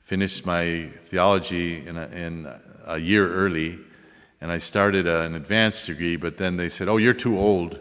finished 0.00 0.44
my 0.44 0.90
theology 1.06 1.86
in 1.86 1.96
a, 1.96 2.06
in 2.08 2.52
a 2.86 2.98
year 2.98 3.32
early. 3.32 3.78
And 4.44 4.52
I 4.52 4.58
started 4.58 5.06
a, 5.06 5.22
an 5.22 5.36
advanced 5.36 5.86
degree, 5.86 6.16
but 6.16 6.36
then 6.36 6.58
they 6.58 6.68
said, 6.68 6.86
Oh, 6.86 6.98
you're 6.98 7.14
too 7.14 7.38
old. 7.38 7.78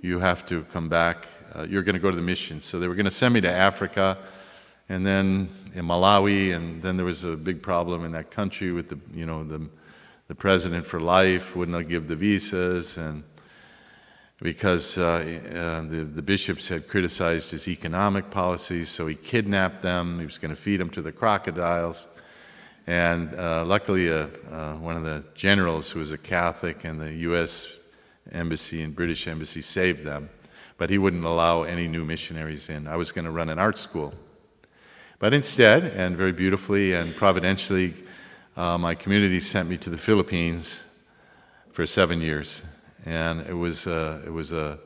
You 0.00 0.20
have 0.20 0.46
to 0.46 0.62
come 0.72 0.88
back. 0.88 1.26
Uh, 1.52 1.66
you're 1.68 1.82
going 1.82 1.96
to 1.96 2.00
go 2.00 2.10
to 2.10 2.16
the 2.16 2.22
mission. 2.22 2.60
So 2.60 2.78
they 2.78 2.86
were 2.86 2.94
going 2.94 3.06
to 3.06 3.10
send 3.10 3.34
me 3.34 3.40
to 3.40 3.50
Africa 3.50 4.16
and 4.88 5.04
then 5.04 5.48
in 5.74 5.84
Malawi. 5.84 6.54
And 6.54 6.80
then 6.80 6.96
there 6.96 7.04
was 7.04 7.24
a 7.24 7.36
big 7.36 7.60
problem 7.60 8.04
in 8.04 8.12
that 8.12 8.30
country 8.30 8.70
with 8.70 8.88
the, 8.88 9.00
you 9.12 9.26
know, 9.26 9.42
the, 9.42 9.68
the 10.28 10.34
president 10.36 10.86
for 10.86 11.00
life 11.00 11.56
wouldn't 11.56 11.88
give 11.88 12.06
the 12.06 12.14
visas. 12.14 12.96
And 12.96 13.24
because 14.40 14.96
uh, 14.96 15.02
uh, 15.04 15.90
the, 15.90 16.04
the 16.04 16.22
bishops 16.22 16.68
had 16.68 16.86
criticized 16.86 17.50
his 17.50 17.66
economic 17.66 18.30
policies, 18.30 18.90
so 18.90 19.08
he 19.08 19.16
kidnapped 19.16 19.82
them. 19.82 20.20
He 20.20 20.24
was 20.24 20.38
going 20.38 20.54
to 20.54 20.62
feed 20.62 20.78
them 20.78 20.90
to 20.90 21.02
the 21.02 21.10
crocodiles. 21.10 22.06
And 22.90 23.32
uh, 23.34 23.64
luckily, 23.64 24.10
uh, 24.10 24.26
uh, 24.50 24.72
one 24.74 24.96
of 24.96 25.04
the 25.04 25.22
generals 25.36 25.92
who 25.92 26.00
was 26.00 26.10
a 26.10 26.18
Catholic 26.18 26.84
in 26.84 26.98
the 26.98 27.14
U.S. 27.30 27.68
Embassy 28.32 28.82
and 28.82 28.96
British 28.96 29.28
Embassy 29.28 29.60
saved 29.60 30.02
them. 30.02 30.28
But 30.76 30.90
he 30.90 30.98
wouldn't 30.98 31.24
allow 31.24 31.62
any 31.62 31.86
new 31.86 32.04
missionaries 32.04 32.68
in. 32.68 32.88
I 32.88 32.96
was 32.96 33.12
going 33.12 33.26
to 33.26 33.30
run 33.30 33.48
an 33.48 33.60
art 33.60 33.78
school. 33.78 34.12
But 35.20 35.32
instead, 35.32 35.84
and 35.84 36.16
very 36.16 36.32
beautifully 36.32 36.94
and 36.94 37.14
providentially, 37.14 37.94
uh, 38.56 38.76
my 38.76 38.96
community 38.96 39.38
sent 39.38 39.68
me 39.68 39.76
to 39.76 39.90
the 39.90 39.96
Philippines 39.96 40.84
for 41.70 41.86
seven 41.86 42.20
years 42.20 42.64
and 43.06 43.46
it 43.46 43.54
was 43.54 43.86
uh, 43.86 44.20
it 44.26 44.30
was 44.30 44.50
a 44.50 44.80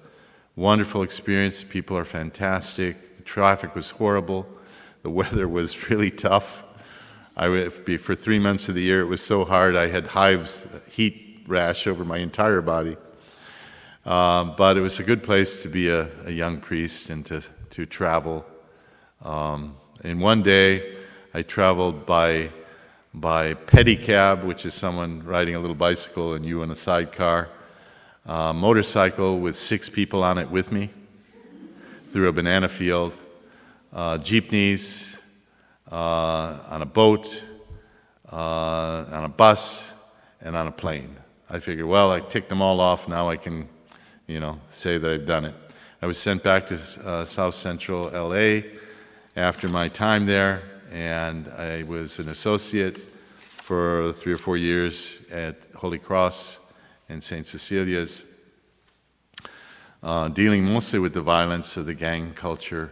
wonderful 0.57 1.05
experience. 1.05 1.65
People 1.65 1.97
are 1.97 2.05
fantastic. 2.05 3.17
The 3.17 3.23
traffic 3.23 3.75
was 3.75 3.89
horrible. 3.89 4.47
The 5.01 5.11
weather 5.23 5.49
was 5.49 5.89
really 5.89 6.11
tough. 6.11 6.64
I 7.37 7.49
would 7.49 7.85
be 7.85 7.97
for 7.97 8.15
three 8.15 8.39
months 8.39 8.69
of 8.69 8.77
the 8.77 8.83
year. 8.83 9.01
It 9.01 9.07
was 9.07 9.21
so 9.21 9.45
hard. 9.45 9.75
I 9.75 9.89
had 9.89 10.07
hives, 10.07 10.69
heat 10.89 11.45
rash 11.49 11.87
over 11.87 12.05
my 12.05 12.19
entire 12.19 12.61
body. 12.61 12.97
Um, 14.07 14.55
but 14.57 14.77
it 14.77 14.81
was 14.81 15.01
a 15.01 15.03
good 15.03 15.23
place 15.23 15.63
to 15.63 15.69
be 15.69 15.89
a, 15.89 16.09
a 16.27 16.31
young 16.31 16.61
priest 16.61 17.11
and 17.11 17.25
to 17.27 17.41
to 17.71 17.87
travel. 17.87 18.47
Um, 19.23 19.77
and 20.05 20.21
one 20.21 20.43
day, 20.43 20.95
I 21.33 21.43
traveled 21.43 22.07
by 22.07 22.51
by 23.15 23.55
pedicab, 23.55 24.45
which 24.45 24.67
is 24.67 24.75
someone 24.75 25.25
riding 25.25 25.57
a 25.57 25.59
little 25.59 25.75
bicycle 25.75 26.35
and 26.35 26.45
you 26.45 26.63
in 26.63 26.71
a 26.71 26.77
sidecar 26.77 27.49
uh, 28.27 28.53
motorcycle 28.53 29.41
with 29.41 29.57
six 29.57 29.89
people 29.89 30.23
on 30.23 30.39
it 30.39 30.51
with 30.51 30.71
me 30.71 30.91
through 32.11 32.29
a 32.29 32.33
banana 32.33 32.69
field, 32.69 33.17
uh, 33.93 34.19
jeepneys, 34.19 35.14
on 35.97 36.83
a 36.83 36.87
boat, 36.87 37.45
uh, 38.33 39.05
on 39.11 39.25
a 39.25 39.29
bus, 39.29 39.95
and 40.41 40.57
on 40.57 40.67
a 40.67 40.73
plane. 40.73 41.17
I 41.49 41.59
figured, 41.59 41.87
well, 41.87 42.11
I 42.11 42.21
ticked 42.21 42.49
them 42.49 42.63
all 42.63 42.81
off. 42.81 43.07
Now 43.09 43.29
I 43.29 43.37
can, 43.37 43.69
you 44.27 44.41
know, 44.41 44.59
say 44.69 44.99
that 44.99 45.11
I've 45.11 45.27
done 45.27 45.45
it. 45.45 45.55
I 46.03 46.07
was 46.07 46.19
sent 46.19 46.43
back 46.43 46.67
to 46.67 46.75
uh, 46.75 47.25
South 47.25 47.55
Central 47.55 48.11
LA 48.11 48.63
after 49.37 49.69
my 49.69 49.89
time 49.89 50.27
there, 50.27 50.63
and 50.93 51.49
I 51.49 51.85
was 51.85 52.19
an 52.19 52.29
associate 52.29 52.99
for 52.99 54.13
three 54.13 54.33
or 54.33 54.37
four 54.37 54.57
years 54.57 55.27
at 55.31 55.57
Holy 55.75 55.99
Cross 55.99 56.75
and 57.09 57.23
St. 57.23 57.47
Cecilia's, 57.47 58.27
uh, 60.03 60.29
dealing 60.29 60.65
mostly 60.65 60.99
with 60.99 61.15
the 61.15 61.23
violence 61.23 61.77
of 61.77 61.87
the 61.87 61.95
gang 61.95 62.33
culture. 62.35 62.91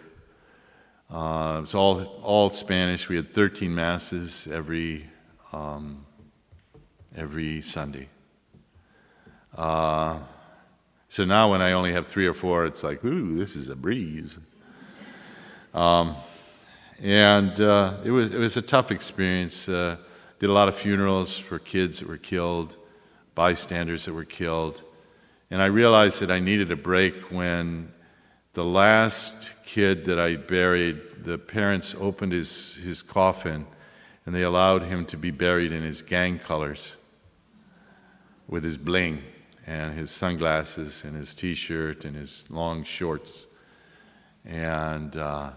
Uh, 1.12 1.62
all, 1.74 2.04
all 2.22 2.50
Spanish. 2.50 3.08
We 3.08 3.16
had 3.16 3.28
13 3.28 3.74
masses 3.74 4.48
every, 4.50 5.04
um, 5.52 6.06
every 7.14 7.60
Sunday. 7.60 8.08
Uh, 9.54 10.20
so 11.08 11.26
now 11.26 11.50
when 11.50 11.60
I 11.60 11.72
only 11.72 11.92
have 11.92 12.06
three 12.06 12.26
or 12.26 12.32
four, 12.32 12.64
it's 12.64 12.82
like, 12.82 13.04
ooh, 13.04 13.36
this 13.36 13.56
is 13.56 13.68
a 13.68 13.76
breeze. 13.76 14.38
Um, 15.74 16.16
and 17.02 17.60
uh, 17.60 17.98
it, 18.02 18.10
was, 18.10 18.32
it 18.32 18.38
was 18.38 18.56
a 18.56 18.62
tough 18.62 18.90
experience. 18.90 19.68
Uh, 19.68 19.98
did 20.38 20.48
a 20.48 20.52
lot 20.54 20.68
of 20.68 20.74
funerals 20.74 21.38
for 21.38 21.58
kids 21.58 21.98
that 22.00 22.08
were 22.08 22.16
killed 22.16 22.76
bystanders 23.34 24.04
that 24.04 24.14
were 24.14 24.24
killed. 24.24 24.82
And 25.50 25.62
I 25.62 25.66
realized 25.66 26.20
that 26.20 26.30
I 26.30 26.38
needed 26.38 26.70
a 26.72 26.76
break 26.76 27.14
when 27.30 27.92
the 28.54 28.64
last 28.64 29.64
kid 29.64 30.04
that 30.04 30.18
I 30.18 30.36
buried, 30.36 31.24
the 31.24 31.38
parents 31.38 31.94
opened 31.98 32.32
his, 32.32 32.76
his 32.76 33.02
coffin 33.02 33.66
and 34.26 34.34
they 34.34 34.42
allowed 34.42 34.82
him 34.82 35.04
to 35.06 35.16
be 35.16 35.30
buried 35.30 35.72
in 35.72 35.82
his 35.82 36.02
gang 36.02 36.38
colors 36.38 36.96
with 38.46 38.62
his 38.62 38.76
bling 38.76 39.22
and 39.66 39.96
his 39.96 40.10
sunglasses 40.10 41.04
and 41.04 41.16
his 41.16 41.34
t 41.34 41.54
shirt 41.54 42.04
and 42.04 42.14
his 42.14 42.50
long 42.50 42.84
shorts. 42.84 43.46
And 44.44 45.16
uh, 45.16 45.50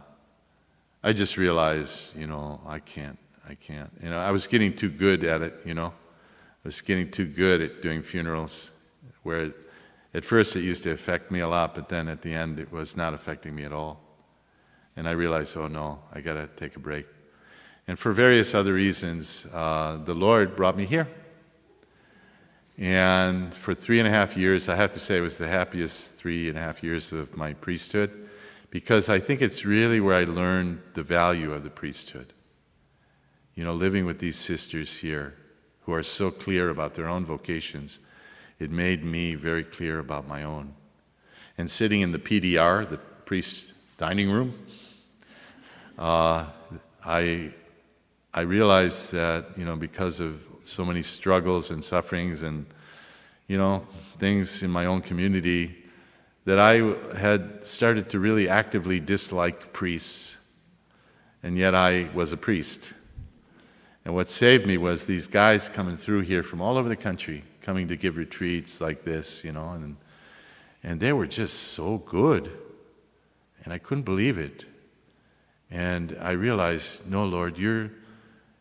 I 1.03 1.13
just 1.13 1.37
realized, 1.37 2.15
you 2.17 2.27
know, 2.27 2.61
I 2.65 2.79
can't, 2.79 3.17
I 3.47 3.55
can't. 3.55 3.91
You 4.01 4.09
know, 4.09 4.19
I 4.19 4.31
was 4.31 4.47
getting 4.47 4.73
too 4.75 4.89
good 4.89 5.23
at 5.23 5.41
it, 5.41 5.61
you 5.65 5.73
know 5.73 5.93
I 6.65 6.67
was 6.67 6.81
getting 6.81 7.11
too 7.11 7.27
good 7.27 7.61
at 7.61 7.83
doing 7.83 8.01
funerals, 8.01 8.71
where 9.21 9.53
at 10.15 10.23
first 10.23 10.55
it 10.55 10.61
used 10.61 10.83
to 10.83 10.91
affect 10.91 11.29
me 11.29 11.41
a 11.41 11.47
lot, 11.47 11.75
but 11.75 11.89
then 11.89 12.07
at 12.07 12.21
the 12.21 12.33
end 12.33 12.57
it 12.57 12.71
was 12.71 12.95
not 12.95 13.13
affecting 13.13 13.53
me 13.53 13.65
at 13.65 13.73
all. 13.73 13.99
And 14.95 15.09
I 15.09 15.11
realized, 15.11 15.57
oh 15.57 15.67
no, 15.67 15.99
I 16.13 16.21
got 16.21 16.35
to 16.35 16.47
take 16.55 16.77
a 16.77 16.79
break. 16.79 17.05
And 17.85 17.99
for 17.99 18.13
various 18.13 18.55
other 18.55 18.73
reasons, 18.73 19.45
uh, 19.53 19.97
the 19.97 20.13
Lord 20.13 20.55
brought 20.55 20.77
me 20.77 20.85
here. 20.85 21.07
And 22.77 23.53
for 23.53 23.73
three 23.73 23.99
and 23.99 24.07
a 24.07 24.11
half 24.11 24.37
years, 24.37 24.69
I 24.69 24.75
have 24.75 24.93
to 24.93 24.99
say 24.99 25.17
it 25.17 25.21
was 25.21 25.37
the 25.37 25.47
happiest 25.47 26.17
three 26.17 26.47
and 26.47 26.57
a 26.57 26.61
half 26.61 26.81
years 26.81 27.11
of 27.11 27.35
my 27.35 27.51
priesthood 27.53 28.09
because 28.69 29.09
I 29.09 29.19
think 29.19 29.41
it's 29.41 29.65
really 29.65 29.99
where 29.99 30.15
I 30.15 30.23
learned 30.23 30.81
the 30.93 31.03
value 31.03 31.51
of 31.51 31.63
the 31.63 31.69
priesthood. 31.69 32.31
You 33.53 33.65
know, 33.65 33.73
living 33.73 34.05
with 34.05 34.19
these 34.19 34.37
sisters 34.37 34.95
here 34.95 35.33
who 35.81 35.93
are 35.93 36.03
so 36.03 36.31
clear 36.31 36.69
about 36.69 36.93
their 36.93 37.07
own 37.07 37.25
vocations, 37.25 37.99
it 38.59 38.71
made 38.71 39.03
me 39.03 39.35
very 39.35 39.63
clear 39.63 39.99
about 39.99 40.27
my 40.27 40.43
own. 40.43 40.73
And 41.57 41.69
sitting 41.69 42.01
in 42.01 42.11
the 42.11 42.19
PDR, 42.19 42.89
the 42.89 42.97
priest's 42.97 43.73
dining 43.97 44.29
room, 44.29 44.53
uh, 45.97 46.45
I, 47.05 47.53
I 48.33 48.41
realized 48.41 49.13
that, 49.13 49.45
you 49.57 49.65
know, 49.65 49.75
because 49.75 50.19
of 50.19 50.41
so 50.63 50.83
many 50.83 51.01
struggles 51.01 51.71
and 51.71 51.83
sufferings 51.83 52.43
and, 52.43 52.65
you 53.47 53.57
know, 53.57 53.85
things 54.17 54.63
in 54.63 54.71
my 54.71 54.85
own 54.85 55.01
community, 55.01 55.83
that 56.45 56.59
I 56.59 56.93
had 57.17 57.65
started 57.65 58.09
to 58.11 58.19
really 58.19 58.47
actively 58.47 58.99
dislike 58.99 59.73
priests. 59.73 60.53
And 61.43 61.57
yet 61.57 61.75
I 61.75 62.09
was 62.13 62.33
a 62.33 62.37
priest. 62.37 62.93
And 64.05 64.13
what 64.13 64.29
saved 64.29 64.67
me 64.67 64.77
was 64.77 65.05
these 65.05 65.27
guys 65.27 65.67
coming 65.67 65.97
through 65.97 66.21
here 66.21 66.43
from 66.43 66.61
all 66.61 66.77
over 66.77 66.87
the 66.87 66.95
country, 66.95 67.43
coming 67.65 67.87
to 67.87 67.95
give 67.95 68.15
retreats 68.15 68.79
like 68.79 69.03
this, 69.03 69.43
you 69.43 69.51
know, 69.51 69.71
and, 69.71 69.97
and 70.83 70.99
they 70.99 71.11
were 71.11 71.25
just 71.25 71.73
so 71.73 71.97
good. 71.97 72.51
And 73.63 73.73
I 73.73 73.79
couldn't 73.79 74.03
believe 74.03 74.37
it. 74.37 74.65
And 75.71 76.15
I 76.21 76.31
realized, 76.31 77.09
no, 77.09 77.25
Lord, 77.25 77.57
you're, 77.57 77.89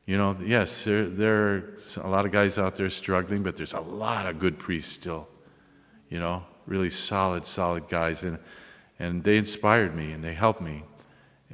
you 0.07 0.17
know, 0.17 0.35
yes, 0.43 0.85
there, 0.85 1.05
there 1.05 1.37
are 1.37 1.79
a 2.03 2.09
lot 2.09 2.25
of 2.25 2.33
guys 2.33 2.57
out 2.57 2.77
there 2.77 2.89
struggling, 2.89 3.43
but 3.43 3.57
there's 3.57 3.75
a 3.75 3.81
lot 3.81 4.25
of 4.25 4.39
good 4.39 4.59
priests 4.59 4.95
still, 4.95 5.29
you 6.09 6.19
know, 6.19 6.43
really 6.67 6.89
solid, 6.89 7.45
solid 7.45 7.87
guys. 7.91 8.23
And, 8.23 8.39
and 8.99 9.23
they 9.23 9.37
inspired 9.37 9.95
me 9.95 10.13
and 10.13 10.25
they 10.25 10.33
helped 10.33 10.63
me. 10.63 10.83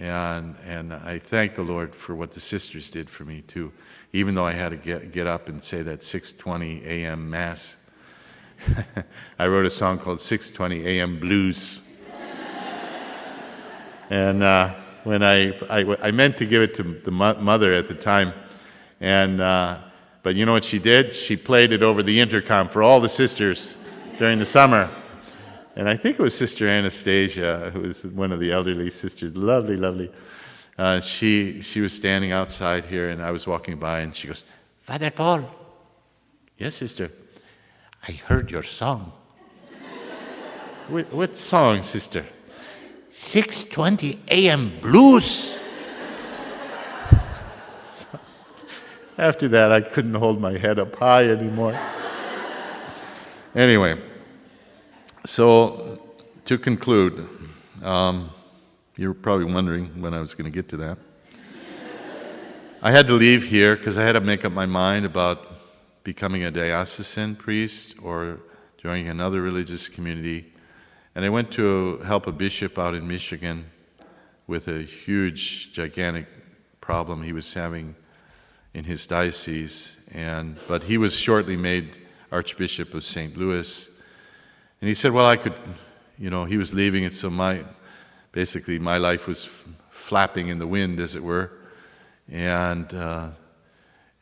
And, 0.01 0.57
and 0.67 0.95
I 0.95 1.19
thank 1.19 1.55
the 1.55 1.63
Lord 1.63 1.95
for 1.95 2.15
what 2.15 2.33
the 2.33 2.41
sisters 2.41 2.89
did 2.89 3.11
for 3.11 3.27
me 3.27 3.43
too, 3.43 3.71
even 4.15 4.35
though 4.35 4.47
I 4.47 4.53
had 4.53 4.71
to 4.71 4.79
get, 4.79 5.13
get 5.13 5.27
up 5.27 5.51
and 5.51 5.63
say 5.63 5.83
that 5.83 5.99
6:20 6.01 6.87
a.m. 6.87 7.29
mass. 7.29 7.77
I 9.39 9.47
wrote 9.47 9.67
a 9.67 9.71
song 9.71 9.99
called 9.99 10.19
6:20 10.19 10.87
a.m. 10.87 11.21
Blues, 11.21 11.83
and 14.11 14.43
uh, 14.43 14.73
when 15.05 15.23
I, 15.23 15.51
I, 15.69 15.97
I 16.03 16.11
meant 16.13 16.39
to 16.39 16.47
give 16.47 16.63
it 16.63 16.75
to 16.77 16.83
the 16.83 17.11
mother 17.11 17.75
at 17.75 17.87
the 17.87 17.95
time, 17.95 18.33
and 19.03 19.43
uh, 19.43 19.77
but 20.23 20.35
you 20.35 20.47
know 20.47 20.53
what 20.53 20.65
she 20.65 20.79
did? 20.79 21.13
She 21.13 21.37
played 21.37 21.73
it 21.73 21.83
over 21.83 22.03
the 22.03 22.21
intercom 22.21 22.69
for 22.69 22.83
all 22.83 23.01
the 23.01 23.09
sisters 23.11 23.77
during 24.19 24.39
the 24.39 24.47
summer. 24.47 24.89
And 25.81 25.89
I 25.89 25.97
think 25.97 26.19
it 26.19 26.23
was 26.23 26.37
Sister 26.37 26.69
Anastasia, 26.69 27.71
who 27.73 27.81
was 27.81 28.05
one 28.05 28.33
of 28.33 28.39
the 28.39 28.53
elderly 28.53 28.91
sisters, 28.91 29.35
lovely, 29.35 29.79
lovely. 29.79 30.13
Uh, 30.77 31.01
she, 31.01 31.63
she 31.63 31.81
was 31.81 31.95
standing 31.95 32.33
outside 32.33 32.85
here, 32.85 33.09
and 33.09 33.23
I 33.23 33.31
was 33.31 33.47
walking 33.47 33.79
by, 33.79 34.01
and 34.01 34.15
she 34.15 34.29
goes, 34.29 34.45
Father 34.83 35.11
Paul. 35.11 35.49
Yes, 36.59 36.75
sister. 36.75 37.11
I 38.07 38.13
heard 38.13 38.51
your 38.51 38.63
song. 38.63 39.11
what, 40.89 41.11
what 41.15 41.35
song, 41.35 41.83
sister? 41.83 42.27
6:20 43.11 44.19
a.m. 44.29 44.73
blues. 44.83 45.59
After 49.17 49.49
that, 49.49 49.73
I 49.73 49.81
couldn't 49.81 50.13
hold 50.13 50.43
my 50.43 50.59
head 50.59 50.79
up 50.79 50.95
high 50.97 51.31
anymore. 51.31 51.75
anyway, 53.55 54.10
so, 55.25 56.01
to 56.47 56.57
conclude, 56.57 57.29
um, 57.83 58.31
you're 58.97 59.13
probably 59.13 59.53
wondering 59.53 60.01
when 60.01 60.15
I 60.15 60.21
was 60.21 60.35
going 60.35 60.51
to 60.51 60.55
get 60.55 60.69
to 60.71 60.77
that. 60.79 60.99
I 62.83 62.91
had 62.91 63.07
to 63.09 63.13
leave 63.13 63.45
here 63.45 63.77
because 63.77 63.99
I 63.99 64.03
had 64.03 64.13
to 64.13 64.21
make 64.21 64.47
up 64.47 64.53
my 64.53 64.65
mind 64.65 65.05
about 65.05 65.47
becoming 66.05 66.45
a 66.45 66.51
diocesan 66.51 67.37
priest 67.37 67.97
or 68.03 68.41
joining 68.79 69.09
another 69.09 69.43
religious 69.43 69.91
community. 69.91 70.53
And 71.15 71.23
I 71.23 71.29
went 71.29 71.51
to 71.53 71.99
help 71.99 72.27
a 72.27 72.33
bishop 72.33 72.79
out 72.79 72.95
in 72.95 73.07
Michigan 73.07 73.67
with 74.47 74.69
a 74.69 74.79
huge, 74.79 75.75
gigantic 75.75 76.27
problem 76.81 77.23
he 77.23 77.35
was 77.35 77.53
having 77.53 77.95
in 78.73 78.85
his 78.85 79.07
diocese. 79.07 80.09
And, 80.13 80.57
but 80.67 80.85
he 80.85 80.97
was 80.97 81.15
shortly 81.15 81.59
made 81.59 81.99
Archbishop 82.33 82.95
of 82.95 83.05
St. 83.05 83.37
Louis. 83.37 84.00
And 84.81 84.89
he 84.89 84.95
said, 84.95 85.13
Well, 85.13 85.27
I 85.27 85.37
could, 85.37 85.55
you 86.19 86.31
know, 86.31 86.47
he 86.47 86.57
was 86.57 86.73
leaving 86.73 87.05
it, 87.05 87.13
so 87.13 87.29
my, 87.29 87.65
basically, 88.33 88.79
my 88.79 88.97
life 88.97 89.27
was 89.27 89.49
flapping 89.91 90.49
in 90.49 90.59
the 90.59 90.67
wind, 90.67 91.01
as 91.01 91.15
it 91.15 91.23
were. 91.23 91.53
And, 92.31 92.93
uh, 92.95 93.29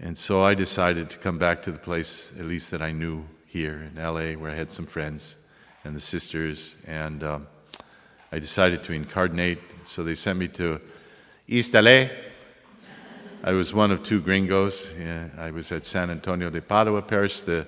and 0.00 0.18
so 0.18 0.42
I 0.42 0.54
decided 0.54 1.10
to 1.10 1.18
come 1.18 1.38
back 1.38 1.62
to 1.62 1.72
the 1.72 1.78
place, 1.78 2.36
at 2.40 2.46
least 2.46 2.72
that 2.72 2.82
I 2.82 2.90
knew 2.90 3.24
here 3.46 3.88
in 3.94 4.02
LA, 4.02 4.32
where 4.32 4.50
I 4.50 4.54
had 4.54 4.70
some 4.70 4.84
friends 4.84 5.36
and 5.84 5.94
the 5.94 6.00
sisters. 6.00 6.82
And 6.88 7.22
um, 7.22 7.46
I 8.32 8.40
decided 8.40 8.82
to 8.84 8.92
incarnate. 8.92 9.60
So 9.84 10.02
they 10.02 10.16
sent 10.16 10.40
me 10.40 10.48
to 10.48 10.80
East 11.46 11.72
LA. 11.74 12.06
I 13.44 13.52
was 13.52 13.72
one 13.72 13.92
of 13.92 14.02
two 14.02 14.20
gringos. 14.20 14.96
I 15.38 15.52
was 15.52 15.70
at 15.70 15.84
San 15.84 16.10
Antonio 16.10 16.50
de 16.50 16.60
Padua 16.60 17.00
Parish, 17.00 17.42
the 17.42 17.64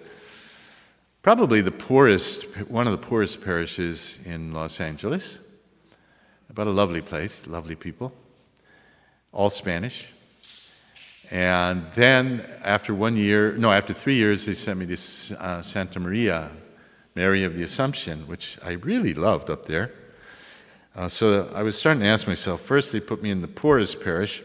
probably 1.23 1.61
the 1.61 1.71
poorest, 1.71 2.45
one 2.71 2.87
of 2.87 2.93
the 2.93 3.07
poorest 3.07 3.45
parishes 3.45 4.25
in 4.27 4.53
Los 4.53 4.81
Angeles. 4.81 5.41
But 6.53 6.67
a 6.67 6.71
lovely 6.71 7.01
place, 7.01 7.47
lovely 7.47 7.77
people, 7.77 8.13
all 9.33 9.51
Spanish. 9.51 10.13
And 11.31 11.87
then 11.93 12.45
after 12.65 12.93
one 12.93 13.17
year, 13.17 13.53
no, 13.53 13.71
after 13.71 13.93
three 13.93 14.17
years, 14.17 14.47
they 14.47 14.55
sent 14.55 14.81
me 14.81 14.87
to 14.87 15.37
uh, 15.39 15.63
Santa 15.63 16.01
Maria, 16.01 16.51
Mary 17.15 17.45
of 17.45 17.55
the 17.55 17.63
Assumption, 17.63 18.27
which 18.27 18.59
I 18.65 18.73
really 18.73 19.15
loved 19.15 19.49
up 19.49 19.67
there. 19.67 19.93
Uh, 20.97 21.09
so 21.09 21.49
I 21.55 21.63
was 21.63 21.79
starting 21.79 22.03
to 22.03 22.09
ask 22.09 22.27
myself 22.27 22.63
first, 22.63 22.93
they 22.93 22.99
put 22.99 23.23
me 23.23 23.31
in 23.31 23.41
the 23.41 23.49
poorest 23.49 24.03
parish. 24.03 24.43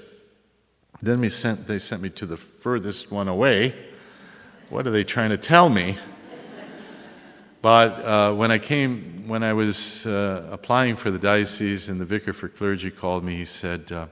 Then 1.01 1.27
sent, 1.29 1.67
they 1.67 1.79
sent 1.79 2.03
me 2.03 2.09
to 2.11 2.25
the 2.27 2.37
furthest 2.37 3.11
one 3.11 3.27
away. 3.27 3.73
What 4.69 4.85
are 4.85 4.91
they 4.91 5.03
trying 5.03 5.31
to 5.31 5.37
tell 5.37 5.69
me? 5.69 5.97
But 7.65 8.05
uh, 8.05 8.31
when 8.35 8.51
I 8.51 8.59
came, 8.59 9.27
when 9.27 9.41
I 9.41 9.53
was 9.53 10.05
uh, 10.05 10.47
applying 10.51 10.95
for 10.95 11.09
the 11.09 11.17
diocese, 11.17 11.89
and 11.89 11.99
the 11.99 12.05
vicar 12.05 12.31
for 12.31 12.47
clergy 12.47 12.91
called 12.91 13.23
me, 13.23 13.37
he 13.37 13.45
said, 13.45 13.91
uh, 13.91 14.05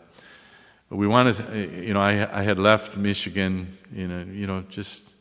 "We 0.90 1.06
want 1.06 1.36
to, 1.36 1.44
uh, 1.52 1.56
you 1.80 1.94
know, 1.94 2.02
I, 2.02 2.40
I, 2.40 2.42
had 2.42 2.58
left 2.58 2.98
Michigan, 2.98 3.78
you 3.94 4.08
know, 4.08 4.24
you 4.24 4.48
know, 4.48 4.64
just 4.70 5.12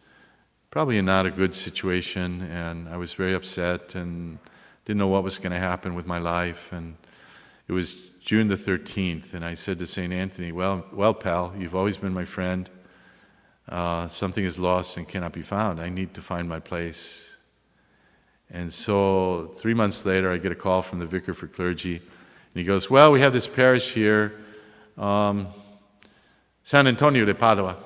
probably 0.71 1.03
not 1.03 1.27
a 1.27 1.31
good 1.31 1.53
situation, 1.53 2.49
and 2.51 2.89
I 2.89 2.97
was 2.97 3.13
very 3.13 3.35
upset 3.35 3.97
and 3.97 4.39
didn't 4.87 5.01
know 5.01 5.09
what 5.09 5.25
was 5.25 5.39
going 5.39 5.53
to 5.53 5.59
happen 5.59 5.95
with 5.95 6.07
my 6.07 6.19
life. 6.19 6.73
And 6.73 6.97
it 7.69 7.73
was 7.75 7.97
June 8.25 8.49
the 8.49 8.57
13th, 8.57 9.35
and 9.35 9.45
I 9.45 9.53
said 9.53 9.79
to 9.81 9.85
St. 9.87 10.11
Anthony, 10.11 10.53
"Well, 10.53 10.87
well, 10.91 11.13
pal, 11.13 11.53
you've 11.59 11.77
always 11.77 11.99
been 11.99 12.15
my 12.15 12.25
friend. 12.25 12.71
Uh, 13.69 14.09
something 14.09 14.43
is 14.43 14.59
lost 14.59 14.97
and 14.97 15.07
cannot 15.07 15.35
be 15.35 15.43
found. 15.43 15.79
I 15.83 15.91
need 15.91 16.15
to 16.15 16.23
find 16.23 16.49
my 16.49 16.61
place." 16.61 17.42
And 18.53 18.71
so 18.71 19.51
three 19.57 19.73
months 19.73 20.05
later, 20.05 20.31
I 20.31 20.37
get 20.37 20.53
a 20.53 20.55
call 20.55 20.83
from 20.83 20.99
the 20.99 21.07
vicar 21.07 21.33
for 21.33 21.47
clergy, 21.47 21.97
and 21.97 22.55
he 22.55 22.65
goes, 22.65 22.91
Well, 22.91 23.11
we 23.11 23.21
have 23.21 23.33
this 23.33 23.47
parish 23.49 23.95
here, 23.95 24.35
um, 24.99 25.49
San 26.63 26.87
Antonio 26.87 27.25
de 27.25 27.35
Padua. 27.35 27.77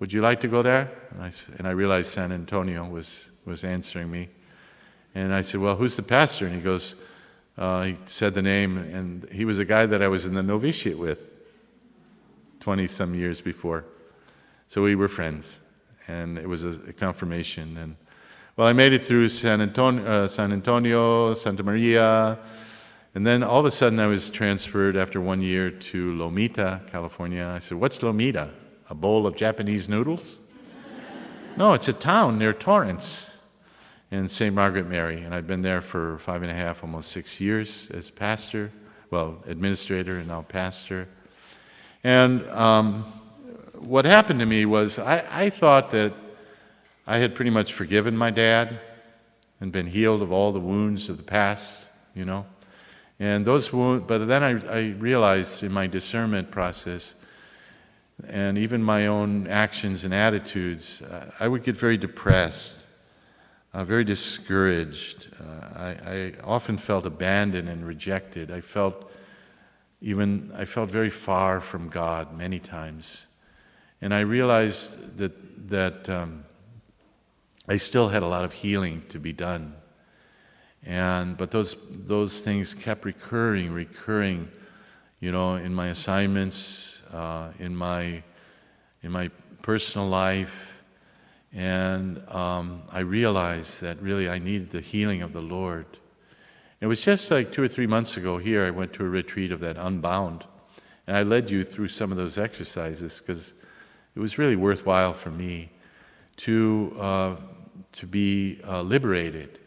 Would 0.00 0.12
you 0.12 0.20
like 0.20 0.40
to 0.40 0.48
go 0.48 0.62
there? 0.62 0.90
And 1.12 1.22
I, 1.22 1.30
and 1.58 1.66
I 1.66 1.70
realized 1.70 2.08
San 2.08 2.32
Antonio 2.32 2.84
was, 2.84 3.38
was 3.46 3.64
answering 3.64 4.10
me. 4.10 4.28
And 5.14 5.32
I 5.32 5.42
said, 5.42 5.60
Well, 5.60 5.76
who's 5.76 5.96
the 5.96 6.02
pastor? 6.02 6.46
And 6.46 6.54
he 6.56 6.60
goes, 6.60 7.04
uh, 7.56 7.84
He 7.84 7.96
said 8.04 8.34
the 8.34 8.42
name, 8.42 8.78
and 8.78 9.28
he 9.30 9.44
was 9.44 9.60
a 9.60 9.64
guy 9.64 9.86
that 9.86 10.02
I 10.02 10.08
was 10.08 10.26
in 10.26 10.34
the 10.34 10.42
novitiate 10.42 10.98
with 10.98 11.20
20 12.58 12.88
some 12.88 13.14
years 13.14 13.40
before. 13.40 13.84
So 14.66 14.82
we 14.82 14.96
were 14.96 15.06
friends, 15.06 15.60
and 16.08 16.36
it 16.36 16.48
was 16.48 16.64
a, 16.64 16.70
a 16.88 16.92
confirmation. 16.92 17.76
And 17.76 17.96
well, 18.56 18.66
I 18.66 18.72
made 18.72 18.94
it 18.94 19.04
through 19.04 19.28
San 19.28 19.60
Antonio, 19.60 20.06
uh, 20.06 20.28
San 20.28 20.50
Antonio, 20.50 21.34
Santa 21.34 21.62
Maria, 21.62 22.38
and 23.14 23.26
then 23.26 23.42
all 23.42 23.60
of 23.60 23.66
a 23.66 23.70
sudden 23.70 23.98
I 23.98 24.06
was 24.06 24.30
transferred 24.30 24.96
after 24.96 25.20
one 25.20 25.42
year 25.42 25.70
to 25.70 26.14
Lomita, 26.14 26.80
California. 26.90 27.46
I 27.54 27.58
said, 27.58 27.76
What's 27.76 28.00
Lomita? 28.00 28.50
A 28.88 28.94
bowl 28.94 29.26
of 29.26 29.36
Japanese 29.36 29.90
noodles? 29.90 30.38
no, 31.58 31.74
it's 31.74 31.88
a 31.88 31.92
town 31.92 32.38
near 32.38 32.54
Torrance 32.54 33.36
in 34.10 34.26
St. 34.26 34.54
Margaret 34.54 34.86
Mary. 34.86 35.20
And 35.20 35.34
I've 35.34 35.46
been 35.46 35.60
there 35.60 35.82
for 35.82 36.16
five 36.16 36.40
and 36.40 36.50
a 36.50 36.54
half, 36.54 36.82
almost 36.82 37.12
six 37.12 37.38
years 37.38 37.90
as 37.90 38.10
pastor, 38.10 38.72
well, 39.10 39.36
administrator 39.46 40.16
and 40.16 40.28
now 40.28 40.40
pastor. 40.40 41.08
And 42.04 42.48
um, 42.48 43.02
what 43.74 44.06
happened 44.06 44.40
to 44.40 44.46
me 44.46 44.64
was 44.64 44.98
I, 44.98 45.26
I 45.30 45.50
thought 45.50 45.90
that 45.90 46.14
I 47.06 47.18
had 47.18 47.34
pretty 47.34 47.50
much 47.50 47.72
forgiven 47.72 48.16
my 48.16 48.30
dad 48.30 48.80
and 49.60 49.70
been 49.70 49.86
healed 49.86 50.22
of 50.22 50.32
all 50.32 50.52
the 50.52 50.60
wounds 50.60 51.08
of 51.08 51.16
the 51.16 51.22
past, 51.22 51.90
you 52.14 52.24
know. 52.24 52.46
And 53.18 53.46
those 53.46 53.72
wounds, 53.72 54.04
but 54.06 54.26
then 54.26 54.42
I, 54.42 54.50
I 54.66 54.88
realized 54.98 55.62
in 55.62 55.72
my 55.72 55.86
discernment 55.86 56.50
process 56.50 57.14
and 58.28 58.56
even 58.58 58.82
my 58.82 59.06
own 59.06 59.46
actions 59.46 60.04
and 60.04 60.14
attitudes, 60.14 61.02
uh, 61.02 61.30
I 61.38 61.48
would 61.48 61.62
get 61.62 61.76
very 61.76 61.96
depressed, 61.96 62.86
uh, 63.74 63.84
very 63.84 64.04
discouraged. 64.04 65.28
Uh, 65.38 65.78
I, 65.78 65.86
I, 65.86 66.32
often 66.42 66.78
felt 66.78 67.04
abandoned 67.04 67.68
and 67.68 67.86
rejected. 67.86 68.50
I 68.50 68.60
felt 68.62 69.12
even 70.00 70.50
I 70.56 70.64
felt 70.64 70.90
very 70.90 71.10
far 71.10 71.60
from 71.60 71.88
God 71.88 72.36
many 72.36 72.58
times, 72.58 73.26
and 74.00 74.14
I 74.14 74.20
realized 74.20 75.18
that 75.18 75.68
that 75.68 76.08
um, 76.08 76.44
I 77.68 77.78
still 77.78 78.08
had 78.08 78.22
a 78.22 78.26
lot 78.26 78.44
of 78.44 78.52
healing 78.52 79.02
to 79.08 79.18
be 79.18 79.32
done. 79.32 79.74
And 80.84 81.36
but 81.36 81.50
those 81.50 82.06
those 82.06 82.40
things 82.40 82.74
kept 82.74 83.04
recurring, 83.04 83.72
recurring, 83.72 84.48
you 85.18 85.32
know, 85.32 85.56
in 85.56 85.74
my 85.74 85.88
assignments, 85.88 87.02
uh, 87.12 87.52
in 87.58 87.74
my 87.74 88.22
in 89.02 89.10
my 89.10 89.30
personal 89.62 90.06
life, 90.06 90.82
and 91.52 92.22
um, 92.28 92.82
I 92.92 93.00
realized 93.00 93.82
that 93.82 94.00
really 94.00 94.28
I 94.28 94.38
needed 94.38 94.70
the 94.70 94.80
healing 94.80 95.22
of 95.22 95.32
the 95.32 95.42
Lord. 95.42 95.86
It 96.80 96.86
was 96.86 97.04
just 97.04 97.30
like 97.32 97.50
two 97.50 97.64
or 97.64 97.68
three 97.68 97.86
months 97.88 98.16
ago 98.16 98.38
here. 98.38 98.64
I 98.64 98.70
went 98.70 98.92
to 98.94 99.04
a 99.04 99.08
retreat 99.08 99.50
of 99.50 99.58
that 99.60 99.76
Unbound, 99.76 100.44
and 101.08 101.16
I 101.16 101.24
led 101.24 101.50
you 101.50 101.64
through 101.64 101.88
some 101.88 102.12
of 102.12 102.16
those 102.16 102.38
exercises 102.38 103.20
because 103.20 103.54
it 104.14 104.20
was 104.20 104.38
really 104.38 104.56
worthwhile 104.56 105.14
for 105.14 105.30
me 105.30 105.70
to 106.36 106.96
uh, 107.00 107.36
to 107.96 108.06
be 108.06 108.60
uh, 108.66 108.82
liberated. 108.82 109.58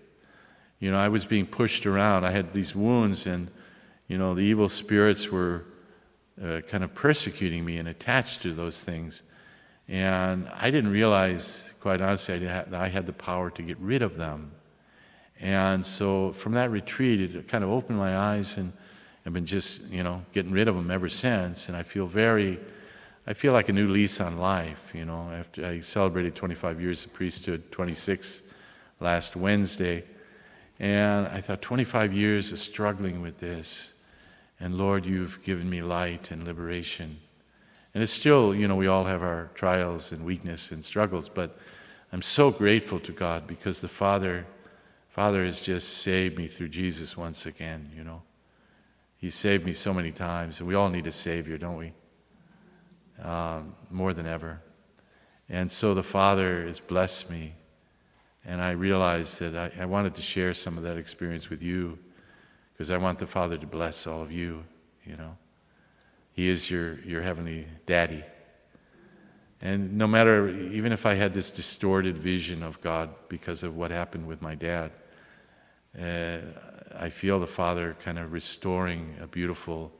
You 0.79 0.91
know, 0.91 0.97
I 0.97 1.09
was 1.09 1.25
being 1.25 1.45
pushed 1.45 1.85
around. 1.85 2.25
I 2.25 2.31
had 2.31 2.53
these 2.53 2.75
wounds, 2.75 3.27
and, 3.27 3.49
you 4.07 4.17
know, 4.17 4.33
the 4.33 4.41
evil 4.43 4.69
spirits 4.69 5.29
were 5.29 5.63
uh, 6.41 6.61
kind 6.61 6.83
of 6.83 6.93
persecuting 6.93 7.65
me 7.65 7.77
and 7.77 7.87
attached 7.87 8.41
to 8.43 8.53
those 8.53 8.83
things. 8.83 9.23
And 9.87 10.47
I 10.53 10.69
didn't 10.69 10.91
realize, 10.91 11.73
quite 11.81 12.01
honestly, 12.01 12.37
that 12.39 12.73
I 12.73 12.87
had 12.87 13.05
the 13.05 13.13
power 13.13 13.49
to 13.49 13.61
get 13.63 13.77
rid 13.79 14.03
of 14.03 14.15
them. 14.15 14.51
And 15.41 15.85
so 15.85 16.33
from 16.33 16.53
that 16.53 16.69
retreat, 16.69 17.35
it 17.35 17.47
kind 17.47 17.63
of 17.63 17.71
opened 17.71 17.97
my 17.97 18.15
eyes, 18.15 18.57
and 18.57 18.71
I've 19.25 19.33
been 19.33 19.45
just, 19.45 19.89
you 19.89 20.03
know, 20.03 20.21
getting 20.33 20.51
rid 20.51 20.67
of 20.67 20.75
them 20.75 20.91
ever 20.91 21.09
since. 21.09 21.67
And 21.67 21.75
I 21.75 21.83
feel 21.83 22.05
very 22.05 22.59
I 23.29 23.33
feel 23.33 23.53
like 23.53 23.69
a 23.69 23.73
new 23.73 23.89
lease 23.89 24.19
on 24.21 24.39
life. 24.39 24.91
You 24.91 25.05
know, 25.05 25.29
after 25.31 25.63
I 25.63 25.81
celebrated 25.81 26.35
25 26.35 26.81
years 26.81 27.05
of 27.05 27.13
priesthood, 27.13 27.71
26 27.71 28.41
last 28.99 29.35
Wednesday, 29.35 30.03
and 30.79 31.27
I 31.27 31.39
thought 31.39 31.61
25 31.61 32.11
years 32.11 32.51
of 32.51 32.57
struggling 32.57 33.21
with 33.21 33.37
this, 33.37 34.01
and 34.59 34.79
Lord, 34.79 35.05
you've 35.05 35.43
given 35.43 35.69
me 35.69 35.83
light 35.83 36.31
and 36.31 36.43
liberation. 36.43 37.19
And 37.93 38.01
it's 38.01 38.11
still, 38.11 38.55
you 38.55 38.67
know, 38.67 38.75
we 38.75 38.87
all 38.87 39.05
have 39.05 39.21
our 39.21 39.51
trials 39.53 40.11
and 40.11 40.25
weakness 40.25 40.71
and 40.71 40.83
struggles, 40.83 41.29
but 41.29 41.59
I'm 42.11 42.23
so 42.23 42.49
grateful 42.49 42.99
to 43.01 43.11
God 43.11 43.45
because 43.45 43.79
the 43.79 43.87
Father, 43.87 44.43
Father 45.09 45.45
has 45.45 45.61
just 45.61 45.99
saved 45.99 46.35
me 46.35 46.47
through 46.47 46.69
Jesus 46.69 47.15
once 47.15 47.45
again. 47.45 47.91
You 47.95 48.05
know, 48.05 48.23
He 49.17 49.29
saved 49.29 49.67
me 49.67 49.73
so 49.73 49.93
many 49.93 50.11
times, 50.11 50.61
and 50.61 50.67
we 50.67 50.73
all 50.73 50.89
need 50.89 51.05
a 51.05 51.11
Savior, 51.11 51.59
don't 51.59 51.77
we? 51.77 51.93
Um, 53.23 53.75
more 53.89 54.13
than 54.13 54.25
ever. 54.25 54.61
And 55.49 55.71
so 55.71 55.93
the 55.93 56.03
Father 56.03 56.65
has 56.67 56.79
blessed 56.79 57.31
me. 57.31 57.53
And 58.45 58.61
I 58.61 58.71
realized 58.71 59.39
that 59.41 59.73
I, 59.77 59.83
I 59.83 59.85
wanted 59.85 60.15
to 60.15 60.21
share 60.21 60.53
some 60.53 60.77
of 60.77 60.83
that 60.83 60.97
experience 60.97 61.49
with 61.49 61.61
you 61.61 61.97
because 62.73 62.91
I 62.91 62.97
want 62.97 63.19
the 63.19 63.27
Father 63.27 63.57
to 63.57 63.67
bless 63.67 64.07
all 64.07 64.21
of 64.21 64.31
you, 64.31 64.63
you 65.05 65.17
know. 65.17 65.35
He 66.33 66.47
is 66.47 66.71
your, 66.71 66.99
your 67.01 67.21
heavenly 67.21 67.67
daddy. 67.85 68.23
And 69.61 69.97
no 69.97 70.07
matter, 70.07 70.47
even 70.47 70.93
if 70.93 71.05
I 71.05 71.15
had 71.15 71.33
this 71.33 71.51
distorted 71.51 72.17
vision 72.17 72.63
of 72.63 72.79
God 72.79 73.09
because 73.27 73.63
of 73.63 73.75
what 73.75 73.91
happened 73.91 74.25
with 74.25 74.41
my 74.41 74.55
dad, 74.55 74.91
uh, 76.01 76.37
I 76.97 77.09
feel 77.09 77.39
the 77.39 77.47
Father 77.47 77.95
kind 78.01 78.17
of 78.17 78.31
restoring 78.31 79.15
a 79.21 79.27
beautiful 79.27 79.91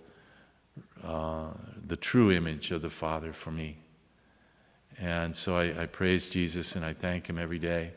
uh, 1.03 1.49
the 1.89 1.97
true 1.97 2.31
image 2.31 2.69
of 2.69 2.83
the 2.83 2.89
Father 2.89 3.33
for 3.33 3.51
me. 3.51 3.75
And 4.99 5.35
so 5.35 5.57
I, 5.57 5.81
I, 5.81 5.85
praise 5.87 6.29
Jesus 6.29 6.75
and 6.75 6.85
I 6.85 6.93
thank 6.93 7.27
Him 7.27 7.39
every 7.39 7.57
day. 7.57 7.91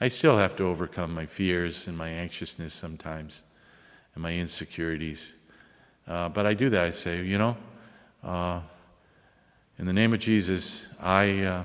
I 0.00 0.08
still 0.08 0.38
have 0.38 0.56
to 0.56 0.64
overcome 0.64 1.12
my 1.12 1.26
fears 1.26 1.86
and 1.86 1.96
my 1.96 2.08
anxiousness 2.08 2.72
sometimes 2.72 3.42
and 4.14 4.22
my 4.22 4.34
insecurities. 4.34 5.36
Uh, 6.08 6.30
but 6.30 6.46
I 6.46 6.54
do 6.54 6.70
that. 6.70 6.84
I 6.84 6.90
say, 6.90 7.22
you 7.22 7.36
know, 7.36 7.56
uh, 8.24 8.60
in 9.78 9.84
the 9.84 9.92
name 9.92 10.14
of 10.14 10.20
Jesus, 10.20 10.94
I, 10.98 11.40
uh, 11.40 11.64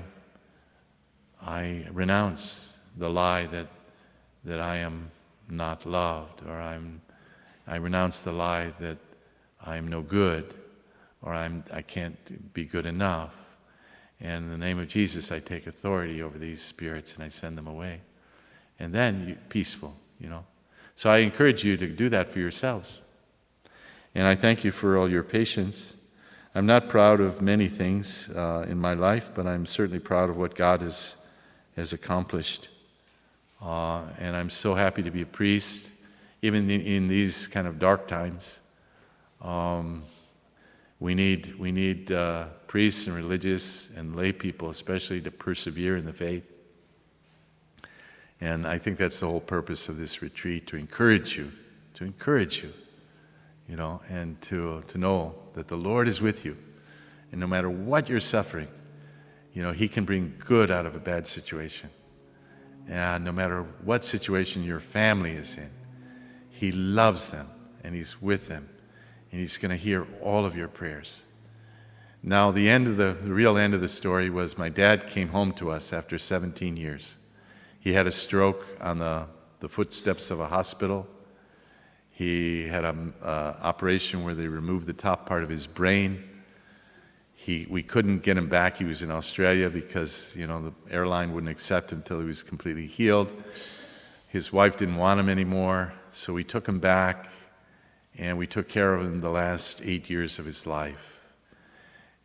I 1.40 1.86
renounce 1.90 2.86
the 2.98 3.08
lie 3.08 3.46
that, 3.46 3.68
that 4.44 4.60
I 4.60 4.76
am 4.76 5.10
not 5.48 5.86
loved, 5.86 6.42
or 6.46 6.60
I'm, 6.60 7.00
I 7.66 7.76
renounce 7.76 8.20
the 8.20 8.32
lie 8.32 8.72
that 8.78 8.98
I 9.64 9.76
am 9.76 9.88
no 9.88 10.02
good 10.02 10.54
or 11.22 11.32
I'm, 11.32 11.64
I 11.72 11.82
can't 11.82 12.52
be 12.52 12.64
good 12.64 12.86
enough. 12.86 13.34
And 14.20 14.44
in 14.44 14.50
the 14.50 14.58
name 14.58 14.78
of 14.78 14.88
Jesus, 14.88 15.32
I 15.32 15.40
take 15.40 15.66
authority 15.66 16.22
over 16.22 16.38
these 16.38 16.60
spirits 16.62 17.14
and 17.14 17.24
I 17.24 17.28
send 17.28 17.56
them 17.58 17.66
away. 17.66 18.00
And 18.78 18.92
then 18.92 19.28
you, 19.28 19.36
peaceful, 19.48 19.94
you 20.20 20.28
know. 20.28 20.44
So 20.94 21.10
I 21.10 21.18
encourage 21.18 21.64
you 21.64 21.76
to 21.76 21.86
do 21.86 22.08
that 22.10 22.28
for 22.32 22.38
yourselves. 22.38 23.00
And 24.14 24.26
I 24.26 24.34
thank 24.34 24.62
you 24.62 24.70
for 24.70 24.96
all 24.96 25.10
your 25.10 25.22
patience. 25.22 25.96
I'm 26.54 26.66
not 26.66 26.88
proud 26.88 27.20
of 27.20 27.40
many 27.40 27.68
things 27.68 28.28
uh, 28.30 28.66
in 28.68 28.78
my 28.78 28.94
life, 28.94 29.30
but 29.34 29.46
I'm 29.46 29.64
certainly 29.64 30.00
proud 30.00 30.28
of 30.28 30.36
what 30.36 30.54
God 30.54 30.82
has, 30.82 31.16
has 31.76 31.92
accomplished. 31.92 32.68
Uh, 33.60 34.02
and 34.18 34.36
I'm 34.36 34.50
so 34.50 34.74
happy 34.74 35.02
to 35.02 35.10
be 35.10 35.22
a 35.22 35.26
priest, 35.26 35.90
even 36.42 36.70
in, 36.70 36.80
in 36.82 37.06
these 37.06 37.46
kind 37.46 37.66
of 37.66 37.78
dark 37.78 38.06
times. 38.06 38.60
Um, 39.40 40.02
we 41.02 41.14
need, 41.14 41.58
we 41.58 41.72
need 41.72 42.12
uh, 42.12 42.44
priests 42.68 43.08
and 43.08 43.16
religious 43.16 43.90
and 43.96 44.14
lay 44.14 44.30
people, 44.30 44.70
especially, 44.70 45.20
to 45.22 45.32
persevere 45.32 45.96
in 45.96 46.04
the 46.04 46.12
faith. 46.12 46.48
And 48.40 48.64
I 48.64 48.78
think 48.78 48.98
that's 48.98 49.18
the 49.18 49.26
whole 49.26 49.40
purpose 49.40 49.88
of 49.88 49.98
this 49.98 50.22
retreat 50.22 50.68
to 50.68 50.76
encourage 50.76 51.36
you, 51.36 51.50
to 51.94 52.04
encourage 52.04 52.62
you, 52.62 52.72
you 53.68 53.74
know, 53.74 54.00
and 54.08 54.40
to, 54.42 54.84
to 54.86 54.96
know 54.96 55.34
that 55.54 55.66
the 55.66 55.76
Lord 55.76 56.06
is 56.06 56.20
with 56.20 56.44
you. 56.44 56.56
And 57.32 57.40
no 57.40 57.48
matter 57.48 57.68
what 57.68 58.08
you're 58.08 58.20
suffering, 58.20 58.68
you 59.54 59.62
know, 59.64 59.72
He 59.72 59.88
can 59.88 60.04
bring 60.04 60.32
good 60.38 60.70
out 60.70 60.86
of 60.86 60.94
a 60.94 61.00
bad 61.00 61.26
situation. 61.26 61.90
And 62.88 63.24
no 63.24 63.32
matter 63.32 63.64
what 63.82 64.04
situation 64.04 64.62
your 64.62 64.78
family 64.78 65.32
is 65.32 65.56
in, 65.56 65.70
He 66.48 66.70
loves 66.70 67.32
them 67.32 67.48
and 67.82 67.92
He's 67.92 68.22
with 68.22 68.46
them 68.46 68.68
and 69.32 69.40
He's 69.40 69.58
going 69.58 69.70
to 69.70 69.76
hear 69.76 70.06
all 70.20 70.46
of 70.46 70.56
your 70.56 70.68
prayers. 70.68 71.24
Now, 72.22 72.52
the 72.52 72.70
end 72.70 72.86
of 72.86 72.98
the, 72.98 73.16
the 73.20 73.32
real 73.32 73.58
end 73.58 73.74
of 73.74 73.80
the 73.80 73.88
story 73.88 74.30
was 74.30 74.56
my 74.56 74.68
dad 74.68 75.08
came 75.08 75.28
home 75.28 75.52
to 75.54 75.72
us 75.72 75.92
after 75.92 76.18
17 76.18 76.76
years. 76.76 77.16
He 77.80 77.94
had 77.94 78.06
a 78.06 78.12
stroke 78.12 78.64
on 78.80 78.98
the, 78.98 79.26
the 79.58 79.68
footsteps 79.68 80.30
of 80.30 80.38
a 80.38 80.46
hospital. 80.46 81.08
He 82.12 82.68
had 82.68 82.84
an 82.84 83.12
uh, 83.20 83.54
operation 83.60 84.22
where 84.22 84.34
they 84.36 84.46
removed 84.46 84.86
the 84.86 84.92
top 84.92 85.26
part 85.26 85.42
of 85.42 85.48
his 85.48 85.66
brain. 85.66 86.22
He, 87.34 87.66
we 87.68 87.82
couldn't 87.82 88.22
get 88.22 88.36
him 88.36 88.48
back. 88.48 88.76
He 88.76 88.84
was 88.84 89.02
in 89.02 89.10
Australia 89.10 89.68
because 89.68 90.36
you 90.36 90.46
know 90.46 90.60
the 90.60 90.72
airline 90.92 91.32
wouldn't 91.32 91.50
accept 91.50 91.90
him 91.90 91.98
until 91.98 92.20
he 92.20 92.26
was 92.26 92.44
completely 92.44 92.86
healed. 92.86 93.32
His 94.28 94.52
wife 94.52 94.76
didn't 94.76 94.94
want 94.94 95.18
him 95.18 95.28
anymore, 95.28 95.92
so 96.10 96.32
we 96.32 96.44
took 96.44 96.68
him 96.68 96.78
back 96.78 97.28
and 98.18 98.36
we 98.36 98.46
took 98.46 98.68
care 98.68 98.94
of 98.94 99.02
him 99.02 99.20
the 99.20 99.30
last 99.30 99.82
eight 99.84 100.10
years 100.10 100.38
of 100.38 100.44
his 100.44 100.66
life. 100.66 101.20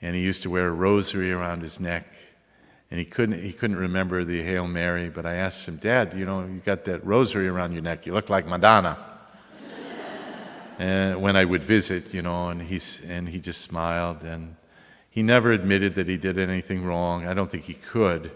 And 0.02 0.16
he 0.16 0.22
used 0.22 0.44
to 0.44 0.50
wear 0.50 0.68
a 0.68 0.74
rosary 0.74 1.32
around 1.32 1.62
his 1.62 1.80
neck, 1.80 2.06
and 2.92 3.00
he 3.00 3.06
couldn't 3.06 3.42
he 3.42 3.52
couldn't 3.52 3.78
remember 3.78 4.24
the 4.24 4.44
Hail 4.44 4.68
Mary. 4.68 5.10
But 5.10 5.26
I 5.26 5.36
asked 5.36 5.68
him, 5.68 5.78
Dad, 5.78 6.14
you 6.14 6.26
know, 6.26 6.42
you 6.42 6.60
got 6.64 6.86
that 6.86 7.06
rosary 7.06 7.48
around 7.48 7.74
your 7.74 7.82
neck. 7.82 8.06
You 8.06 8.14
look 8.14 8.30
like 8.30 8.48
Madonna. 8.48 8.98
and 10.80 11.22
when 11.22 11.36
I 11.36 11.46
would 11.46 11.64
visit, 11.64 12.14
you 12.14 12.22
know, 12.22 12.50
and 12.50 12.62
he's 12.62 13.04
and 13.10 13.28
he 13.28 13.40
just 13.40 13.62
smiled, 13.62 14.24
and 14.24 14.56
he 15.10 15.24
never 15.24 15.52
admitted 15.52 15.96
that 15.96 16.08
he 16.08 16.18
did 16.18 16.38
anything 16.38 16.86
wrong. 16.86 17.26
I 17.26 17.34
don't 17.34 17.50
think 17.50 17.64
he 17.64 17.74
could. 17.74 18.32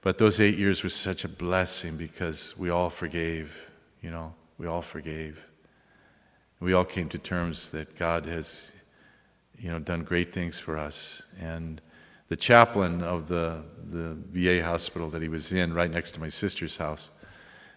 But 0.00 0.16
those 0.16 0.40
eight 0.40 0.56
years 0.56 0.82
were 0.82 0.88
such 0.88 1.24
a 1.24 1.28
blessing 1.28 1.96
because 1.96 2.56
we 2.56 2.70
all 2.70 2.88
forgave, 2.88 3.70
you 4.00 4.10
know, 4.10 4.32
we 4.56 4.66
all 4.66 4.80
forgave. 4.80 5.47
We 6.60 6.72
all 6.72 6.84
came 6.84 7.08
to 7.10 7.18
terms 7.18 7.70
that 7.70 7.96
God 7.96 8.26
has 8.26 8.72
you 9.58 9.70
know, 9.70 9.78
done 9.78 10.02
great 10.02 10.32
things 10.32 10.58
for 10.58 10.76
us. 10.76 11.32
And 11.40 11.80
the 12.28 12.36
chaplain 12.36 13.02
of 13.02 13.28
the, 13.28 13.62
the 13.84 14.18
VA 14.32 14.64
hospital 14.64 15.08
that 15.10 15.22
he 15.22 15.28
was 15.28 15.52
in, 15.52 15.72
right 15.72 15.90
next 15.90 16.12
to 16.12 16.20
my 16.20 16.28
sister's 16.28 16.76
house, 16.76 17.10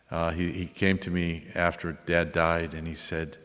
uh, 0.10 0.32
he, 0.32 0.52
he 0.52 0.66
came 0.66 0.98
to 1.00 1.12
me 1.12 1.46
after 1.56 1.94
dad 2.06 2.32
died 2.32 2.74
and 2.74 2.88
he 2.88 2.96
said, 2.96 3.38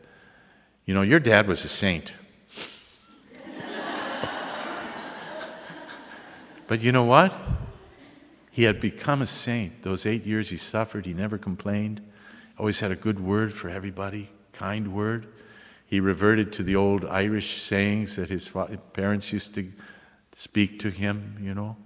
You 0.85 0.93
know, 0.93 1.01
your 1.01 1.19
dad 1.19 1.47
was 1.47 1.63
a 1.63 1.69
saint. 1.69 2.13
but 6.67 6.81
you 6.81 6.91
know 6.91 7.05
what? 7.05 7.33
He 8.51 8.63
had 8.63 8.81
become 8.81 9.21
a 9.21 9.27
saint. 9.27 9.83
Those 9.83 10.07
eight 10.07 10.25
years 10.25 10.49
he 10.49 10.57
suffered, 10.57 11.05
he 11.05 11.13
never 11.13 11.37
complained, 11.37 12.01
always 12.57 12.79
had 12.79 12.89
a 12.91 12.95
good 12.95 13.19
word 13.19 13.53
for 13.53 13.69
everybody, 13.69 14.29
kind 14.57 14.93
word. 14.93 15.27
He 15.85 15.99
reverted 15.99 16.51
to 16.53 16.63
the 16.63 16.75
old 16.75 17.05
Irish 17.05 17.61
sayings 17.61 18.15
that 18.15 18.29
his 18.29 18.51
parents 18.93 19.31
used 19.31 19.53
to 19.55 19.67
speak 20.33 20.79
to 20.79 20.89
him, 20.89 21.37
you 21.39 21.53
know. 21.53 21.77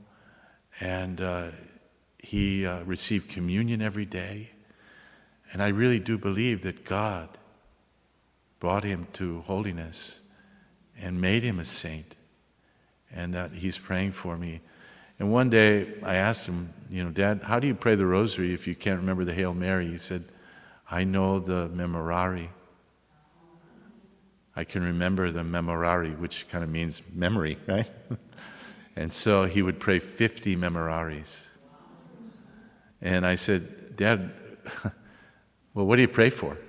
And 0.79 1.21
uh, 1.21 1.47
he 2.17 2.65
uh, 2.65 2.83
received 2.83 3.29
communion 3.29 3.81
every 3.81 4.05
day. 4.05 4.49
And 5.51 5.61
I 5.61 5.67
really 5.67 5.99
do 5.99 6.17
believe 6.17 6.61
that 6.61 6.85
God 6.85 7.29
brought 8.59 8.83
him 8.83 9.05
to 9.13 9.41
holiness 9.41 10.29
and 10.99 11.19
made 11.19 11.43
him 11.43 11.59
a 11.59 11.65
saint, 11.65 12.15
and 13.11 13.33
that 13.33 13.51
he's 13.51 13.77
praying 13.77 14.13
for 14.13 14.37
me. 14.37 14.61
And 15.19 15.31
one 15.31 15.49
day 15.49 15.93
I 16.03 16.15
asked 16.15 16.45
him, 16.47 16.69
you 16.89 17.03
know, 17.03 17.11
Dad, 17.11 17.41
how 17.43 17.59
do 17.59 17.67
you 17.67 17.75
pray 17.75 17.95
the 17.95 18.05
rosary 18.05 18.53
if 18.53 18.65
you 18.65 18.75
can't 18.75 18.99
remember 18.99 19.25
the 19.25 19.33
Hail 19.33 19.53
Mary? 19.53 19.87
He 19.87 19.97
said, 19.97 20.23
I 20.89 21.03
know 21.03 21.39
the 21.39 21.69
Memorare. 21.69 22.47
I 24.61 24.63
can 24.63 24.83
remember 24.83 25.31
the 25.31 25.41
Memorare, 25.41 26.15
which 26.19 26.47
kind 26.47 26.63
of 26.63 26.69
means 26.69 27.01
memory, 27.15 27.57
right? 27.67 27.89
and 28.95 29.11
so 29.11 29.45
he 29.45 29.63
would 29.63 29.79
pray 29.79 29.97
50 29.97 30.55
Memorares. 30.55 31.49
And 33.01 33.25
I 33.25 33.33
said, 33.33 33.95
Dad, 33.95 34.31
well, 35.73 35.87
what 35.87 35.95
do 35.95 36.03
you 36.03 36.07
pray 36.07 36.29
for? 36.29 36.59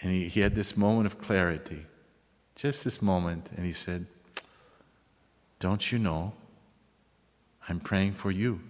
And 0.00 0.10
he, 0.10 0.28
he 0.28 0.40
had 0.40 0.54
this 0.54 0.78
moment 0.78 1.04
of 1.04 1.20
clarity, 1.20 1.84
just 2.54 2.84
this 2.84 3.02
moment, 3.02 3.50
and 3.54 3.66
he 3.66 3.74
said, 3.74 4.06
Don't 5.60 5.92
you 5.92 5.98
know? 5.98 6.32
I'm 7.68 7.80
praying 7.80 8.14
for 8.14 8.30
you. 8.30 8.60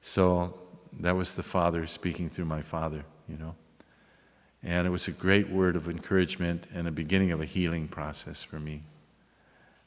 So 0.00 0.54
that 1.00 1.14
was 1.14 1.34
the 1.34 1.42
Father 1.42 1.86
speaking 1.86 2.30
through 2.30 2.46
my 2.46 2.62
Father, 2.62 3.04
you 3.28 3.36
know. 3.36 3.54
And 4.66 4.84
it 4.84 4.90
was 4.90 5.06
a 5.06 5.12
great 5.12 5.48
word 5.48 5.76
of 5.76 5.88
encouragement 5.88 6.66
and 6.74 6.88
a 6.88 6.90
beginning 6.90 7.30
of 7.30 7.40
a 7.40 7.44
healing 7.44 7.86
process 7.86 8.42
for 8.42 8.58
me. 8.58 8.82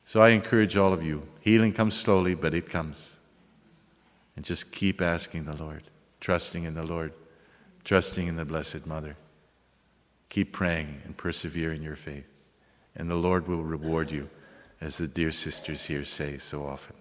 So 0.05 0.21
I 0.21 0.29
encourage 0.29 0.77
all 0.77 0.93
of 0.93 1.03
you 1.03 1.21
healing 1.41 1.73
comes 1.73 1.95
slowly, 1.95 2.33
but 2.33 2.53
it 2.53 2.69
comes. 2.69 3.19
And 4.37 4.45
just 4.45 4.71
keep 4.71 5.01
asking 5.01 5.43
the 5.43 5.53
Lord, 5.53 5.83
trusting 6.21 6.63
in 6.63 6.75
the 6.75 6.85
Lord, 6.85 7.11
trusting 7.83 8.25
in 8.25 8.37
the 8.37 8.45
Blessed 8.45 8.87
Mother. 8.87 9.17
Keep 10.29 10.53
praying 10.53 11.01
and 11.03 11.17
persevere 11.17 11.73
in 11.73 11.81
your 11.81 11.97
faith. 11.97 12.27
And 12.95 13.09
the 13.09 13.15
Lord 13.15 13.49
will 13.49 13.63
reward 13.63 14.09
you, 14.09 14.29
as 14.79 14.97
the 14.97 15.07
dear 15.07 15.33
sisters 15.33 15.85
here 15.85 16.05
say 16.05 16.37
so 16.37 16.65
often. 16.65 16.95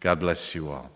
God 0.00 0.20
bless 0.20 0.54
you 0.54 0.68
all. 0.68 0.90